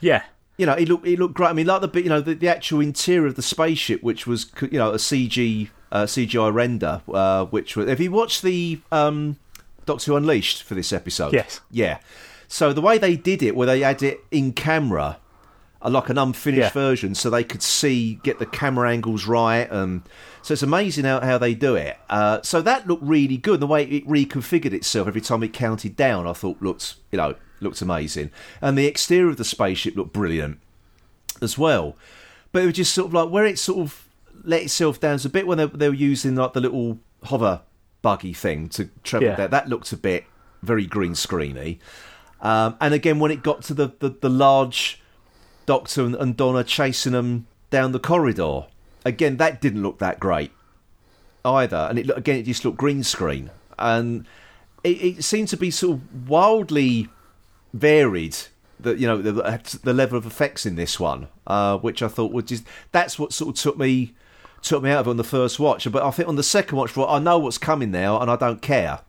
Yeah, 0.00 0.24
you 0.56 0.66
know, 0.66 0.74
it 0.74 0.88
looked 0.88 1.06
it 1.06 1.18
looked 1.18 1.34
great. 1.34 1.48
I 1.48 1.52
mean, 1.52 1.66
like 1.66 1.80
the 1.80 1.88
bit, 1.88 2.04
you 2.04 2.10
know, 2.10 2.20
the, 2.20 2.34
the 2.34 2.48
actual 2.48 2.80
interior 2.80 3.26
of 3.26 3.36
the 3.36 3.42
spaceship, 3.42 4.02
which 4.02 4.26
was 4.26 4.50
you 4.60 4.78
know 4.78 4.90
a 4.90 4.96
CG 4.96 5.68
uh, 5.92 6.04
CGI 6.04 6.52
render, 6.52 7.02
uh, 7.12 7.44
which 7.46 7.76
was. 7.76 7.88
Have 7.88 8.00
you 8.00 8.10
watched 8.10 8.42
the 8.42 8.80
um, 8.90 9.36
Doctor 9.84 10.12
Who 10.12 10.16
Unleashed 10.16 10.62
for 10.62 10.74
this 10.74 10.92
episode? 10.92 11.32
Yes. 11.32 11.60
Yeah. 11.70 11.98
So 12.48 12.72
the 12.72 12.80
way 12.80 12.98
they 12.98 13.16
did 13.16 13.42
it, 13.42 13.56
where 13.56 13.66
they 13.66 13.80
had 13.80 14.02
it 14.02 14.20
in 14.30 14.52
camera, 14.52 15.18
a 15.82 15.90
like 15.90 16.08
an 16.08 16.18
unfinished 16.18 16.60
Yeah. 16.60 16.70
version, 16.70 17.14
so 17.14 17.30
they 17.30 17.44
could 17.44 17.62
see 17.62 18.14
get 18.22 18.38
the 18.38 18.46
camera 18.46 18.90
angles 18.90 19.26
right. 19.26 19.70
Um, 19.70 20.04
so 20.42 20.52
it's 20.52 20.62
amazing 20.62 21.04
how, 21.04 21.20
how 21.20 21.38
they 21.38 21.54
do 21.54 21.74
it. 21.74 21.96
Uh, 22.08 22.40
so 22.42 22.62
that 22.62 22.86
looked 22.86 23.02
really 23.02 23.36
good. 23.36 23.60
The 23.60 23.66
way 23.66 23.84
it 23.84 24.06
reconfigured 24.06 24.72
itself 24.72 25.08
every 25.08 25.20
time 25.20 25.42
it 25.42 25.52
counted 25.52 25.96
down, 25.96 26.26
I 26.26 26.32
thought 26.32 26.60
looked 26.62 26.96
you 27.12 27.18
know 27.18 27.34
looked 27.60 27.80
amazing, 27.82 28.30
and 28.60 28.76
the 28.76 28.86
exterior 28.86 29.30
of 29.30 29.36
the 29.36 29.44
spaceship 29.44 29.96
looked 29.96 30.12
brilliant 30.12 30.58
as 31.42 31.58
well. 31.58 31.96
But 32.52 32.62
it 32.62 32.66
was 32.66 32.74
just 32.76 32.94
sort 32.94 33.08
of 33.08 33.14
like 33.14 33.28
where 33.30 33.44
it 33.44 33.58
sort 33.58 33.80
of 33.80 34.08
let 34.44 34.62
itself 34.62 35.00
down. 35.00 35.16
It's 35.16 35.24
a 35.24 35.30
bit 35.30 35.46
when 35.46 35.58
they, 35.58 35.66
they 35.66 35.88
were 35.88 35.94
using 35.94 36.36
like 36.36 36.52
the 36.54 36.60
little 36.60 36.98
hover 37.24 37.60
buggy 38.02 38.32
thing 38.32 38.68
to 38.70 38.88
travel 39.02 39.28
Yeah. 39.28 39.34
there. 39.36 39.48
That 39.48 39.68
looked 39.68 39.92
a 39.92 39.96
bit 39.96 40.24
very 40.62 40.86
green 40.86 41.12
screeny. 41.12 41.78
Um, 42.40 42.76
and 42.80 42.94
again, 42.94 43.18
when 43.18 43.30
it 43.30 43.42
got 43.42 43.62
to 43.64 43.74
the, 43.74 43.92
the, 43.98 44.10
the 44.10 44.28
large 44.28 45.02
Doctor 45.66 46.04
and, 46.04 46.14
and 46.14 46.36
Donna 46.36 46.64
chasing 46.64 47.12
them 47.12 47.46
down 47.70 47.92
the 47.92 47.98
corridor, 47.98 48.66
again, 49.04 49.36
that 49.36 49.60
didn't 49.60 49.82
look 49.82 49.98
that 49.98 50.20
great 50.20 50.52
either. 51.44 51.86
And 51.90 51.98
it 51.98 52.10
again, 52.16 52.38
it 52.38 52.44
just 52.44 52.64
looked 52.64 52.78
green 52.78 53.02
screen. 53.02 53.50
And 53.78 54.26
it, 54.84 55.18
it 55.18 55.24
seemed 55.24 55.48
to 55.48 55.56
be 55.56 55.70
sort 55.70 55.98
of 55.98 56.28
wildly 56.28 57.08
varied. 57.72 58.36
The 58.78 58.96
you 58.96 59.06
know 59.06 59.22
the, 59.22 59.78
the 59.82 59.94
level 59.94 60.18
of 60.18 60.26
effects 60.26 60.66
in 60.66 60.76
this 60.76 61.00
one, 61.00 61.28
uh, 61.46 61.78
which 61.78 62.02
I 62.02 62.08
thought 62.08 62.32
would 62.32 62.46
just 62.46 62.64
that's 62.92 63.18
what 63.18 63.32
sort 63.32 63.56
of 63.56 63.62
took 63.62 63.78
me 63.78 64.14
took 64.60 64.82
me 64.82 64.90
out 64.90 65.00
of 65.00 65.06
it 65.06 65.10
on 65.10 65.16
the 65.16 65.24
first 65.24 65.58
watch. 65.58 65.90
But 65.90 66.02
I 66.02 66.10
think 66.10 66.28
on 66.28 66.36
the 66.36 66.42
second 66.42 66.76
watch, 66.76 66.94
well, 66.94 67.08
I 67.08 67.18
know 67.18 67.38
what's 67.38 67.56
coming 67.56 67.90
now, 67.90 68.20
and 68.20 68.30
I 68.30 68.36
don't 68.36 68.60
care. 68.60 69.00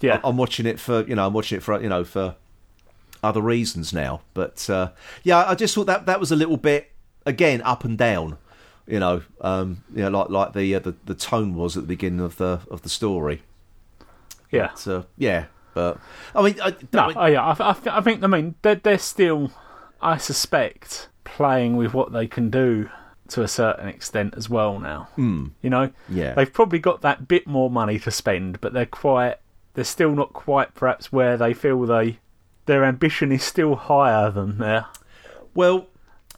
Yeah. 0.00 0.20
I'm 0.24 0.36
watching 0.36 0.66
it 0.66 0.78
for 0.78 1.06
you 1.06 1.14
know 1.14 1.26
I'm 1.26 1.32
watching 1.32 1.58
it 1.58 1.62
for 1.62 1.80
you 1.80 1.88
know 1.88 2.04
for 2.04 2.36
other 3.22 3.40
reasons 3.40 3.92
now. 3.92 4.20
But 4.34 4.68
uh, 4.70 4.90
yeah, 5.22 5.44
I 5.48 5.54
just 5.54 5.74
thought 5.74 5.86
that 5.86 6.06
that 6.06 6.20
was 6.20 6.32
a 6.32 6.36
little 6.36 6.56
bit 6.56 6.90
again 7.26 7.62
up 7.62 7.84
and 7.84 7.96
down. 7.96 8.38
You 8.86 8.98
know, 9.00 9.22
um, 9.40 9.84
you 9.94 10.02
know, 10.02 10.10
like 10.10 10.28
like 10.30 10.52
the, 10.54 10.74
uh, 10.74 10.78
the 10.80 10.94
the 11.04 11.14
tone 11.14 11.54
was 11.54 11.76
at 11.76 11.84
the 11.84 11.88
beginning 11.88 12.20
of 12.20 12.36
the 12.36 12.60
of 12.70 12.82
the 12.82 12.88
story. 12.88 13.42
yeah. 14.50 14.74
So 14.74 15.06
yeah, 15.16 15.46
but 15.74 15.98
I 16.34 16.42
mean, 16.42 16.60
I, 16.60 16.74
No, 16.92 17.12
oh, 17.14 17.26
yeah, 17.26 17.42
I, 17.44 17.70
I, 17.70 17.76
I 17.98 18.00
think. 18.00 18.22
I 18.22 18.26
mean, 18.26 18.56
they're, 18.62 18.74
they're 18.74 18.98
still, 18.98 19.52
I 20.00 20.16
suspect, 20.16 21.08
playing 21.24 21.76
with 21.76 21.94
what 21.94 22.12
they 22.12 22.26
can 22.26 22.50
do 22.50 22.90
to 23.28 23.42
a 23.42 23.48
certain 23.48 23.88
extent 23.88 24.34
as 24.36 24.50
well 24.50 24.78
now. 24.78 25.08
Mm. 25.16 25.52
You 25.62 25.70
know, 25.70 25.90
Yeah. 26.08 26.34
they've 26.34 26.52
probably 26.52 26.80
got 26.80 27.00
that 27.02 27.28
bit 27.28 27.46
more 27.46 27.70
money 27.70 27.98
to 28.00 28.10
spend, 28.10 28.60
but 28.60 28.72
they're 28.72 28.84
quite. 28.84 29.36
They're 29.74 29.84
still 29.84 30.10
not 30.14 30.34
quite, 30.34 30.74
perhaps, 30.74 31.10
where 31.12 31.38
they 31.38 31.54
feel 31.54 31.80
they 31.86 32.18
their 32.66 32.84
ambition 32.84 33.32
is 33.32 33.42
still 33.42 33.74
higher 33.74 34.30
than 34.30 34.58
their. 34.58 34.86
well, 35.54 35.86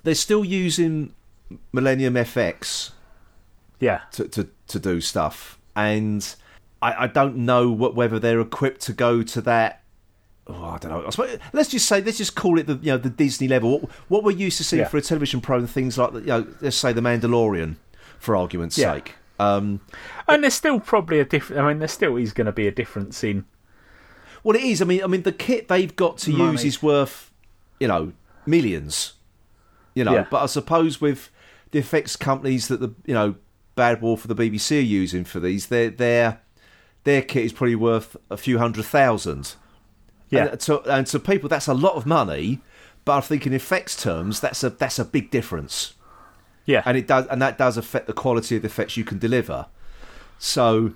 they're 0.03 0.15
still 0.15 0.45
using 0.45 1.15
Millennium 1.73 2.15
FX 2.15 2.91
Yeah, 3.81 4.01
to, 4.13 4.29
to, 4.29 4.49
to 4.69 4.79
do 4.79 5.01
stuff. 5.01 5.59
And 5.77 6.35
I, 6.83 7.05
I 7.05 7.07
don't 7.07 7.37
know 7.39 7.71
what, 7.71 7.95
whether 7.95 8.19
they're 8.19 8.41
equipped 8.41 8.81
to 8.83 8.93
go 8.93 9.23
to 9.23 9.41
that. 9.43 9.83
Oh, 10.47 10.63
I 10.65 10.77
don't 10.79 10.91
know. 10.91 11.07
I 11.07 11.11
suppose, 11.11 11.39
let's 11.55 11.71
just 11.71 11.87
say, 11.87 12.03
let's 12.03 12.19
just 12.19 12.35
call 12.35 12.59
it 12.59 12.67
the 12.67 12.75
you 12.83 12.93
know 12.93 12.99
the 12.99 13.09
Disney 13.09 13.49
level. 13.49 13.79
What, 13.81 13.91
what 14.09 14.25
we're 14.25 14.37
used 14.37 14.59
to 14.59 14.65
seeing 14.65 14.81
Yeah. 14.83 14.89
for 14.89 14.99
a 14.99 15.03
television 15.03 15.41
program, 15.41 15.67
things 15.67 15.97
like 15.97 16.13
you 16.13 16.21
know, 16.21 16.47
let's 16.61 16.77
say 16.77 16.93
the 16.93 17.01
Mandalorian, 17.01 17.77
for 18.19 18.37
argument's 18.37 18.77
Yeah. 18.77 18.93
sake. 18.95 19.15
Um, 19.41 19.81
and 20.29 20.43
there's 20.43 20.53
still 20.55 20.81
probably 20.81 21.19
a 21.19 21.25
different. 21.25 21.63
I 21.63 21.69
mean, 21.69 21.79
there 21.79 21.89
still 21.89 22.17
is 22.19 22.35
going 22.35 22.45
to 22.45 22.53
be 22.53 22.67
a 22.69 22.71
difference 22.71 23.25
in. 23.25 23.47
Well, 24.45 24.57
it 24.57 24.63
is. 24.63 24.81
I 24.81 24.85
mean, 24.85 25.03
I 25.03 25.07
mean, 25.09 25.23
the 25.23 25.33
kit 25.33 25.67
they've 25.69 25.95
got 25.97 26.19
to 26.19 26.31
use 26.33 26.65
is 26.65 26.83
worth, 26.83 27.33
you 27.81 27.89
know, 27.89 28.13
millions. 28.47 29.15
You 29.95 30.05
know, 30.05 30.15
Yeah. 30.15 30.27
but 30.31 30.43
I 30.43 30.47
suppose 30.47 31.01
with 31.01 31.31
the 31.73 31.79
effects 31.81 32.15
companies 32.17 32.69
that 32.69 32.79
the 32.81 32.95
you 33.07 33.15
know 33.15 33.35
Bad 33.75 34.01
Wolf 34.03 34.21
for 34.21 34.29
the 34.29 34.35
BBC 34.37 34.79
are 34.79 34.81
using 34.81 35.25
for 35.25 35.41
these, 35.41 35.67
their 35.67 35.91
their 35.91 36.41
their 37.05 37.23
kit 37.23 37.45
is 37.45 37.53
probably 37.53 37.75
worth 37.75 38.17
a 38.31 38.37
few 38.37 38.59
hundred 38.59 38.85
thousand. 38.85 39.55
Yeah, 40.31 40.47
And 40.47 40.61
to, 40.61 40.81
and 40.93 41.07
to 41.09 41.21
people, 41.21 41.49
that's 41.49 41.69
a 41.69 41.75
lot 41.75 41.95
of 41.95 42.07
money. 42.07 42.61
But 43.05 43.19
I 43.19 43.21
think 43.21 43.47
in 43.47 43.53
effects 43.53 44.01
terms, 44.03 44.41
that's 44.41 44.65
a 44.65 44.71
that's 44.71 44.99
a 44.99 45.05
big 45.05 45.31
difference, 45.31 45.95
yeah, 46.65 46.83
and 46.87 46.97
it 46.97 47.07
does 47.07 47.27
and 47.27 47.41
that 47.43 47.59
does 47.59 47.77
affect 47.77 48.07
the 48.07 48.15
quality 48.15 48.57
of 48.57 48.63
the 48.63 48.67
effects 48.67 48.97
you 48.97 49.05
can 49.05 49.19
deliver. 49.19 49.67
So, 50.39 50.95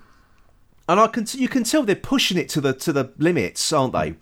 and 0.89 0.99
I 0.99 1.07
can 1.07 1.25
you 1.31 1.47
can 1.47 1.63
tell 1.63 1.83
they're 1.83 1.95
pushing 1.95 2.37
it 2.37 2.49
to 2.49 2.59
the 2.61 2.73
to 2.73 2.91
the 2.91 3.13
limits, 3.17 3.71
aren't 3.71 3.93
they? 3.93 4.15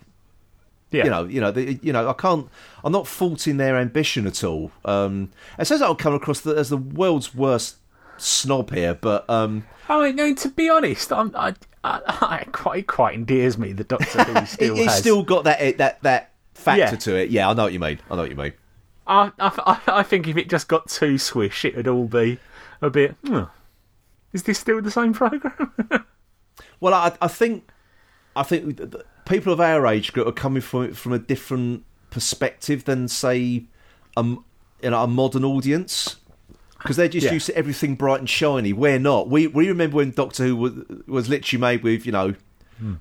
yeah. 0.90 1.04
You 1.04 1.10
know, 1.10 1.24
you 1.24 1.40
know, 1.40 1.50
the, 1.50 1.74
you 1.82 1.92
know. 1.92 2.08
I 2.08 2.12
can't. 2.12 2.48
I'm 2.84 2.92
not 2.92 3.06
faulting 3.08 3.56
their 3.56 3.76
ambition 3.76 4.26
at 4.26 4.44
all. 4.44 4.70
Um, 4.84 5.30
it 5.58 5.66
says 5.66 5.82
I'll 5.82 5.94
come 5.96 6.14
across 6.14 6.40
the, 6.40 6.52
as 6.54 6.68
the 6.70 6.76
world's 6.78 7.34
worst 7.34 7.76
snob 8.16 8.70
here, 8.72 8.94
but 8.94 9.28
um, 9.28 9.64
I 9.88 10.00
mean, 10.06 10.16
no, 10.16 10.34
to 10.34 10.48
be 10.48 10.68
honest, 10.70 11.12
I'm, 11.12 11.34
I, 11.36 11.54
I, 11.84 12.00
I 12.06 12.44
quite 12.52 12.86
quite 12.86 13.14
endears 13.14 13.58
me. 13.58 13.72
The 13.72 13.84
Doctor 13.84 14.24
Who 14.24 14.46
still 14.46 14.76
it's 14.76 14.84
has. 14.92 14.98
still 14.98 15.22
got 15.22 15.44
that 15.44 15.78
that 15.78 16.02
that 16.02 16.30
factor 16.54 16.80
Yeah. 16.80 16.90
to 16.96 17.16
it. 17.16 17.30
Yeah, 17.30 17.48
I 17.50 17.54
know 17.54 17.64
what 17.64 17.72
you 17.72 17.80
mean. 17.80 17.98
I 18.10 18.14
know 18.16 18.22
what 18.22 18.30
you 18.30 18.36
mean. 18.36 18.52
I, 19.06 19.30
I, 19.38 19.80
I 19.86 20.02
think 20.02 20.28
if 20.28 20.36
it 20.36 20.50
just 20.50 20.68
got 20.68 20.88
too 20.88 21.16
swish, 21.18 21.64
it 21.64 21.74
would 21.76 21.88
all 21.88 22.04
be 22.06 22.38
a 22.82 22.90
bit. 22.90 23.14
"Hmm, 23.26 23.44
is 24.32 24.42
this 24.42 24.58
still 24.58 24.80
the 24.82 24.90
same 24.90 25.12
program? 25.14 25.72
Well, 26.80 26.94
I, 26.94 27.12
I 27.20 27.28
think 27.28 27.70
I 28.36 28.42
think 28.42 28.76
th- 28.76 28.90
th- 28.90 29.04
people 29.26 29.52
of 29.52 29.60
our 29.60 29.86
age 29.86 30.12
group 30.12 30.26
are 30.26 30.32
coming 30.32 30.62
from 30.62 30.92
from 30.94 31.12
a 31.12 31.18
different 31.18 31.84
perspective 32.10 32.84
than 32.84 33.06
say 33.08 33.64
um 34.16 34.44
you 34.82 34.90
know 34.90 35.02
a 35.02 35.06
modern 35.06 35.44
audience 35.44 36.16
because 36.78 36.96
they're 36.96 37.08
just 37.08 37.26
Yeah. 37.26 37.32
used 37.32 37.46
to 37.46 37.56
everything 37.56 37.96
bright 37.96 38.20
and 38.20 38.30
shiny. 38.30 38.72
We're 38.72 38.98
not. 39.00 39.28
We 39.28 39.46
we 39.48 39.68
remember 39.68 39.96
when 39.96 40.12
Doctor 40.12 40.44
Who 40.46 40.56
was, 40.56 40.72
was 41.06 41.28
literally 41.28 41.60
made 41.60 41.82
with 41.82 42.06
you 42.06 42.12
know 42.12 42.34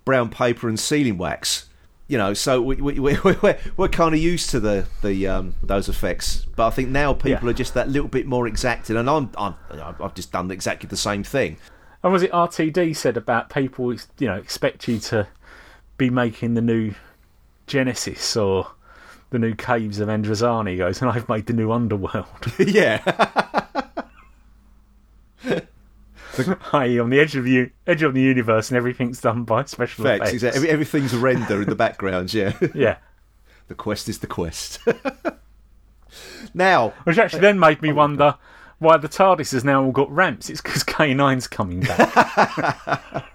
brown 0.06 0.30
paper 0.30 0.68
and 0.68 0.80
sealing 0.80 1.18
wax. 1.18 1.66
You 2.10 2.18
know, 2.18 2.34
so 2.34 2.62
we, 2.62 2.78
we, 2.78 3.00
we, 3.00 3.18
we're, 3.44 3.60
we're 3.76 3.88
kind 3.90 4.16
of 4.16 4.22
used 4.22 4.50
to 4.52 4.60
the 4.62 4.88
the 5.04 5.28
um, 5.28 5.56
those 5.62 5.90
effects, 5.90 6.46
but 6.56 6.66
I 6.66 6.70
think 6.72 6.90
now 6.90 7.13
people 7.13 7.46
Yeah. 7.48 7.50
are 7.52 7.54
just 7.54 7.74
that 7.76 7.90
little 7.90 8.08
bit 8.08 8.26
more 8.26 8.48
exacting, 8.48 8.96
and 8.96 9.10
I'm, 9.10 9.30
I'm 9.38 9.56
I've 10.00 10.16
just 10.16 10.32
done 10.32 10.50
exactly 10.50 10.88
the 10.88 10.96
same 10.98 11.24
thing. 11.24 11.58
And 12.04 12.14
was 12.14 12.24
it 12.24 12.32
RTD 12.32 12.96
said 12.96 13.18
about 13.18 13.50
people, 13.50 13.94
you 13.94 14.28
know, 14.28 14.36
expect 14.36 14.88
you 14.88 15.00
to 15.00 15.28
be 15.98 16.10
making 16.10 16.54
the 16.54 16.62
new 16.62 16.94
Genesis 17.66 18.36
or 18.38 18.68
the 19.32 19.40
new 19.40 19.56
Caves 19.56 20.00
of 20.00 20.08
Androzani? 20.08 20.72
He 20.72 20.78
goes, 20.78 21.02
and 21.02 21.10
I've 21.12 21.28
made 21.28 21.48
the 21.48 21.54
new 21.54 21.72
Underworld. 21.72 22.28
yeah, 22.60 23.02
i.e., 26.74 27.00
on 27.00 27.10
the 27.10 27.20
edge 27.20 27.36
of 27.36 27.44
the 27.44 27.72
edge 27.88 28.04
of 28.04 28.14
the 28.14 28.22
universe, 28.22 28.70
and 28.70 28.78
everything's 28.78 29.20
done 29.22 29.44
by 29.44 29.64
special 29.66 30.06
effects. 30.06 30.20
effects. 30.30 30.34
Exactly. 30.34 30.70
Everything's 30.70 31.14
a 31.14 31.18
render 31.18 31.62
in 31.62 31.70
the 31.70 31.76
background. 31.76 32.34
Yeah, 32.34 32.54
Yeah. 32.76 32.98
the 33.68 33.76
quest 33.76 34.08
is 34.08 34.20
the 34.20 34.28
quest. 34.28 34.80
now, 36.54 36.90
Which 37.06 37.18
actually 37.18 37.40
uh, 37.40 37.42
then 37.42 37.60
made 37.60 37.82
me 37.82 37.92
oh 37.92 37.96
wonder 37.96 38.36
why 38.80 38.98
the 38.98 39.08
TARDIS 39.08 39.52
has 39.52 39.63
now 39.63 39.84
all 39.84 39.92
got 39.92 40.12
ramps. 40.12 40.50
It's 40.50 40.62
because 40.62 40.84
K9's 40.84 41.48
coming 41.50 41.82
back. 41.82 43.25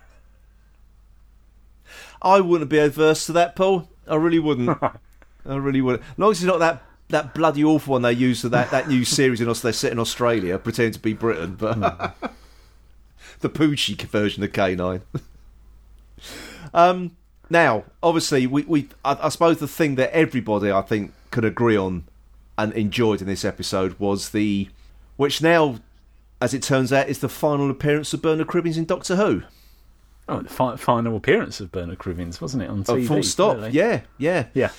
I 2.22 2.40
wouldn't 2.40 2.70
be 2.70 2.78
adverse 2.78 3.26
to 3.26 3.32
that, 3.32 3.56
Paul. 3.56 3.88
I 4.06 4.14
really 4.14 4.38
wouldn't. 4.38 4.78
I 4.82 5.56
really 5.56 5.80
wouldn't. 5.80 6.04
As 6.04 6.18
long 6.18 6.30
as 6.30 6.38
it's 6.38 6.46
not 6.46 6.60
that 6.60 6.82
that 7.08 7.34
bloody 7.34 7.62
awful 7.62 7.92
one 7.92 8.02
they 8.02 8.12
use 8.12 8.40
for 8.40 8.48
that 8.48 8.70
that 8.70 8.88
new 8.88 9.04
series 9.04 9.40
in 9.40 9.48
Australia, 9.48 9.74
set 9.74 9.92
in 9.92 9.98
Australia, 9.98 10.58
pretending 10.58 10.94
to 10.94 10.98
be 10.98 11.12
Britain, 11.12 11.56
but 11.56 12.14
the 13.40 13.50
Poochie 13.50 14.00
version 14.00 14.42
of 14.42 14.52
K 14.52 14.74
nine. 14.76 15.02
um, 16.72 17.16
now, 17.50 17.84
obviously, 18.02 18.46
we, 18.46 18.62
we 18.62 18.88
I, 19.04 19.18
I 19.22 19.28
suppose 19.28 19.58
the 19.58 19.68
thing 19.68 19.96
that 19.96 20.14
everybody 20.14 20.70
I 20.70 20.82
think 20.82 21.12
could 21.30 21.44
agree 21.44 21.76
on 21.76 22.04
and 22.56 22.72
enjoyed 22.74 23.20
in 23.20 23.26
this 23.26 23.44
episode 23.44 23.98
was 23.98 24.30
the 24.30 24.68
which 25.22 25.40
now, 25.40 25.76
as 26.40 26.52
it 26.52 26.62
turns 26.62 26.92
out, 26.92 27.08
is 27.08 27.20
the 27.20 27.28
final 27.28 27.70
appearance 27.70 28.12
of 28.12 28.20
Bernard 28.22 28.48
Cribbins 28.48 28.76
in 28.76 28.84
Doctor 28.84 29.16
Who. 29.16 29.42
oh, 30.28 30.42
the 30.42 30.48
fi- 30.48 30.76
final 30.76 31.16
appearance 31.16 31.60
of 31.60 31.72
Bernard 31.72 31.98
Cribbins, 31.98 32.40
wasn't 32.40 32.62
it, 32.64 32.68
on 32.70 32.84
Oh, 32.88 32.94
TV? 32.96 33.06
full 33.06 33.22
stop. 33.22 33.56
really? 33.56 33.70
Yeah, 33.70 34.00
yeah. 34.18 34.46
Yeah. 34.54 34.70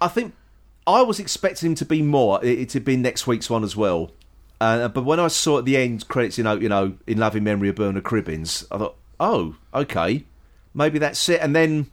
I 0.00 0.08
think 0.08 0.34
I 0.86 1.02
was 1.02 1.20
expecting 1.20 1.70
him 1.70 1.74
to 1.76 1.84
be 1.84 2.02
more. 2.02 2.42
It, 2.44 2.58
it 2.60 2.68
to 2.70 2.80
be 2.80 2.96
next 2.96 3.26
week's 3.26 3.50
one 3.50 3.62
as 3.64 3.76
well. 3.76 4.10
Uh, 4.60 4.88
but 4.88 5.04
when 5.04 5.20
I 5.20 5.28
saw 5.28 5.58
at 5.58 5.64
the 5.64 5.76
end 5.76 6.06
credits, 6.08 6.36
you 6.38 6.44
know, 6.44 6.54
you 6.54 6.68
know, 6.68 6.94
in 7.06 7.18
loving 7.18 7.44
memory 7.44 7.68
of 7.70 7.76
Bernard 7.76 8.04
Cribbins, 8.04 8.66
I 8.70 8.78
thought, 8.78 8.96
oh, 9.18 9.56
okay, 9.74 10.24
maybe 10.74 10.98
that's 10.98 11.28
it. 11.28 11.40
And 11.40 11.54
then 11.56 11.90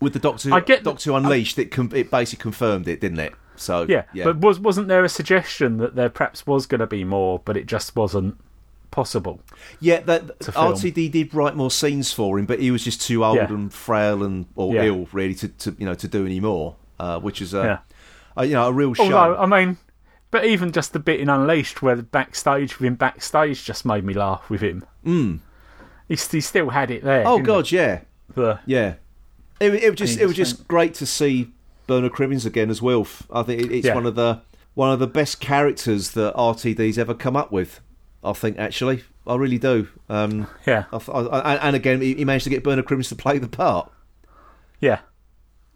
with 0.00 0.12
the 0.12 0.18
Doctor, 0.18 0.52
I 0.52 0.60
get 0.60 0.82
Doctor 0.84 1.12
Unleashed, 1.12 1.58
it 1.58 1.66
com- 1.70 1.92
it 1.94 2.10
basically 2.10 2.42
confirmed 2.42 2.88
it, 2.88 3.00
didn't 3.00 3.20
it? 3.20 3.32
So 3.56 3.86
Yeah, 3.88 4.04
yeah, 4.12 4.24
but 4.24 4.38
was 4.38 4.58
wasn't 4.58 4.88
there 4.88 5.04
a 5.04 5.08
suggestion 5.08 5.76
that 5.78 5.94
there 5.94 6.08
perhaps 6.08 6.46
was 6.46 6.66
going 6.66 6.80
to 6.80 6.86
be 6.86 7.04
more, 7.04 7.40
but 7.44 7.56
it 7.56 7.66
just 7.66 7.94
wasn't 7.96 8.36
possible? 8.90 9.40
yeah. 9.80 10.00
That. 10.00 10.38
RTD 10.40 11.10
did 11.10 11.34
write 11.34 11.54
more 11.56 11.70
scenes 11.70 12.12
for 12.12 12.38
him, 12.38 12.46
but 12.46 12.60
he 12.60 12.70
was 12.70 12.84
just 12.84 13.00
too 13.00 13.24
old 13.24 13.36
Yeah. 13.36 13.48
and 13.48 13.72
frail 13.72 14.22
and 14.22 14.46
or 14.56 14.74
Yeah. 14.74 14.84
ill 14.84 15.08
really 15.12 15.34
to, 15.36 15.48
to 15.48 15.76
you 15.78 15.86
know 15.86 15.94
to 15.94 16.08
do 16.08 16.24
any 16.26 16.40
more, 16.40 16.76
uh, 16.98 17.18
which 17.20 17.40
is 17.40 17.54
a 17.54 17.82
a, 18.36 18.44
you 18.44 18.54
know, 18.54 18.66
a 18.66 18.72
real 18.72 18.94
show. 18.94 19.04
Although, 19.04 19.36
I 19.36 19.46
mean, 19.46 19.76
but 20.32 20.44
even 20.44 20.72
just 20.72 20.92
the 20.92 20.98
bit 20.98 21.20
in 21.20 21.28
Unleashed 21.28 21.82
where 21.82 21.94
the 21.94 22.02
backstage 22.02 22.78
with 22.80 22.86
him 22.86 22.96
backstage 22.96 23.64
just 23.64 23.84
made 23.84 24.04
me 24.04 24.12
laugh 24.14 24.50
with 24.50 24.60
him. 24.60 24.84
Mm. 25.06 25.38
He, 26.08 26.16
he 26.16 26.40
still 26.40 26.70
had 26.70 26.90
it 26.90 27.04
there. 27.04 27.22
oh 27.26 27.38
God, 27.38 27.70
yeah. 27.70 28.00
The, 28.34 28.58
yeah. 28.66 28.94
It, 29.60 29.72
it 29.74 29.90
was 29.90 29.98
just 29.98 30.18
it 30.18 30.26
was 30.26 30.34
just 30.34 30.66
great 30.66 30.94
to 30.94 31.06
see 31.06 31.52
Bernard 31.86 32.12
Cribbins 32.12 32.46
again 32.46 32.70
as 32.70 32.80
Wilf. 32.82 33.24
I 33.32 33.42
think 33.42 33.70
it's 33.70 33.86
Yeah. 33.86 33.94
one 33.94 34.06
of 34.06 34.14
the 34.14 34.40
one 34.74 34.90
of 34.92 34.98
the 34.98 35.06
best 35.06 35.38
characters 35.40 36.10
that 36.12 36.34
RTD's 36.34 36.98
ever 36.98 37.14
come 37.14 37.36
up 37.36 37.52
with. 37.52 37.80
I 38.24 38.32
think 38.32 38.58
actually, 38.58 39.04
I 39.26 39.36
really 39.36 39.58
do. 39.58 39.88
Um, 40.08 40.48
yeah, 40.66 40.84
I, 40.92 40.96
I, 40.96 41.56
and 41.68 41.76
again, 41.76 42.00
he 42.00 42.24
managed 42.24 42.44
to 42.44 42.50
get 42.50 42.64
Bernard 42.64 42.86
Cribbins 42.86 43.08
to 43.10 43.14
play 43.16 43.38
the 43.38 43.48
part. 43.48 43.92
yeah, 44.80 45.00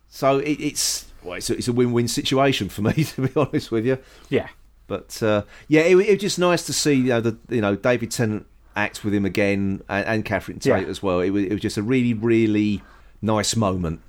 So 0.08 0.38
it, 0.38 0.58
it's 0.60 1.06
well, 1.22 1.34
it's 1.34 1.50
a, 1.50 1.54
it's 1.58 1.68
a 1.68 1.72
win-win 1.72 2.08
situation 2.08 2.68
for 2.68 2.82
me, 2.82 2.92
to 3.04 3.28
be 3.28 3.30
honest 3.36 3.70
with 3.70 3.84
you. 3.86 3.98
yeah, 4.30 4.48
But 4.86 5.22
uh, 5.22 5.42
yeah, 5.68 5.82
it, 5.82 5.96
it 5.98 6.10
was 6.12 6.20
just 6.20 6.38
nice 6.38 6.64
to 6.66 6.72
see 6.72 6.94
you 6.94 7.02
know, 7.08 7.20
the 7.20 7.36
you 7.50 7.60
know 7.60 7.76
David 7.76 8.10
Tennant 8.10 8.46
act 8.74 9.04
with 9.04 9.12
him 9.14 9.24
again, 9.26 9.82
and, 9.88 10.06
and 10.06 10.24
Catherine 10.24 10.58
Tate 10.58 10.84
Yeah. 10.84 10.88
as 10.90 11.02
well. 11.02 11.20
It 11.20 11.30
was, 11.30 11.44
it 11.44 11.52
was 11.52 11.60
just 11.60 11.76
a 11.76 11.82
really 11.82 12.14
really 12.14 12.82
nice 13.20 13.54
moment 13.56 14.00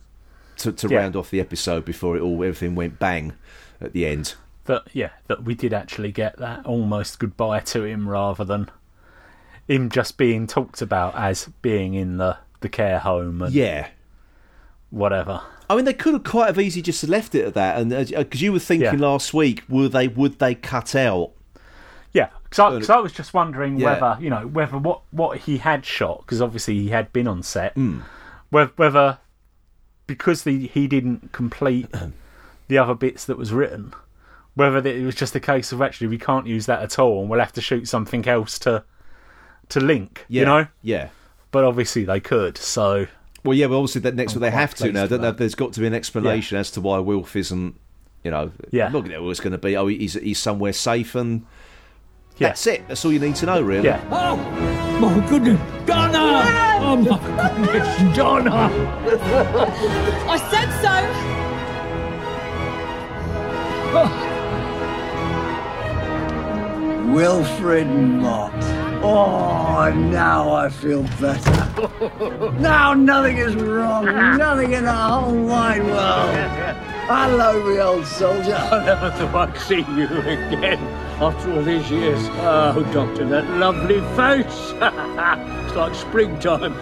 to, 0.60 0.72
to 0.72 0.88
Yeah. 0.88 1.00
round 1.00 1.16
off 1.16 1.30
the 1.30 1.40
episode 1.40 1.86
before 1.86 2.16
it 2.18 2.22
all 2.22 2.36
everything 2.44 2.76
went 2.76 3.00
bang 3.00 3.34
at 3.82 3.94
the 3.94 4.06
end. 4.06 4.36
that 4.66 4.84
yeah 4.94 5.10
that 5.28 5.44
we 5.44 5.56
did 5.56 5.74
actually 5.74 6.12
get 6.12 6.38
that 6.38 6.64
almost 6.66 7.18
goodbye 7.20 7.60
to 7.62 7.84
him 7.84 8.08
rather 8.08 8.44
than 8.44 8.70
him 9.68 9.90
just 9.90 10.18
being 10.18 10.46
talked 10.48 10.82
about 10.82 11.16
as 11.16 11.50
being 11.62 11.94
in 11.96 12.18
the 12.18 12.38
the 12.62 12.70
care 12.70 13.00
home 13.00 13.42
and 13.42 13.54
Yeah. 13.54 13.88
whatever. 14.90 15.42
I 15.70 15.76
mean, 15.76 15.86
they 15.86 15.94
could 15.94 16.14
have 16.14 16.24
quite 16.24 16.48
have 16.48 16.60
easily 16.60 16.82
just 16.82 17.08
left 17.08 17.36
it 17.36 17.46
at 17.46 17.54
that, 17.54 17.80
and 17.80 17.94
uh, 17.94 18.04
because 18.18 18.42
you 18.42 18.52
were 18.52 18.60
thinking 18.60 19.00
Yeah. 19.00 19.08
last 19.08 19.34
week, 19.34 19.64
would 19.70 19.92
they 19.92 20.08
would 20.08 20.40
they 20.40 20.56
cut 20.56 20.96
out? 20.96 21.32
Yeah, 22.12 22.30
because 22.50 22.90
I, 22.90 22.98
was 23.00 23.12
just 23.14 23.36
wondering 23.36 23.78
Yeah. 23.78 23.94
whether 24.00 24.22
you 24.22 24.30
know 24.32 24.48
whether 24.48 24.78
what 24.78 25.02
what 25.12 25.38
he 25.40 25.58
had 25.60 25.86
shot 25.86 26.22
because 26.22 26.42
obviously 26.42 26.76
he 26.80 26.90
had 26.90 27.14
been 27.14 27.28
on 27.28 27.44
set, 27.44 27.74
hmm. 27.74 28.00
whether, 28.50 28.72
whether 28.78 29.20
because 30.16 30.44
the, 30.44 30.68
he 30.68 30.88
didn't 30.88 31.32
complete 31.32 31.88
the 32.68 32.78
other 32.78 32.94
bits 32.96 33.26
that 33.26 33.38
was 33.38 33.54
written, 33.54 33.94
whether 34.56 34.78
it 34.86 35.06
was 35.06 35.16
just 35.16 35.36
a 35.36 35.40
case 35.40 35.72
of 35.72 35.82
actually 35.82 36.08
we 36.08 36.18
can't 36.18 36.48
use 36.48 36.66
that 36.66 36.82
at 36.82 37.00
all 37.00 37.22
and 37.22 37.30
we'll 37.30 37.40
have 37.40 37.54
to 37.54 37.62
shoot 37.62 37.88
something 37.88 38.28
else 38.28 38.60
to 38.60 38.84
to 39.70 39.80
link, 39.80 40.26
Yeah, 40.28 40.40
you 40.42 40.46
know. 40.46 40.68
yeah. 40.82 41.10
But 41.52 41.64
obviously 41.64 42.04
they 42.04 42.20
could, 42.20 42.58
so 42.58 43.06
Well, 43.46 43.56
yeah, 43.58 43.68
but 43.68 43.76
obviously 43.78 44.02
that 44.02 44.16
next 44.16 44.34
what 44.36 44.42
they 44.42 44.52
have 44.52 44.74
to 44.76 44.92
now. 44.92 45.06
Don't 45.06 45.22
they? 45.22 45.32
There's 45.32 45.56
got 45.56 45.74
to 45.74 45.80
be 45.80 45.88
an 45.88 45.94
explanation 45.94 46.58
as 46.58 46.72
to 46.72 46.82
why 46.82 46.98
Wilf 47.00 47.36
isn't. 47.36 47.76
You 48.24 48.32
know, 48.32 48.52
Yeah. 48.72 48.90
look 48.92 49.06
at 49.06 49.12
it. 49.12 49.22
It's 49.22 49.40
going 49.40 49.52
to 49.54 49.58
be. 49.58 49.78
Oh, 49.78 49.88
he's 49.88 50.14
he's 50.14 50.40
somewhere 50.40 50.74
safe, 50.74 51.16
and 51.16 51.46
yeah, 52.40 52.48
that's 52.50 52.66
it. 52.68 52.88
That's 52.88 53.04
all 53.06 53.12
you 53.14 53.20
need 53.20 53.36
to 53.38 53.46
know, 53.46 53.62
really. 53.62 53.86
yeah. 53.86 54.02
Oh, 54.12 54.38
my 55.00 55.28
goodness, 55.30 55.60
Donna! 55.86 56.44
Oh 56.82 56.96
my 56.96 57.66
goodness, 57.66 58.16
Donna! 58.18 58.70
I 60.28 60.38
said 60.50 60.70
so. 60.82 60.96
Oh. 63.92 64.26
Wilfred 67.14 67.88
Mott. 67.88 68.54
Oh, 69.02 69.92
now 69.94 70.52
I 70.54 70.70
feel 70.70 71.04
better. 71.20 72.52
now 72.60 72.94
nothing 72.94 73.38
is 73.38 73.56
wrong. 73.56 74.06
Nothing 74.38 74.74
in 74.74 74.84
the 74.84 74.94
whole 74.94 75.34
wide 75.46 75.84
world. 75.84 76.78
Hello, 77.12 77.68
me 77.68 77.80
old 77.80 78.06
soldier. 78.06 78.54
I 78.72 78.86
never 78.86 79.10
thought 79.10 79.50
I'd 79.50 79.58
see 79.58 79.78
you 79.78 80.06
again 80.06 80.78
after 81.20 81.52
all 81.52 81.64
these 81.64 81.90
years. 81.90 82.20
Oh, 82.34 82.88
Doctor, 82.94 83.28
that 83.30 83.50
lovely 83.58 84.00
face. 84.16 84.74
it's 85.66 85.76
like 85.76 85.96
springtime. 85.96 86.76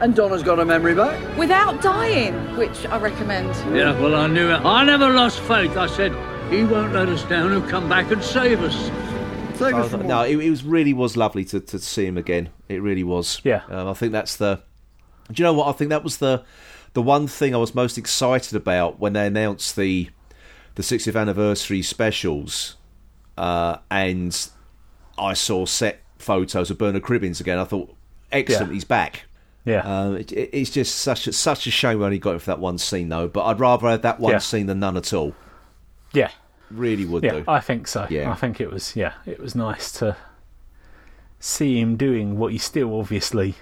And 0.00 0.16
Donna's 0.16 0.42
got 0.42 0.56
her 0.56 0.64
memory 0.64 0.94
back. 0.94 1.36
Without 1.36 1.82
dying, 1.82 2.56
which 2.56 2.86
I 2.86 2.98
recommend. 2.98 3.48
Yeah, 3.76 3.92
well, 4.00 4.14
I 4.14 4.26
knew 4.26 4.48
it. 4.52 4.64
I 4.64 4.86
never 4.86 5.10
lost 5.10 5.40
faith. 5.40 5.76
I 5.76 5.86
said, 5.86 6.12
he 6.50 6.64
won't 6.64 6.94
let 6.94 7.10
us 7.10 7.22
down. 7.24 7.50
He'll 7.50 7.68
come 7.68 7.86
back 7.86 8.10
and 8.10 8.24
save 8.24 8.62
us. 8.62 8.88
Take 9.58 9.74
I 9.74 9.80
us 9.80 9.90
from 9.90 10.06
no, 10.06 10.22
it, 10.22 10.38
it 10.38 10.48
was 10.48 10.64
really 10.64 10.94
was 10.94 11.14
lovely 11.14 11.44
to, 11.44 11.60
to 11.60 11.78
see 11.78 12.06
him 12.06 12.16
again. 12.16 12.48
It 12.70 12.80
really 12.80 13.04
was. 13.04 13.38
Yeah. 13.44 13.64
Um, 13.68 13.88
I 13.88 13.92
think 13.92 14.12
that's 14.12 14.36
the. 14.36 14.62
Do 15.30 15.42
you 15.42 15.44
know 15.44 15.52
what? 15.52 15.68
I 15.68 15.72
think 15.72 15.90
that 15.90 16.02
was 16.02 16.16
the 16.16 16.42
the 16.94 17.02
one 17.02 17.26
thing 17.26 17.54
I 17.54 17.58
was 17.58 17.74
most 17.74 17.98
excited 17.98 18.56
about 18.56 18.98
when 18.98 19.12
they 19.12 19.26
announced 19.26 19.76
the 19.76 20.08
the 20.76 20.82
60th 20.82 21.14
anniversary 21.20 21.82
specials, 21.82 22.74
uh, 23.38 23.76
and 23.92 24.48
I 25.16 25.34
saw 25.34 25.66
set 25.66 26.00
photos 26.18 26.68
of 26.70 26.78
Bernard 26.78 27.02
Cribbins 27.02 27.40
again. 27.40 27.58
I 27.58 27.64
thought, 27.64 27.94
excellent, 28.32 28.70
Yeah. 28.70 28.74
he's 28.74 28.84
back. 28.84 29.24
Yeah, 29.64 29.80
Um, 29.80 30.16
it, 30.16 30.32
it- 30.32 30.50
it's 30.52 30.70
just 30.70 30.96
such 30.96 31.26
a, 31.28 31.32
such 31.32 31.66
a 31.68 31.70
shame 31.70 32.00
we 32.00 32.04
only 32.04 32.18
got 32.18 32.32
him 32.32 32.38
for 32.40 32.46
that 32.46 32.58
one 32.58 32.78
scene 32.78 33.08
though. 33.08 33.28
But 33.28 33.44
I'd 33.44 33.60
rather 33.60 33.88
have 33.88 34.02
that 34.02 34.18
one 34.18 34.32
Yeah. 34.32 34.38
scene 34.38 34.66
than 34.66 34.80
none 34.80 34.96
at 34.96 35.12
all. 35.12 35.34
yeah, 36.12 36.30
Really 36.70 37.04
would 37.04 37.22
yeah. 37.22 37.30
do. 37.32 37.44
I 37.46 37.60
think 37.60 37.86
so. 37.86 38.06
Yeah. 38.10 38.30
I 38.30 38.34
think 38.34 38.60
it 38.60 38.70
was. 38.70 38.96
Yeah, 38.96 39.12
it 39.26 39.38
was 39.38 39.54
nice 39.54 39.92
to 39.92 40.16
see 41.38 41.78
him 41.80 41.96
doing 41.96 42.36
what 42.38 42.52
he 42.52 42.58
still 42.58 42.98
obviously 42.98 43.54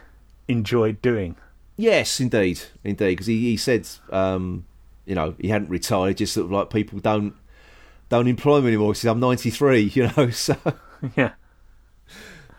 enjoyed 0.48 1.02
doing. 1.02 1.36
Yes, 1.76 2.20
indeed, 2.20 2.60
indeed. 2.84 3.10
Because 3.10 3.26
he, 3.26 3.40
he 3.50 3.56
said, 3.56 3.88
um, 4.10 4.66
you 5.06 5.14
know, 5.14 5.34
he 5.38 5.48
hadn't 5.48 5.68
retired. 5.68 6.18
Just 6.18 6.34
sort 6.34 6.46
of 6.46 6.52
like 6.52 6.70
people 6.70 6.98
don't 6.98 7.34
don't 8.08 8.28
employ 8.28 8.58
him 8.58 8.66
anymore. 8.66 8.92
He 8.92 8.98
said, 8.98 9.10
"I'm 9.10 9.20
93," 9.20 9.80
you 9.94 10.10
know. 10.16 10.30
So, 10.30 10.56
Yeah. 11.16 11.32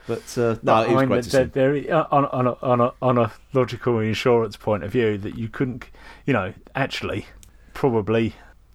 but 0.07 0.37
uh, 0.37 0.55
no, 0.63 0.81
it 0.81 0.89
was 0.89 0.99
mean, 0.99 1.07
great 1.07 1.23
to 1.25 1.29
there, 1.29 1.75
see. 1.75 1.81
there, 1.87 1.95
uh, 1.95 2.07
on, 2.11 2.25
on, 2.25 2.47
a, 2.47 2.53
on, 2.61 2.81
a, 2.81 2.93
on 3.01 3.17
a 3.17 3.31
logical 3.53 3.99
insurance 3.99 4.57
point 4.57 4.83
of 4.83 4.91
view, 4.91 5.17
that 5.19 5.37
you 5.37 5.47
couldn't, 5.47 5.85
you 6.25 6.33
know, 6.33 6.53
actually, 6.75 7.27
probably 7.73 8.33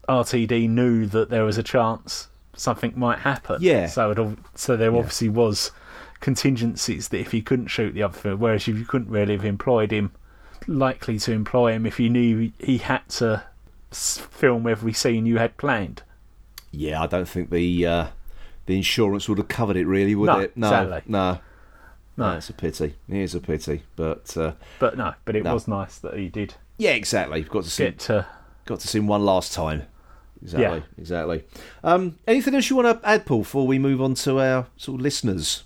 RTD 0.09 0.68
knew 0.70 1.07
that 1.07 1.28
there 1.30 1.45
was 1.45 1.59
a 1.59 1.62
chance 1.62 2.28
something 2.57 2.93
might 2.97 3.18
happen. 3.20 3.59
Yeah. 3.61 3.86
So 3.86 4.11
it, 4.11 4.39
so 4.55 4.76
there 4.76 4.95
obviously 4.95 5.28
was 5.28 5.70
contingencies 6.20 7.09
that 7.09 7.18
if 7.18 7.32
he 7.32 7.43
couldn't 7.43 7.68
shoot 7.68 7.93
the 7.93 8.03
other 8.03 8.16
film, 8.18 8.41
whereas 8.41 8.66
if 8.66 8.76
you 8.76 8.84
couldn't 8.84 9.11
really 9.11 9.34
have 9.34 9.45
employed 9.45 9.93
him, 9.93 10.12
likely 10.67 11.19
to 11.21 11.33
employ 11.33 11.73
him 11.73 11.87
if 11.87 12.01
you 12.01 12.09
knew 12.11 12.51
he 12.59 12.79
had 12.79 13.09
to 13.11 13.45
film 13.91 14.67
every 14.67 14.93
scene 14.93 15.27
you 15.27 15.39
had 15.39 15.57
planned. 15.57 16.03
Yeah, 16.71 17.03
I 17.03 17.07
don't 17.07 17.29
think 17.29 17.51
the 17.51 17.87
uh, 17.87 18.07
the 18.67 18.77
insurance 18.77 19.29
would 19.29 19.39
have 19.39 19.49
covered 19.49 19.77
it, 19.77 19.87
really, 19.87 20.15
would 20.15 20.27
No, 20.27 20.41
it? 20.41 20.57
No, 20.57 20.71
no, 20.71 21.01
No. 21.07 21.39
no. 22.17 22.37
It's 22.37 22.51
a 22.51 22.53
pity. 22.53 22.95
It 23.09 23.17
is 23.17 23.35
a 23.35 23.41
pity, 23.41 23.83
but 23.97 24.37
uh, 24.37 24.53
But 24.79 24.97
no, 24.99 25.15
but 25.25 25.37
it 25.37 25.45
No. 25.45 25.55
was 25.55 25.67
nice 25.69 25.99
that 25.99 26.15
he 26.17 26.29
did 26.29 26.55
yeah, 26.81 26.91
exactly. 26.93 27.43
Got 27.43 27.65
to 27.65 27.71
see 27.71 27.85
get 27.85 27.99
to. 28.01 28.27
got 28.65 28.79
to 28.81 28.87
see 28.89 28.99
him 28.99 29.09
one 29.09 29.25
last 29.25 29.53
time. 29.53 29.83
Exactly, 30.41 30.79
Yeah. 30.79 30.85
exactly. 30.97 31.45
Um, 31.83 32.19
anything 32.27 32.55
else 32.55 32.71
you 32.71 32.77
want 32.77 33.03
to 33.03 33.09
add, 33.09 33.27
Paul, 33.27 33.39
before 33.41 33.67
we 33.67 33.81
move 33.81 34.01
on 34.01 34.15
to 34.15 34.39
our 34.39 34.67
sort 34.77 35.01
of 35.01 35.03
listeners? 35.03 35.65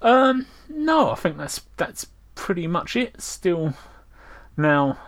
Um, 0.00 0.46
no, 0.70 1.10
I 1.10 1.14
think 1.16 1.36
that's 1.36 1.60
that's 1.76 2.06
pretty 2.34 2.66
much 2.66 2.96
it. 2.96 3.20
Still, 3.20 3.74
now 4.56 4.98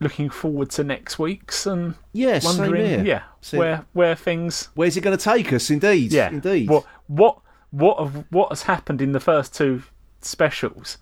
looking 0.00 0.28
forward 0.28 0.70
to 0.70 0.84
next 0.84 1.18
week's 1.18 1.66
and 1.66 1.94
same 2.40 2.58
wondering, 2.58 2.86
here. 2.86 3.04
yeah, 3.04 3.58
where 3.58 3.86
where 3.92 4.14
things, 4.14 4.68
Where's 4.74 4.96
it 4.96 5.00
going 5.00 5.16
to 5.16 5.22
take 5.22 5.52
us? 5.52 5.70
Indeed, 5.70 6.12
yeah, 6.12 6.28
indeed. 6.28 6.68
What 6.68 6.84
what 7.06 7.38
what 7.70 7.98
have, 7.98 8.24
what 8.30 8.48
has 8.50 8.62
happened 8.62 9.00
in 9.00 9.12
the 9.12 9.20
first 9.20 9.54
two 9.54 9.82
specials 10.20 10.98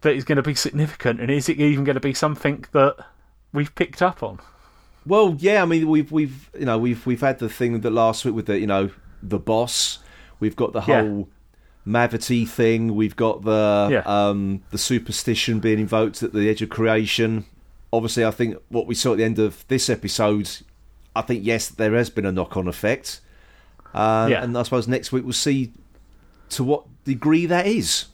that 0.00 0.14
is 0.14 0.24
going 0.24 0.36
to 0.36 0.42
be 0.42 0.54
significant, 0.54 1.20
and 1.20 1.30
is 1.30 1.48
it 1.48 1.58
even 1.58 1.84
going 1.84 1.94
to 1.94 2.00
be 2.00 2.14
something 2.14 2.64
that 2.72 2.96
we've 3.52 3.74
picked 3.74 4.02
up 4.02 4.22
on? 4.22 4.40
Well, 5.06 5.36
yeah, 5.38 5.62
I 5.62 5.64
mean, 5.64 5.88
we've 5.88 6.10
we've 6.12 6.50
you 6.58 6.66
know 6.66 6.78
we've 6.78 7.04
we've 7.06 7.20
had 7.20 7.38
the 7.38 7.48
thing 7.48 7.80
that 7.80 7.90
last 7.90 8.24
week 8.24 8.34
with 8.34 8.46
the 8.46 8.58
you 8.58 8.66
know 8.66 8.90
the 9.22 9.38
boss. 9.38 9.98
We've 10.40 10.56
got 10.56 10.72
the 10.72 10.82
Yeah. 10.82 11.37
Mavity 11.88 12.46
thing. 12.46 12.94
We've 12.94 13.16
got 13.16 13.42
the 13.44 13.88
Yeah. 13.90 14.02
um 14.06 14.60
the 14.70 14.78
superstition 14.78 15.58
being 15.60 15.78
invoked 15.78 16.22
at 16.22 16.32
the 16.32 16.48
edge 16.50 16.60
of 16.62 16.68
creation. 16.68 17.46
Obviously, 17.92 18.24
I 18.24 18.30
think 18.30 18.56
what 18.68 18.86
we 18.86 18.94
saw 18.94 19.12
at 19.12 19.18
the 19.18 19.24
end 19.24 19.38
of 19.38 19.64
this 19.68 19.88
episode, 19.88 20.50
I 21.16 21.22
think 21.22 21.44
yes, 21.44 21.68
there 21.68 21.94
has 21.94 22.10
been 22.10 22.26
a 22.26 22.32
knock-on 22.32 22.68
effect. 22.68 23.20
Uh, 23.94 24.28
Yeah. 24.30 24.42
and 24.44 24.56
I 24.58 24.62
suppose 24.64 24.86
next 24.86 25.10
week 25.12 25.24
we'll 25.24 25.32
see 25.32 25.72
to 26.50 26.62
what 26.62 26.84
degree 27.04 27.46
that 27.46 27.66
is. 27.66 28.06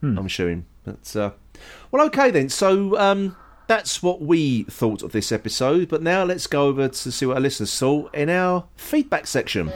Hmm. 0.00 0.18
I'm 0.18 0.26
assuming. 0.26 0.64
But 0.84 1.14
uh, 1.16 1.30
well, 1.92 2.04
okay 2.06 2.30
then. 2.32 2.48
So 2.48 2.98
um, 2.98 3.36
that's 3.68 4.02
what 4.02 4.20
we 4.20 4.64
thought 4.64 5.02
of 5.02 5.12
this 5.12 5.30
episode. 5.30 5.88
But 5.88 6.02
now 6.02 6.24
let's 6.24 6.48
go 6.48 6.66
over 6.66 6.88
to 6.88 7.12
see 7.12 7.24
what 7.26 7.36
our 7.36 7.40
listeners 7.40 7.78
thought 7.78 8.12
in 8.14 8.28
our 8.28 8.64
feedback 8.76 9.28
section. 9.28 9.70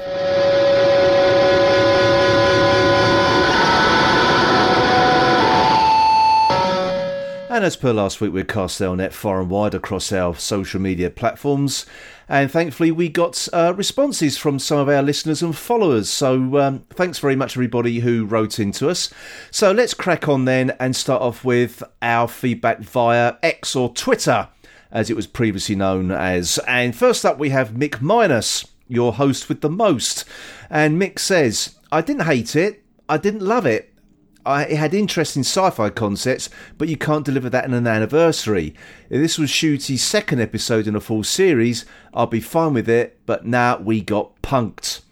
And 7.58 7.64
as 7.64 7.74
per 7.74 7.92
last 7.92 8.20
week, 8.20 8.32
we're 8.32 8.44
cast 8.44 8.80
net 8.80 9.12
far 9.12 9.40
and 9.40 9.50
wide 9.50 9.74
across 9.74 10.12
our 10.12 10.36
social 10.36 10.80
media 10.80 11.10
platforms. 11.10 11.86
And 12.28 12.48
thankfully, 12.48 12.92
we 12.92 13.08
got 13.08 13.48
uh, 13.52 13.74
responses 13.76 14.38
from 14.38 14.60
some 14.60 14.78
of 14.78 14.88
our 14.88 15.02
listeners 15.02 15.42
and 15.42 15.56
followers. 15.56 16.08
So 16.08 16.56
um, 16.58 16.84
thanks 16.90 17.18
very 17.18 17.34
much, 17.34 17.56
everybody 17.56 17.98
who 17.98 18.26
wrote 18.26 18.60
into 18.60 18.88
us. 18.88 19.12
So 19.50 19.72
let's 19.72 19.92
crack 19.92 20.28
on 20.28 20.44
then 20.44 20.70
and 20.78 20.94
start 20.94 21.20
off 21.20 21.44
with 21.44 21.82
our 22.00 22.28
feedback 22.28 22.78
via 22.78 23.34
X 23.42 23.74
or 23.74 23.92
Twitter, 23.92 24.50
as 24.92 25.10
it 25.10 25.16
was 25.16 25.26
previously 25.26 25.74
known 25.74 26.12
as. 26.12 26.60
And 26.68 26.94
first 26.94 27.26
up, 27.26 27.40
we 27.40 27.48
have 27.50 27.70
Mick 27.70 28.00
Minus, 28.00 28.66
your 28.86 29.14
host 29.14 29.48
with 29.48 29.62
the 29.62 29.68
most. 29.68 30.24
And 30.70 31.02
Mick 31.02 31.18
says, 31.18 31.74
I 31.90 32.02
didn't 32.02 32.26
hate 32.26 32.54
it, 32.54 32.84
I 33.08 33.16
didn't 33.16 33.42
love 33.42 33.66
it. 33.66 33.92
I, 34.46 34.64
it 34.64 34.76
had 34.76 34.94
interesting 34.94 35.42
sci-fi 35.42 35.90
concepts, 35.90 36.48
but 36.76 36.88
you 36.88 36.96
can't 36.96 37.24
deliver 37.24 37.50
that 37.50 37.64
in 37.64 37.74
an 37.74 37.86
anniversary. 37.86 38.74
If 39.10 39.20
this 39.20 39.38
was 39.38 39.50
Ncuti's 39.50 40.02
second 40.02 40.40
episode 40.40 40.86
in 40.86 40.96
a 40.96 41.00
full 41.00 41.24
series, 41.24 41.84
I'd 42.14 42.30
be 42.30 42.40
fine 42.40 42.74
with 42.74 42.88
it. 42.88 43.20
But 43.26 43.46
now 43.46 43.78
we 43.78 44.00
got 44.00 44.40
punked. 44.42 45.02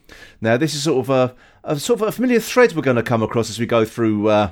Now 0.40 0.56
this 0.56 0.74
is 0.74 0.84
sort 0.84 1.04
of 1.04 1.10
a, 1.10 1.34
a 1.64 1.78
sort 1.78 2.00
of 2.00 2.08
a 2.08 2.12
familiar 2.12 2.40
thread 2.40 2.74
we're 2.74 2.82
going 2.82 2.96
to 2.96 3.02
come 3.02 3.22
across 3.22 3.50
as 3.50 3.58
we 3.58 3.66
go 3.66 3.84
through. 3.84 4.28
Uh, 4.28 4.50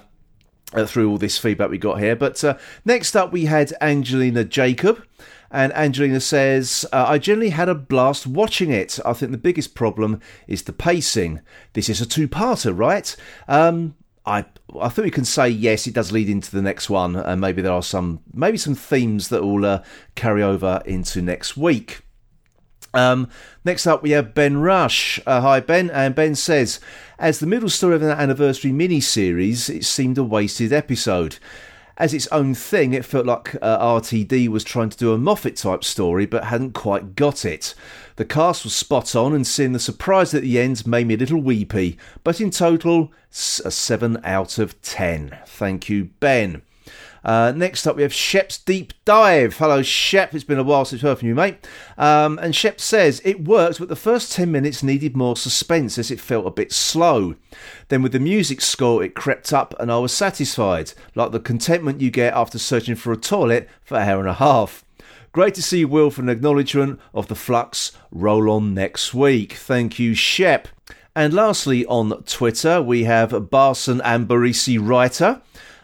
uh, 0.72 0.86
through 0.86 1.08
all 1.08 1.18
this 1.18 1.38
feedback 1.38 1.70
we 1.70 1.78
got 1.78 2.00
here. 2.00 2.16
But 2.16 2.42
uh, 2.42 2.58
next 2.84 3.14
up, 3.14 3.32
we 3.32 3.44
had 3.44 3.72
Angelina 3.80 4.44
Jacob. 4.44 5.04
And 5.50 5.72
Angelina 5.72 6.18
says, 6.18 6.84
uh, 6.92 7.04
I 7.06 7.18
generally 7.18 7.50
had 7.50 7.68
a 7.68 7.76
blast 7.76 8.26
watching 8.26 8.70
it. 8.70 8.98
I 9.04 9.12
think 9.12 9.30
the 9.30 9.38
biggest 9.38 9.76
problem 9.76 10.20
is 10.48 10.62
the 10.62 10.72
pacing. 10.72 11.42
This 11.74 11.88
is 11.88 12.00
a 12.00 12.06
two 12.06 12.26
parter, 12.26 12.76
right? 12.76 13.14
Um, 13.46 13.94
I 14.26 14.44
I 14.80 14.88
think 14.88 15.04
we 15.04 15.10
can 15.10 15.24
say 15.24 15.48
yes, 15.48 15.86
it 15.86 15.94
does 15.94 16.12
lead 16.12 16.28
into 16.28 16.50
the 16.50 16.62
next 16.62 16.88
one, 16.88 17.16
and 17.16 17.40
maybe 17.40 17.62
there 17.62 17.72
are 17.72 17.82
some 17.82 18.20
maybe 18.32 18.56
some 18.56 18.74
themes 18.74 19.28
that 19.28 19.42
will 19.42 19.64
uh, 19.64 19.82
carry 20.14 20.42
over 20.42 20.82
into 20.86 21.20
next 21.20 21.56
week. 21.56 22.00
Um, 22.94 23.28
next 23.64 23.86
up, 23.86 24.02
we 24.02 24.10
have 24.10 24.34
Ben 24.34 24.58
Rush. 24.58 25.20
Uh, 25.26 25.40
hi, 25.40 25.60
Ben. 25.60 25.90
And 25.90 26.14
Ben 26.14 26.36
says, 26.36 26.78
as 27.18 27.40
the 27.40 27.46
middle 27.46 27.68
story 27.68 27.96
of 27.96 28.02
an 28.02 28.10
anniversary 28.10 28.70
mini 28.72 29.00
series, 29.00 29.68
it 29.68 29.84
seemed 29.84 30.16
a 30.16 30.24
wasted 30.24 30.72
episode. 30.72 31.38
As 31.97 32.12
its 32.12 32.26
own 32.28 32.55
thing, 32.55 32.92
it 32.92 33.05
felt 33.05 33.26
like 33.26 33.55
uh, 33.62 33.78
RTD 33.78 34.49
was 34.49 34.64
trying 34.64 34.90
to 34.90 34.99
do 34.99 35.12
a 35.12 35.18
Moffat 35.18 35.57
type 35.57 35.84
story 35.84 36.26
but 36.26 36.45
hadn't 36.45 36.72
quite 36.72 37.14
got 37.14 37.45
it. 37.45 37.74
The 38.16 38.24
cast 38.24 38.64
was 38.64 38.74
spot 38.74 39.14
on, 39.14 39.32
and 39.32 39.47
seeing 39.47 39.72
the 39.72 39.78
surprise 39.78 40.34
at 40.34 40.42
the 40.42 40.59
end 40.59 40.86
made 40.86 41.07
me 41.07 41.14
a 41.14 41.18
little 41.18 41.40
weepy, 41.40 41.97
but 42.24 42.40
in 42.40 42.51
total, 42.51 43.12
a 43.64 43.70
7 43.70 44.20
out 44.24 44.59
of 44.59 44.80
10. 44.82 45.38
Thank 45.47 45.88
you, 45.88 46.11
Ben. 46.20 46.62
Uh, 47.24 47.52
next 47.56 47.86
up, 47.86 47.96
we 47.96 48.02
have 48.02 48.12
Shep's 48.12 48.58
Deep 48.58 48.92
Dive. 49.04 49.56
Hello, 49.56 49.82
Shep. 49.82 50.34
It's 50.34 50.44
been 50.44 50.58
a 50.58 50.62
while 50.62 50.84
since 50.84 51.02
we've 51.02 51.08
heard 51.08 51.18
from 51.20 51.28
you, 51.28 51.34
mate. 51.34 51.66
Um, 51.96 52.38
and 52.38 52.54
Shep 52.54 52.80
says 52.80 53.22
it 53.24 53.44
worked, 53.44 53.78
but 53.78 53.88
the 53.88 53.96
first 53.96 54.32
10 54.32 54.52
minutes 54.52 54.82
needed 54.82 55.16
more 55.16 55.36
suspense 55.36 55.96
as 55.96 56.10
it 56.10 56.20
felt 56.20 56.46
a 56.46 56.50
bit 56.50 56.70
slow. 56.70 57.34
Then, 57.88 58.02
with 58.02 58.12
the 58.12 58.20
music 58.20 58.60
score, 58.60 59.02
it 59.02 59.14
crept 59.14 59.52
up, 59.52 59.74
and 59.80 59.90
I 59.90 59.98
was 59.98 60.12
satisfied, 60.12 60.92
like 61.14 61.32
the 61.32 61.40
contentment 61.40 62.02
you 62.02 62.10
get 62.10 62.34
after 62.34 62.58
searching 62.58 62.94
for 62.94 63.12
a 63.12 63.16
toilet 63.16 63.68
for 63.82 63.96
an 63.96 64.08
hour 64.08 64.20
and 64.20 64.28
a 64.28 64.34
half. 64.34 64.84
Great 65.32 65.54
to 65.54 65.62
see 65.62 65.84
Wilf 65.84 66.18
an 66.18 66.28
acknowledgement 66.28 67.00
of 67.12 67.28
the 67.28 67.34
flux. 67.34 67.90
Roll 68.12 68.50
on 68.50 68.74
next 68.74 69.14
week. 69.14 69.54
Thank 69.54 69.98
you, 69.98 70.14
Shep. 70.14 70.68
And 71.16 71.32
lastly, 71.32 71.86
on 71.86 72.22
Twitter, 72.24 72.82
we 72.82 73.04
have 73.04 73.30
Barson 73.30 74.00
and 74.04 74.28
Barisi 74.28 74.78
Writer. 74.80 75.40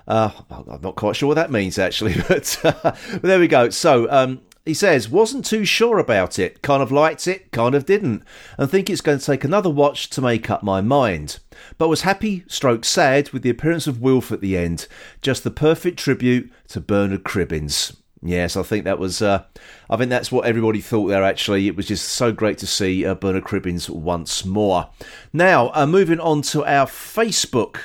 Uh, 0.07 0.31
I'm 0.51 0.81
not 0.83 0.97
quite 0.97 1.17
sure 1.17 1.29
what 1.29 1.35
that 1.35 1.51
means 1.51 1.79
actually, 1.79 2.15
but, 2.29 2.59
uh, 2.65 2.73
but 2.83 3.23
there 3.23 3.39
we 3.39 3.49
go. 3.49 3.71
So 3.71 4.11
um, 4.11 4.41
he 4.65 4.75
says, 4.75 5.09
wasn't 5.09 5.45
too 5.45 5.65
sure 5.65 5.99
about 5.99 6.39
it. 6.39 6.63
Kind 6.63 6.83
of 6.83 6.93
liked 6.93 7.27
it, 7.27 7.51
kind 7.51 7.75
of 7.75 7.87
didn't, 7.87 8.23
and 8.59 8.71
think 8.71 8.91
it's 8.91 9.01
going 9.01 9.19
to 9.19 9.25
take 9.25 9.45
another 9.45 9.71
watch 9.71 10.11
to 10.11 10.21
make 10.21 10.51
up 10.51 10.63
my 10.63 10.81
mind. 10.81 11.39
But 11.79 11.89
was 11.89 12.03
happy, 12.03 12.45
stroke 12.47 12.85
sad, 12.85 13.31
with 13.31 13.43
the 13.43 13.51
appearance 13.51 13.87
of 13.87 14.01
Wilf 14.01 14.31
at 14.31 14.41
the 14.41 14.57
end. 14.57 14.87
Just 15.23 15.45
the 15.45 15.51
perfect 15.51 15.99
tribute 15.99 16.51
to 16.69 16.81
Bernard 16.81 17.25
Cribbins. 17.25 17.97
Yes, 18.23 18.55
I 18.55 18.63
think 18.63 18.85
that 18.85 18.99
was. 18.99 19.23
Uh, 19.23 19.45
I 19.89 19.97
think 19.97 20.11
that's 20.11 20.31
what 20.31 20.45
everybody 20.45 20.83
thought 20.83 21.07
there. 21.07 21.25
Actually, 21.25 21.67
it 21.67 21.75
was 21.75 21.87
just 21.87 22.07
so 22.07 22.33
great 22.33 22.59
to 22.59 22.67
see 22.67 23.05
uh, 23.07 23.15
Bernard 23.15 23.45
Cribbins 23.45 23.89
once 23.89 24.45
more. 24.45 24.91
Now, 25.33 25.71
uh, 25.75 25.87
moving 25.87 26.21
on 26.21 26.43
to 26.43 26.65
our 26.67 26.87
Facebook 26.87 27.79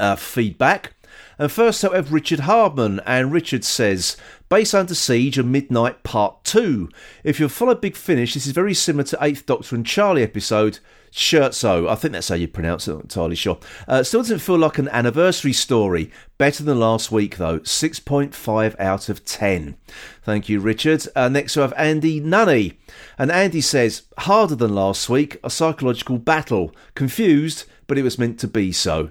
uh, 0.00 0.16
feedback. 0.16 0.94
And 1.38 1.52
first 1.52 1.84
up, 1.84 1.92
have 1.92 2.12
Richard 2.12 2.40
Hardman, 2.40 3.00
and 3.06 3.30
Richard 3.30 3.64
says, 3.64 4.16
Base 4.48 4.74
Under 4.74 4.94
Siege 4.94 5.38
and 5.38 5.52
Midnight 5.52 6.02
Part 6.02 6.42
2. 6.44 6.88
If 7.22 7.38
you've 7.38 7.52
followed 7.52 7.80
Big 7.80 7.94
Finish, 7.94 8.34
this 8.34 8.46
is 8.46 8.52
very 8.52 8.74
similar 8.74 9.04
to 9.04 9.16
8th 9.18 9.46
Doctor 9.46 9.76
and 9.76 9.86
Charley 9.86 10.24
episode, 10.24 10.80
Scherzo. 11.12 11.88
I 11.88 11.94
think 11.94 12.12
that's 12.12 12.28
how 12.28 12.34
you 12.34 12.48
pronounce 12.48 12.88
it, 12.88 12.94
I'm 12.94 13.00
entirely 13.02 13.36
sure. 13.36 13.58
Uh, 13.86 14.02
still 14.02 14.22
doesn't 14.22 14.40
feel 14.40 14.58
like 14.58 14.78
an 14.78 14.88
anniversary 14.88 15.52
story. 15.52 16.10
Better 16.38 16.64
than 16.64 16.80
last 16.80 17.12
week, 17.12 17.36
though. 17.36 17.60
6.5 17.60 18.80
out 18.80 19.08
of 19.08 19.24
10. 19.24 19.76
Thank 20.22 20.48
you, 20.48 20.58
Richard. 20.58 21.06
Uh, 21.14 21.28
next, 21.28 21.54
we 21.54 21.62
have 21.62 21.74
Andy 21.76 22.20
Nunny. 22.20 22.78
And 23.16 23.30
Andy 23.30 23.60
says, 23.60 24.02
harder 24.18 24.56
than 24.56 24.74
last 24.74 25.08
week, 25.08 25.38
a 25.44 25.50
psychological 25.50 26.18
battle. 26.18 26.74
Confused, 26.96 27.64
but 27.86 27.96
it 27.96 28.02
was 28.02 28.18
meant 28.18 28.40
to 28.40 28.48
be 28.48 28.72
so. 28.72 29.10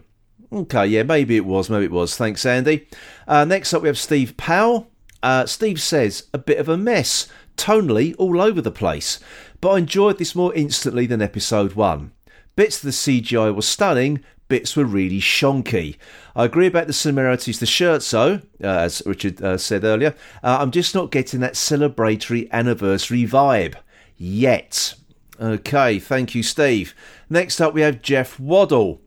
Okay, 0.52 0.88
yeah, 0.88 1.04
maybe 1.04 1.36
it 1.36 1.46
was, 1.46 1.70
maybe 1.70 1.86
it 1.86 1.92
was. 1.92 2.16
Thanks, 2.16 2.46
Andy. 2.46 2.88
Uh, 3.28 3.44
next 3.46 3.74
up, 3.74 3.82
we 3.82 3.90
have 3.90 3.98
Steve 3.98 4.38
Powell. 4.38 4.88
Uh, 5.22 5.46
Steve 5.46 5.82
says, 5.82 6.28
a 6.34 6.38
bit 6.38 6.58
of 6.58 6.70
a 6.70 6.78
mess, 6.78 7.28
tonally 7.58 8.16
all 8.18 8.40
over 8.40 8.62
the 8.62 8.72
place, 8.72 9.20
but 9.60 9.72
I 9.72 9.78
enjoyed 9.80 10.20
this 10.20 10.36
more 10.36 10.54
instantly 10.54 11.06
than 11.06 11.22
episode 11.22 11.74
1. 11.74 12.12
Bits 12.56 12.78
of 12.78 12.84
the 12.84 12.90
CGI 12.92 13.54
were 13.54 13.62
stunning, 13.62 14.24
bits 14.48 14.76
were 14.76 14.86
really 14.86 15.20
shonky. 15.20 15.98
I 16.36 16.46
agree 16.46 16.68
about 16.68 16.88
the 16.88 16.94
similarities 16.94 17.60
to 17.60 17.66
Scherzo, 17.66 18.44
uh, 18.64 18.68
as 18.68 19.02
Richard 19.06 19.42
uh, 19.42 19.58
said 19.58 19.84
earlier. 19.84 20.16
Uh, 20.44 20.58
I'm 20.62 20.72
just 20.72 20.96
not 20.96 21.12
getting 21.12 21.40
that 21.42 21.54
celebratory 21.54 22.50
anniversary 22.52 23.26
vibe. 23.26 23.76
Yet. 24.18 24.96
Okay, 25.40 26.00
thank 26.00 26.34
you, 26.34 26.42
Steve. 26.42 26.96
Next 27.30 27.62
up, 27.62 27.74
we 27.74 27.82
have 27.82 28.02
Jeff 28.02 28.40
Waddle. 28.40 29.02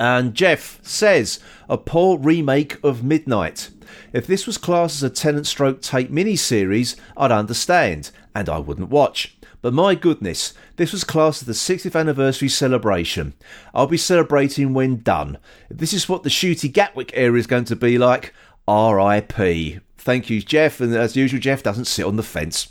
And 0.00 0.32
Jeff 0.32 0.80
says, 0.82 1.40
a 1.68 1.76
poor 1.76 2.18
remake 2.18 2.82
of 2.82 3.04
Midnight. 3.04 3.68
If 4.14 4.26
this 4.26 4.46
was 4.46 4.56
classed 4.56 4.96
as 4.96 5.02
a 5.02 5.10
Tennant 5.10 5.46
stroke 5.46 5.82
Tate 5.82 6.10
mini-series, 6.10 6.96
I'd 7.18 7.30
understand, 7.30 8.10
and 8.34 8.48
I 8.48 8.58
wouldn't 8.60 8.88
watch. 8.88 9.36
But 9.60 9.74
my 9.74 9.94
goodness, 9.94 10.54
this 10.76 10.92
was 10.92 11.04
classed 11.04 11.42
as 11.42 11.46
the 11.46 11.74
60th 11.74 12.00
anniversary 12.00 12.48
celebration. 12.48 13.34
I'll 13.74 13.86
be 13.86 13.98
celebrating 13.98 14.72
when 14.72 15.02
done. 15.02 15.36
If 15.68 15.76
this 15.76 15.92
is 15.92 16.08
what 16.08 16.22
the 16.22 16.30
Ncuti 16.30 16.72
Gatwa 16.72 17.10
era 17.12 17.38
is 17.38 17.46
going 17.46 17.66
to 17.66 17.76
be 17.76 17.98
like, 17.98 18.32
RIP. 18.66 19.82
Thank 19.98 20.30
you, 20.30 20.40
Jeff. 20.40 20.80
And 20.80 20.94
as 20.94 21.14
usual, 21.14 21.40
Jeff 21.40 21.62
doesn't 21.62 21.84
sit 21.84 22.06
on 22.06 22.16
the 22.16 22.22
fence. 22.22 22.68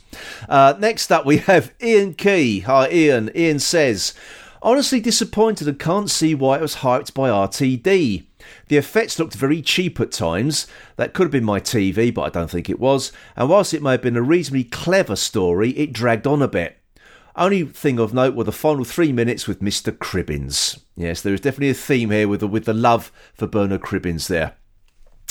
Uh, 0.50 0.74
next 0.80 1.12
up, 1.12 1.28
we 1.28 1.38
have 1.38 1.76
Ian 1.80 2.16
Key. 2.16 2.62
Hi, 2.62 2.90
Ian. 2.90 3.30
Ian 3.36 3.60
says, 3.60 4.16
Honestly 4.62 5.00
disappointed 5.00 5.68
and 5.68 5.80
can't 5.80 6.10
see 6.10 6.36
why 6.36 6.58
it 6.58 6.62
was 6.62 6.78
hyped 6.78 7.14
by 7.14 7.30
RTD. 7.30 8.26
The 8.68 8.78
effects 8.78 9.18
looked 9.18 9.36
very 9.36 9.62
cheap 9.62 10.00
at 10.00 10.12
times. 10.12 10.68
That 10.98 11.14
could 11.14 11.24
have 11.24 11.32
been 11.32 11.46
my 11.46 11.60
TV, 11.60 12.14
but 12.14 12.24
I 12.24 12.30
don't 12.30 12.50
think 12.50 12.70
it 12.70 12.80
was. 12.80 13.12
And 13.36 13.50
whilst 13.50 13.74
it 13.74 13.82
may 13.82 13.92
have 13.92 14.02
been 14.02 14.18
a 14.18 14.22
reasonably 14.22 14.66
clever 14.66 15.16
story, 15.16 15.72
it 15.72 15.94
dragged 15.94 16.28
on 16.28 16.42
a 16.42 16.48
bit. 16.48 16.78
Only 17.36 17.64
thing 17.64 18.00
of 18.00 18.14
note 18.14 18.36
were 18.36 18.44
the 18.44 18.52
final 18.52 18.84
three 18.84 19.14
minutes 19.14 19.48
with 19.48 19.62
Mr. 19.62 19.96
Cribbins. 19.98 20.82
Yes, 20.98 21.22
there 21.22 21.34
is 21.34 21.42
definitely 21.42 21.70
a 21.70 21.74
theme 21.74 22.12
here 22.12 22.28
with 22.28 22.42
the, 22.42 22.48
with 22.48 22.66
the 22.66 22.74
love 22.74 23.14
for 23.34 23.48
Bernard 23.48 23.82
Cribbins 23.82 24.28
there. 24.28 24.56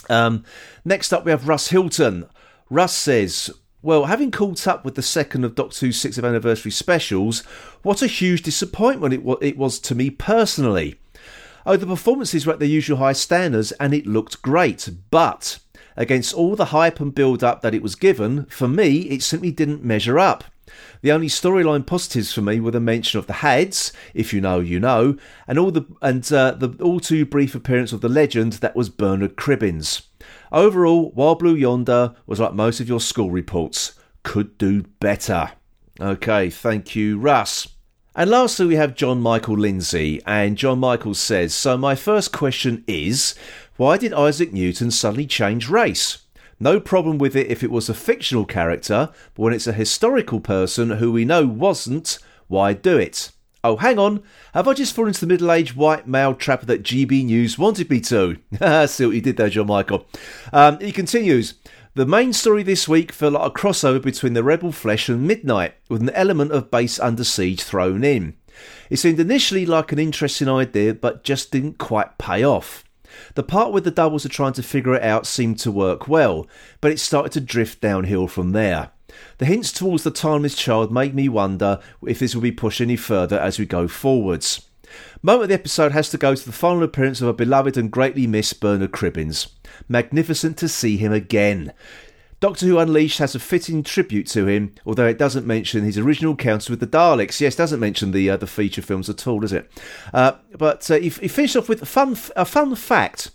Um, 0.09 0.45
next 0.87 1.13
up, 1.13 1.27
we 1.27 1.31
have 1.33 1.49
Russ 1.49 1.69
Hilton. 1.69 2.27
Russ 2.71 2.95
says, 2.95 3.51
well, 3.81 4.07
having 4.07 4.31
caught 4.31 4.67
up 4.67 4.85
with 4.85 4.97
the 4.97 5.03
second 5.03 5.45
of 5.45 5.55
Doctor 5.55 5.87
Who's 5.87 6.03
60th 6.03 6.27
anniversary 6.27 6.73
specials, 6.73 7.41
what 7.83 8.03
a 8.03 8.09
huge 8.09 8.43
disappointment 8.43 9.15
it, 9.15 9.23
it 9.41 9.57
was 9.57 9.79
to 9.81 9.95
me 9.95 10.11
personally. 10.11 10.99
Oh, 11.65 11.77
the 11.77 11.87
performances 11.87 12.45
were 12.45 12.55
at 12.55 12.59
their 12.59 12.69
usual 12.69 12.99
high 12.99 13.13
standards 13.13 13.73
and 13.73 13.95
it 13.95 14.07
looked 14.07 14.43
great, 14.43 14.89
but 15.11 15.59
against 15.97 16.35
all 16.35 16.57
the 16.57 16.67
hype 16.67 16.99
and 16.99 17.15
build 17.15 17.45
up 17.45 17.61
that 17.63 17.75
it 17.75 17.83
was 17.83 17.95
given, 17.95 18.47
for 18.47 18.67
me, 18.67 19.03
it 19.03 19.23
simply 19.23 19.53
didn't 19.53 19.85
measure 19.85 20.19
up. 20.19 20.45
The 21.03 21.13
only 21.13 21.29
storyline 21.29 21.87
positives 21.87 22.33
for 22.33 22.43
me 22.43 22.61
were 22.61 22.71
the 22.71 22.81
mention 22.81 23.19
of 23.19 23.27
the 23.27 23.35
heads, 23.35 23.93
if 24.13 24.33
you 24.33 24.41
know, 24.41 24.61
you 24.61 24.81
know, 24.81 25.17
and 25.47 25.59
all 25.59 25.71
the 25.71 25.87
and 26.03 26.31
uh, 26.33 26.53
the 26.53 26.71
all 26.83 27.01
too 27.01 27.25
brief 27.25 27.55
appearance 27.55 27.93
of 27.93 28.01
the 28.01 28.09
legend 28.09 28.55
that 28.55 28.77
was 28.77 28.89
Bernard 28.89 29.37
Cribbins. 29.37 30.08
Overall, 30.53 31.11
Wild 31.13 31.39
Blue 31.39 31.55
Yonder 31.55 32.15
was 32.27 32.41
like 32.41 32.55
most 32.55 32.81
of 32.81 32.89
your 32.89 33.01
school 33.01 33.31
reports. 33.31 33.93
Could 34.23 34.59
do 34.59 34.83
better. 35.01 35.53
Okay, 36.01 36.51
thank 36.51 36.95
you, 36.95 37.19
Russ. 37.19 37.69
And 38.15 38.31
lastly, 38.31 38.67
we 38.67 38.77
have 38.77 38.95
John 38.95 39.21
Michael 39.21 39.57
Lindsay. 39.57 40.21
And 40.27 40.57
John 40.57 40.81
Michael 40.81 41.15
says 41.15 41.55
So, 41.55 41.77
my 41.77 41.95
first 41.95 42.33
question 42.33 42.85
is 42.87 43.35
why 43.77 43.97
did 43.97 44.13
Isaac 44.13 44.53
Newton 44.53 44.91
suddenly 44.91 45.27
change 45.27 45.69
race? 45.69 46.25
No 46.59 46.81
problem 46.81 47.19
with 47.19 47.37
it 47.37 47.47
if 47.47 47.63
it 47.63 47.71
was 47.71 47.89
a 47.89 47.95
fictional 47.95 48.45
character, 48.45 49.11
but 49.35 49.43
when 49.43 49.53
it's 49.53 49.69
a 49.69 49.73
historical 49.73 50.41
person 50.41 50.91
who 50.91 51.13
we 51.13 51.25
know 51.25 51.47
wasn't, 51.47 52.19
why 52.49 52.73
do 52.73 52.99
it? 52.99 53.31
Oh, 53.69 53.77
hang 53.77 53.99
on. 53.99 54.23
Have 54.55 54.67
I 54.67 54.73
just 54.73 54.95
fallen 54.95 55.11
into 55.11 55.21
the 55.21 55.27
middle 55.27 55.53
aged 55.53 55.77
white 55.77 56.09
male 56.09 56.35
trap 56.35 56.63
that 56.63 56.83
GB 56.83 57.27
News 57.27 57.59
wanted 57.59 57.91
me 57.91 58.01
to? 58.01 58.39
See 58.89 59.05
what 59.05 59.15
you 59.15 59.21
did 59.21 59.37
there, 59.37 59.51
John 59.51 59.67
Michael. 59.67 60.07
Um, 60.55 60.81
he 60.81 60.91
continues. 60.91 61.53
The 61.93 62.07
main 62.07 62.33
story 62.33 62.63
this 62.63 62.89
week 62.89 63.13
felt 63.13 63.35
like 63.35 63.51
a 63.51 63.53
crossover 63.53 64.01
between 64.01 64.33
the 64.33 64.43
Rebel 64.43 64.73
Flesh 64.73 65.11
and 65.11 65.27
Midnight, 65.27 65.75
with 65.91 66.01
an 66.01 66.09
element 66.11 66.51
of 66.51 66.71
base 66.71 66.99
under 66.99 67.25
siege 67.25 67.63
thrown 67.63 68.05
in. 68.05 68.37
It 68.89 68.97
seemed 68.97 69.21
initially 69.21 69.67
like 69.67 69.93
an 69.93 69.99
interesting 69.99 70.49
idea, 70.49 70.95
but 70.95 71.23
just 71.23 71.51
didn't 71.53 71.77
quite 71.77 72.17
pay 72.17 72.43
off. 72.43 72.85
The 73.35 73.43
part 73.43 73.73
where 73.73 73.83
the 73.83 73.91
doubles 73.91 74.25
are 74.25 74.31
trying 74.31 74.55
to 74.55 74.63
figure 74.63 74.95
it 74.95 75.03
out 75.03 75.27
seemed 75.27 75.59
to 75.59 75.71
work 75.71 76.09
well, 76.09 76.47
but 76.81 76.91
it 76.91 77.01
started 77.01 77.33
to 77.33 77.43
drift 77.43 77.83
downhill 77.83 78.29
from 78.29 78.53
there. 78.53 78.93
The 79.39 79.47
hints 79.47 79.73
towards 79.73 80.05
the 80.05 80.11
timeless 80.11 80.55
child 80.55 80.93
make 80.93 81.15
me 81.15 81.29
wonder 81.29 81.81
if 82.07 82.19
this 82.19 82.35
will 82.35 82.43
be 82.43 82.53
pushed 82.53 82.81
any 82.81 82.97
further 82.97 83.39
as 83.39 83.59
we 83.59 83.67
go 83.67 83.89
forwards. 83.89 84.69
Moment 85.23 85.45
of 85.45 85.49
the 85.49 85.55
episode 85.55 85.93
has 85.93 86.11
to 86.11 86.19
go 86.19 86.35
to 86.35 86.45
the 86.45 86.53
final 86.53 86.83
appearance 86.83 87.21
of 87.21 87.29
a 87.29 87.33
beloved 87.33 87.77
and 87.77 87.91
greatly 87.91 88.27
missed 88.27 88.61
Bernard 88.61 88.93
Cribbins. 88.93 89.49
Magnificent 89.89 90.57
to 90.59 90.69
see 90.69 90.97
him 90.97 91.13
again. 91.13 91.73
Doctor 92.41 92.67
Who 92.67 92.79
Unleashed 92.79 93.19
has 93.19 93.35
a 93.35 93.41
fitting 93.41 93.83
tribute 93.83 94.29
to 94.29 94.47
him, 94.47 94.75
although 94.87 95.09
it 95.09 95.19
doesn't 95.19 95.47
mention 95.47 95.83
his 95.83 95.99
original 95.99 96.33
encounter 96.33 96.73
with 96.73 96.79
the 96.79 96.87
Daleks. 96.87 97.41
Yes, 97.41 97.57
doesn't 97.57 97.81
mention 97.81 98.13
the 98.13 98.31
uh, 98.31 98.37
the 98.37 98.47
feature 98.47 98.81
films 98.81 99.11
at 99.11 99.27
all, 99.27 99.41
does 99.41 99.53
it? 99.53 99.69
Uh, 100.15 100.33
but 100.57 100.89
uh, 100.89 100.99
he, 100.99 101.09
he 101.09 101.27
finished 101.27 101.57
off 101.57 101.69
with 101.69 101.87
fun 101.87 102.17
a 102.37 102.45
fun 102.45 102.77
fact. 102.77 103.33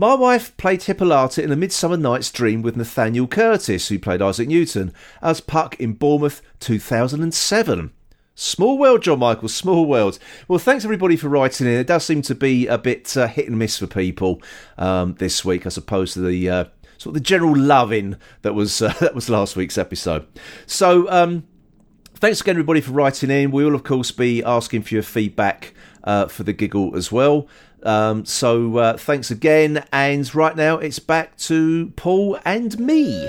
My 0.00 0.14
wife 0.14 0.56
played 0.56 0.84
Hippolyta 0.84 1.42
in 1.42 1.52
A 1.52 1.56
Midsummer 1.56 1.98
Night's 1.98 2.32
Dream 2.32 2.62
with 2.62 2.74
Nathaniel 2.74 3.26
Curtis, 3.26 3.88
who 3.88 3.98
played 3.98 4.22
Isaac 4.22 4.48
Newton, 4.48 4.94
as 5.20 5.42
Puck 5.42 5.78
in 5.78 5.92
Bournemouth 5.92 6.40
2007. 6.60 7.92
Small 8.34 8.78
world, 8.78 9.02
John 9.02 9.18
Michael, 9.18 9.50
small 9.50 9.84
world. 9.84 10.18
Well, 10.48 10.58
thanks 10.58 10.86
everybody 10.86 11.16
for 11.16 11.28
writing 11.28 11.66
in. 11.66 11.74
It 11.74 11.86
does 11.86 12.02
seem 12.02 12.22
to 12.22 12.34
be 12.34 12.66
a 12.66 12.78
bit 12.78 13.14
uh, 13.14 13.26
hit 13.26 13.46
and 13.48 13.58
miss 13.58 13.76
for 13.76 13.86
people 13.86 14.40
um, 14.78 15.16
this 15.18 15.44
week, 15.44 15.66
as 15.66 15.76
opposed 15.76 16.14
to 16.14 16.20
the 16.20 16.48
uh, 16.48 16.64
sort 16.96 17.14
of 17.14 17.14
the 17.22 17.28
general 17.28 17.54
loving 17.54 18.16
that 18.40 18.54
was 18.54 18.80
uh, 18.80 18.94
that 19.00 19.14
was 19.14 19.28
last 19.28 19.54
week's 19.54 19.76
episode. 19.76 20.26
So, 20.64 21.10
um, 21.10 21.46
thanks 22.14 22.40
again, 22.40 22.54
everybody, 22.54 22.80
for 22.80 22.92
writing 22.92 23.30
in. 23.30 23.50
We 23.50 23.66
will, 23.66 23.74
of 23.74 23.84
course, 23.84 24.12
be 24.12 24.42
asking 24.42 24.80
for 24.80 24.94
your 24.94 25.02
feedback 25.02 25.74
uh, 26.04 26.26
for 26.28 26.42
the 26.42 26.54
giggle 26.54 26.96
as 26.96 27.12
well. 27.12 27.46
Um, 27.82 28.24
so, 28.24 28.76
uh, 28.76 28.96
thanks 28.96 29.30
again. 29.30 29.84
And 29.92 30.32
right 30.34 30.56
now, 30.56 30.78
it's 30.78 30.98
back 30.98 31.36
to 31.38 31.92
Paul 31.96 32.38
and 32.44 32.78
me. 32.78 33.28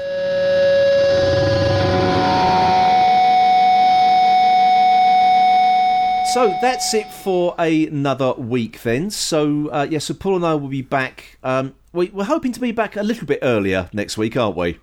So 6.33 6.57
that's 6.61 6.93
it 6.93 7.11
for 7.11 7.55
another 7.59 8.31
week 8.35 8.81
then. 8.83 9.09
So 9.09 9.67
uh, 9.67 9.85
yeah, 9.89 9.99
so 9.99 10.13
Paul 10.13 10.37
and 10.37 10.45
I 10.45 10.53
will 10.55 10.69
be 10.69 10.81
back. 10.81 11.37
Um, 11.43 11.75
we, 11.91 12.09
are 12.11 12.23
hoping 12.23 12.53
to 12.53 12.59
be 12.61 12.71
back 12.71 12.95
a 12.95 13.03
little 13.03 13.27
bit 13.27 13.39
earlier 13.41 13.89
next 13.91 14.17
week, 14.17 14.37
aren't 14.37 14.55
we? 14.55 14.79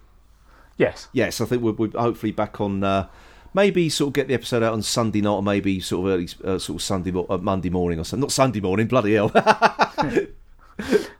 Yes. 0.77 1.09
Yes, 1.15 1.41
I 1.41 1.47
think 1.47 1.63
we're, 1.63 1.73
we're 1.73 1.99
hopefully 1.99 2.33
back 2.33 2.61
on. 2.61 2.85
Uh, 2.85 3.09
maybe 3.55 3.89
sort 3.89 4.09
of 4.09 4.15
get 4.15 4.29
the 4.29 4.35
episode 4.35 4.63
out 4.63 4.73
on 4.73 4.83
Sunday 4.83 5.21
night, 5.21 5.31
or 5.31 5.43
maybe 5.43 5.81
sort 5.81 6.07
of 6.07 6.13
early, 6.13 6.29
uh, 6.45 6.59
sort 6.59 6.77
of 6.77 6.83
Sunday, 6.83 7.13
uh, 7.13 7.39
Monday 7.39 7.71
morning 7.71 7.99
or 7.99 8.05
something. 8.05 8.23
Not 8.23 8.33
Sunday 8.33 8.61
morning, 8.61 8.87
bloody 8.87 9.15
hell. 9.15 9.31
I 9.35 10.27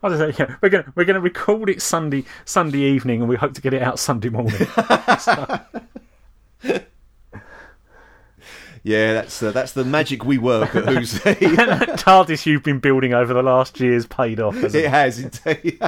don't 0.03 0.19
know, 0.19 0.33
yeah, 0.39 0.55
we're 0.61 0.69
gonna 0.69 0.93
we're 0.95 1.05
gonna 1.05 1.21
record 1.21 1.69
it 1.69 1.83
Sunday 1.83 2.25
Sunday 2.45 2.79
evening, 2.81 3.21
and 3.21 3.29
we 3.29 3.37
hope 3.37 3.55
to 3.55 3.61
get 3.61 3.75
it 3.75 3.83
out 3.83 3.99
Sunday 3.99 4.29
morning. 4.29 4.67
so. 5.19 5.61
Yeah, 8.85 9.13
that's 9.15 9.43
uh, 9.43 9.51
that's 9.51 9.73
the 9.73 9.85
magic 9.85 10.25
we 10.25 10.39
work 10.39 10.75
at 10.75 10.89
Who's 10.89 11.21
that 11.21 11.39
TARDIS 11.39 12.47
you've 12.47 12.63
been 12.63 12.79
building 12.79 13.13
over 13.13 13.35
the 13.35 13.43
last 13.43 13.81
years 13.81 14.07
paid 14.07 14.41
off. 14.41 14.57
It, 14.57 14.75
it 14.75 14.89
has 14.89 15.19
indeed. 15.19 15.79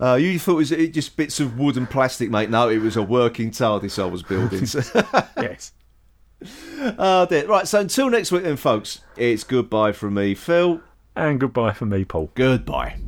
Uh, 0.00 0.14
you 0.14 0.38
thought 0.38 0.52
it 0.52 0.80
was 0.80 0.88
just 0.94 1.16
bits 1.16 1.40
of 1.40 1.58
wood 1.58 1.76
and 1.76 1.88
plastic, 1.88 2.30
mate. 2.30 2.48
No, 2.48 2.68
it 2.68 2.78
was 2.78 2.96
a 2.96 3.02
working 3.02 3.50
TARDIS 3.50 4.02
I 4.02 4.06
was 4.06 4.22
building. 4.22 4.60
yes. 5.36 5.72
Oh, 6.98 7.26
dear. 7.26 7.46
Right, 7.46 7.68
so 7.68 7.80
until 7.80 8.08
next 8.08 8.32
week 8.32 8.44
then, 8.44 8.56
folks, 8.56 9.02
it's 9.16 9.44
goodbye 9.44 9.92
from 9.92 10.14
me, 10.14 10.34
Phil. 10.34 10.80
And 11.14 11.38
goodbye 11.38 11.72
from 11.72 11.90
me, 11.90 12.06
Paul. 12.06 12.30
Goodbye. 12.34 12.98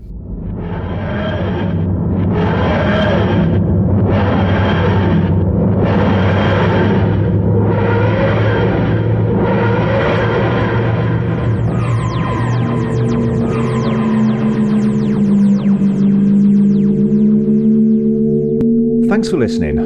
Thanks 19.13 19.29
for 19.29 19.37
listening. 19.37 19.77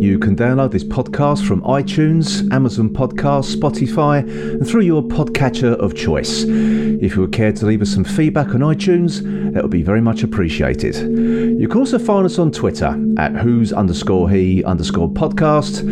You 0.00 0.20
can 0.20 0.36
download 0.36 0.70
this 0.70 0.84
podcast 0.84 1.44
from 1.44 1.62
iTunes, 1.62 2.48
Amazon 2.52 2.90
Podcasts, 2.90 3.56
Spotify, 3.56 4.20
and 4.20 4.64
through 4.64 4.82
your 4.82 5.02
podcatcher 5.02 5.76
of 5.80 5.96
choice. 5.96 6.44
If 6.44 7.16
you 7.16 7.22
would 7.22 7.32
care 7.32 7.52
to 7.52 7.66
leave 7.66 7.82
us 7.82 7.90
some 7.90 8.04
feedback 8.04 8.50
on 8.50 8.60
iTunes, 8.60 9.24
that 9.52 9.64
would 9.64 9.72
be 9.72 9.82
very 9.82 10.00
much 10.00 10.22
appreciated. 10.22 10.94
You 10.94 11.66
can 11.66 11.80
also 11.80 11.98
find 11.98 12.24
us 12.24 12.38
on 12.38 12.52
Twitter 12.52 12.96
at 13.18 13.34
who's 13.34 13.72
underscore 13.72 14.30
he 14.30 14.62
underscore 14.62 15.08
podcast, 15.08 15.82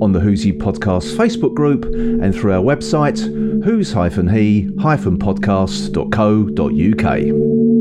on 0.00 0.12
the 0.12 0.20
Who's 0.20 0.44
He 0.44 0.52
Podcast 0.52 1.16
Facebook 1.16 1.54
group, 1.54 1.84
and 1.84 2.32
through 2.32 2.52
our 2.52 2.62
website, 2.62 3.18
who's 3.64 3.92
hyphen 3.92 4.28
he 4.28 4.70
hyphen 4.78 5.18
podcast.co.uk. 5.18 7.75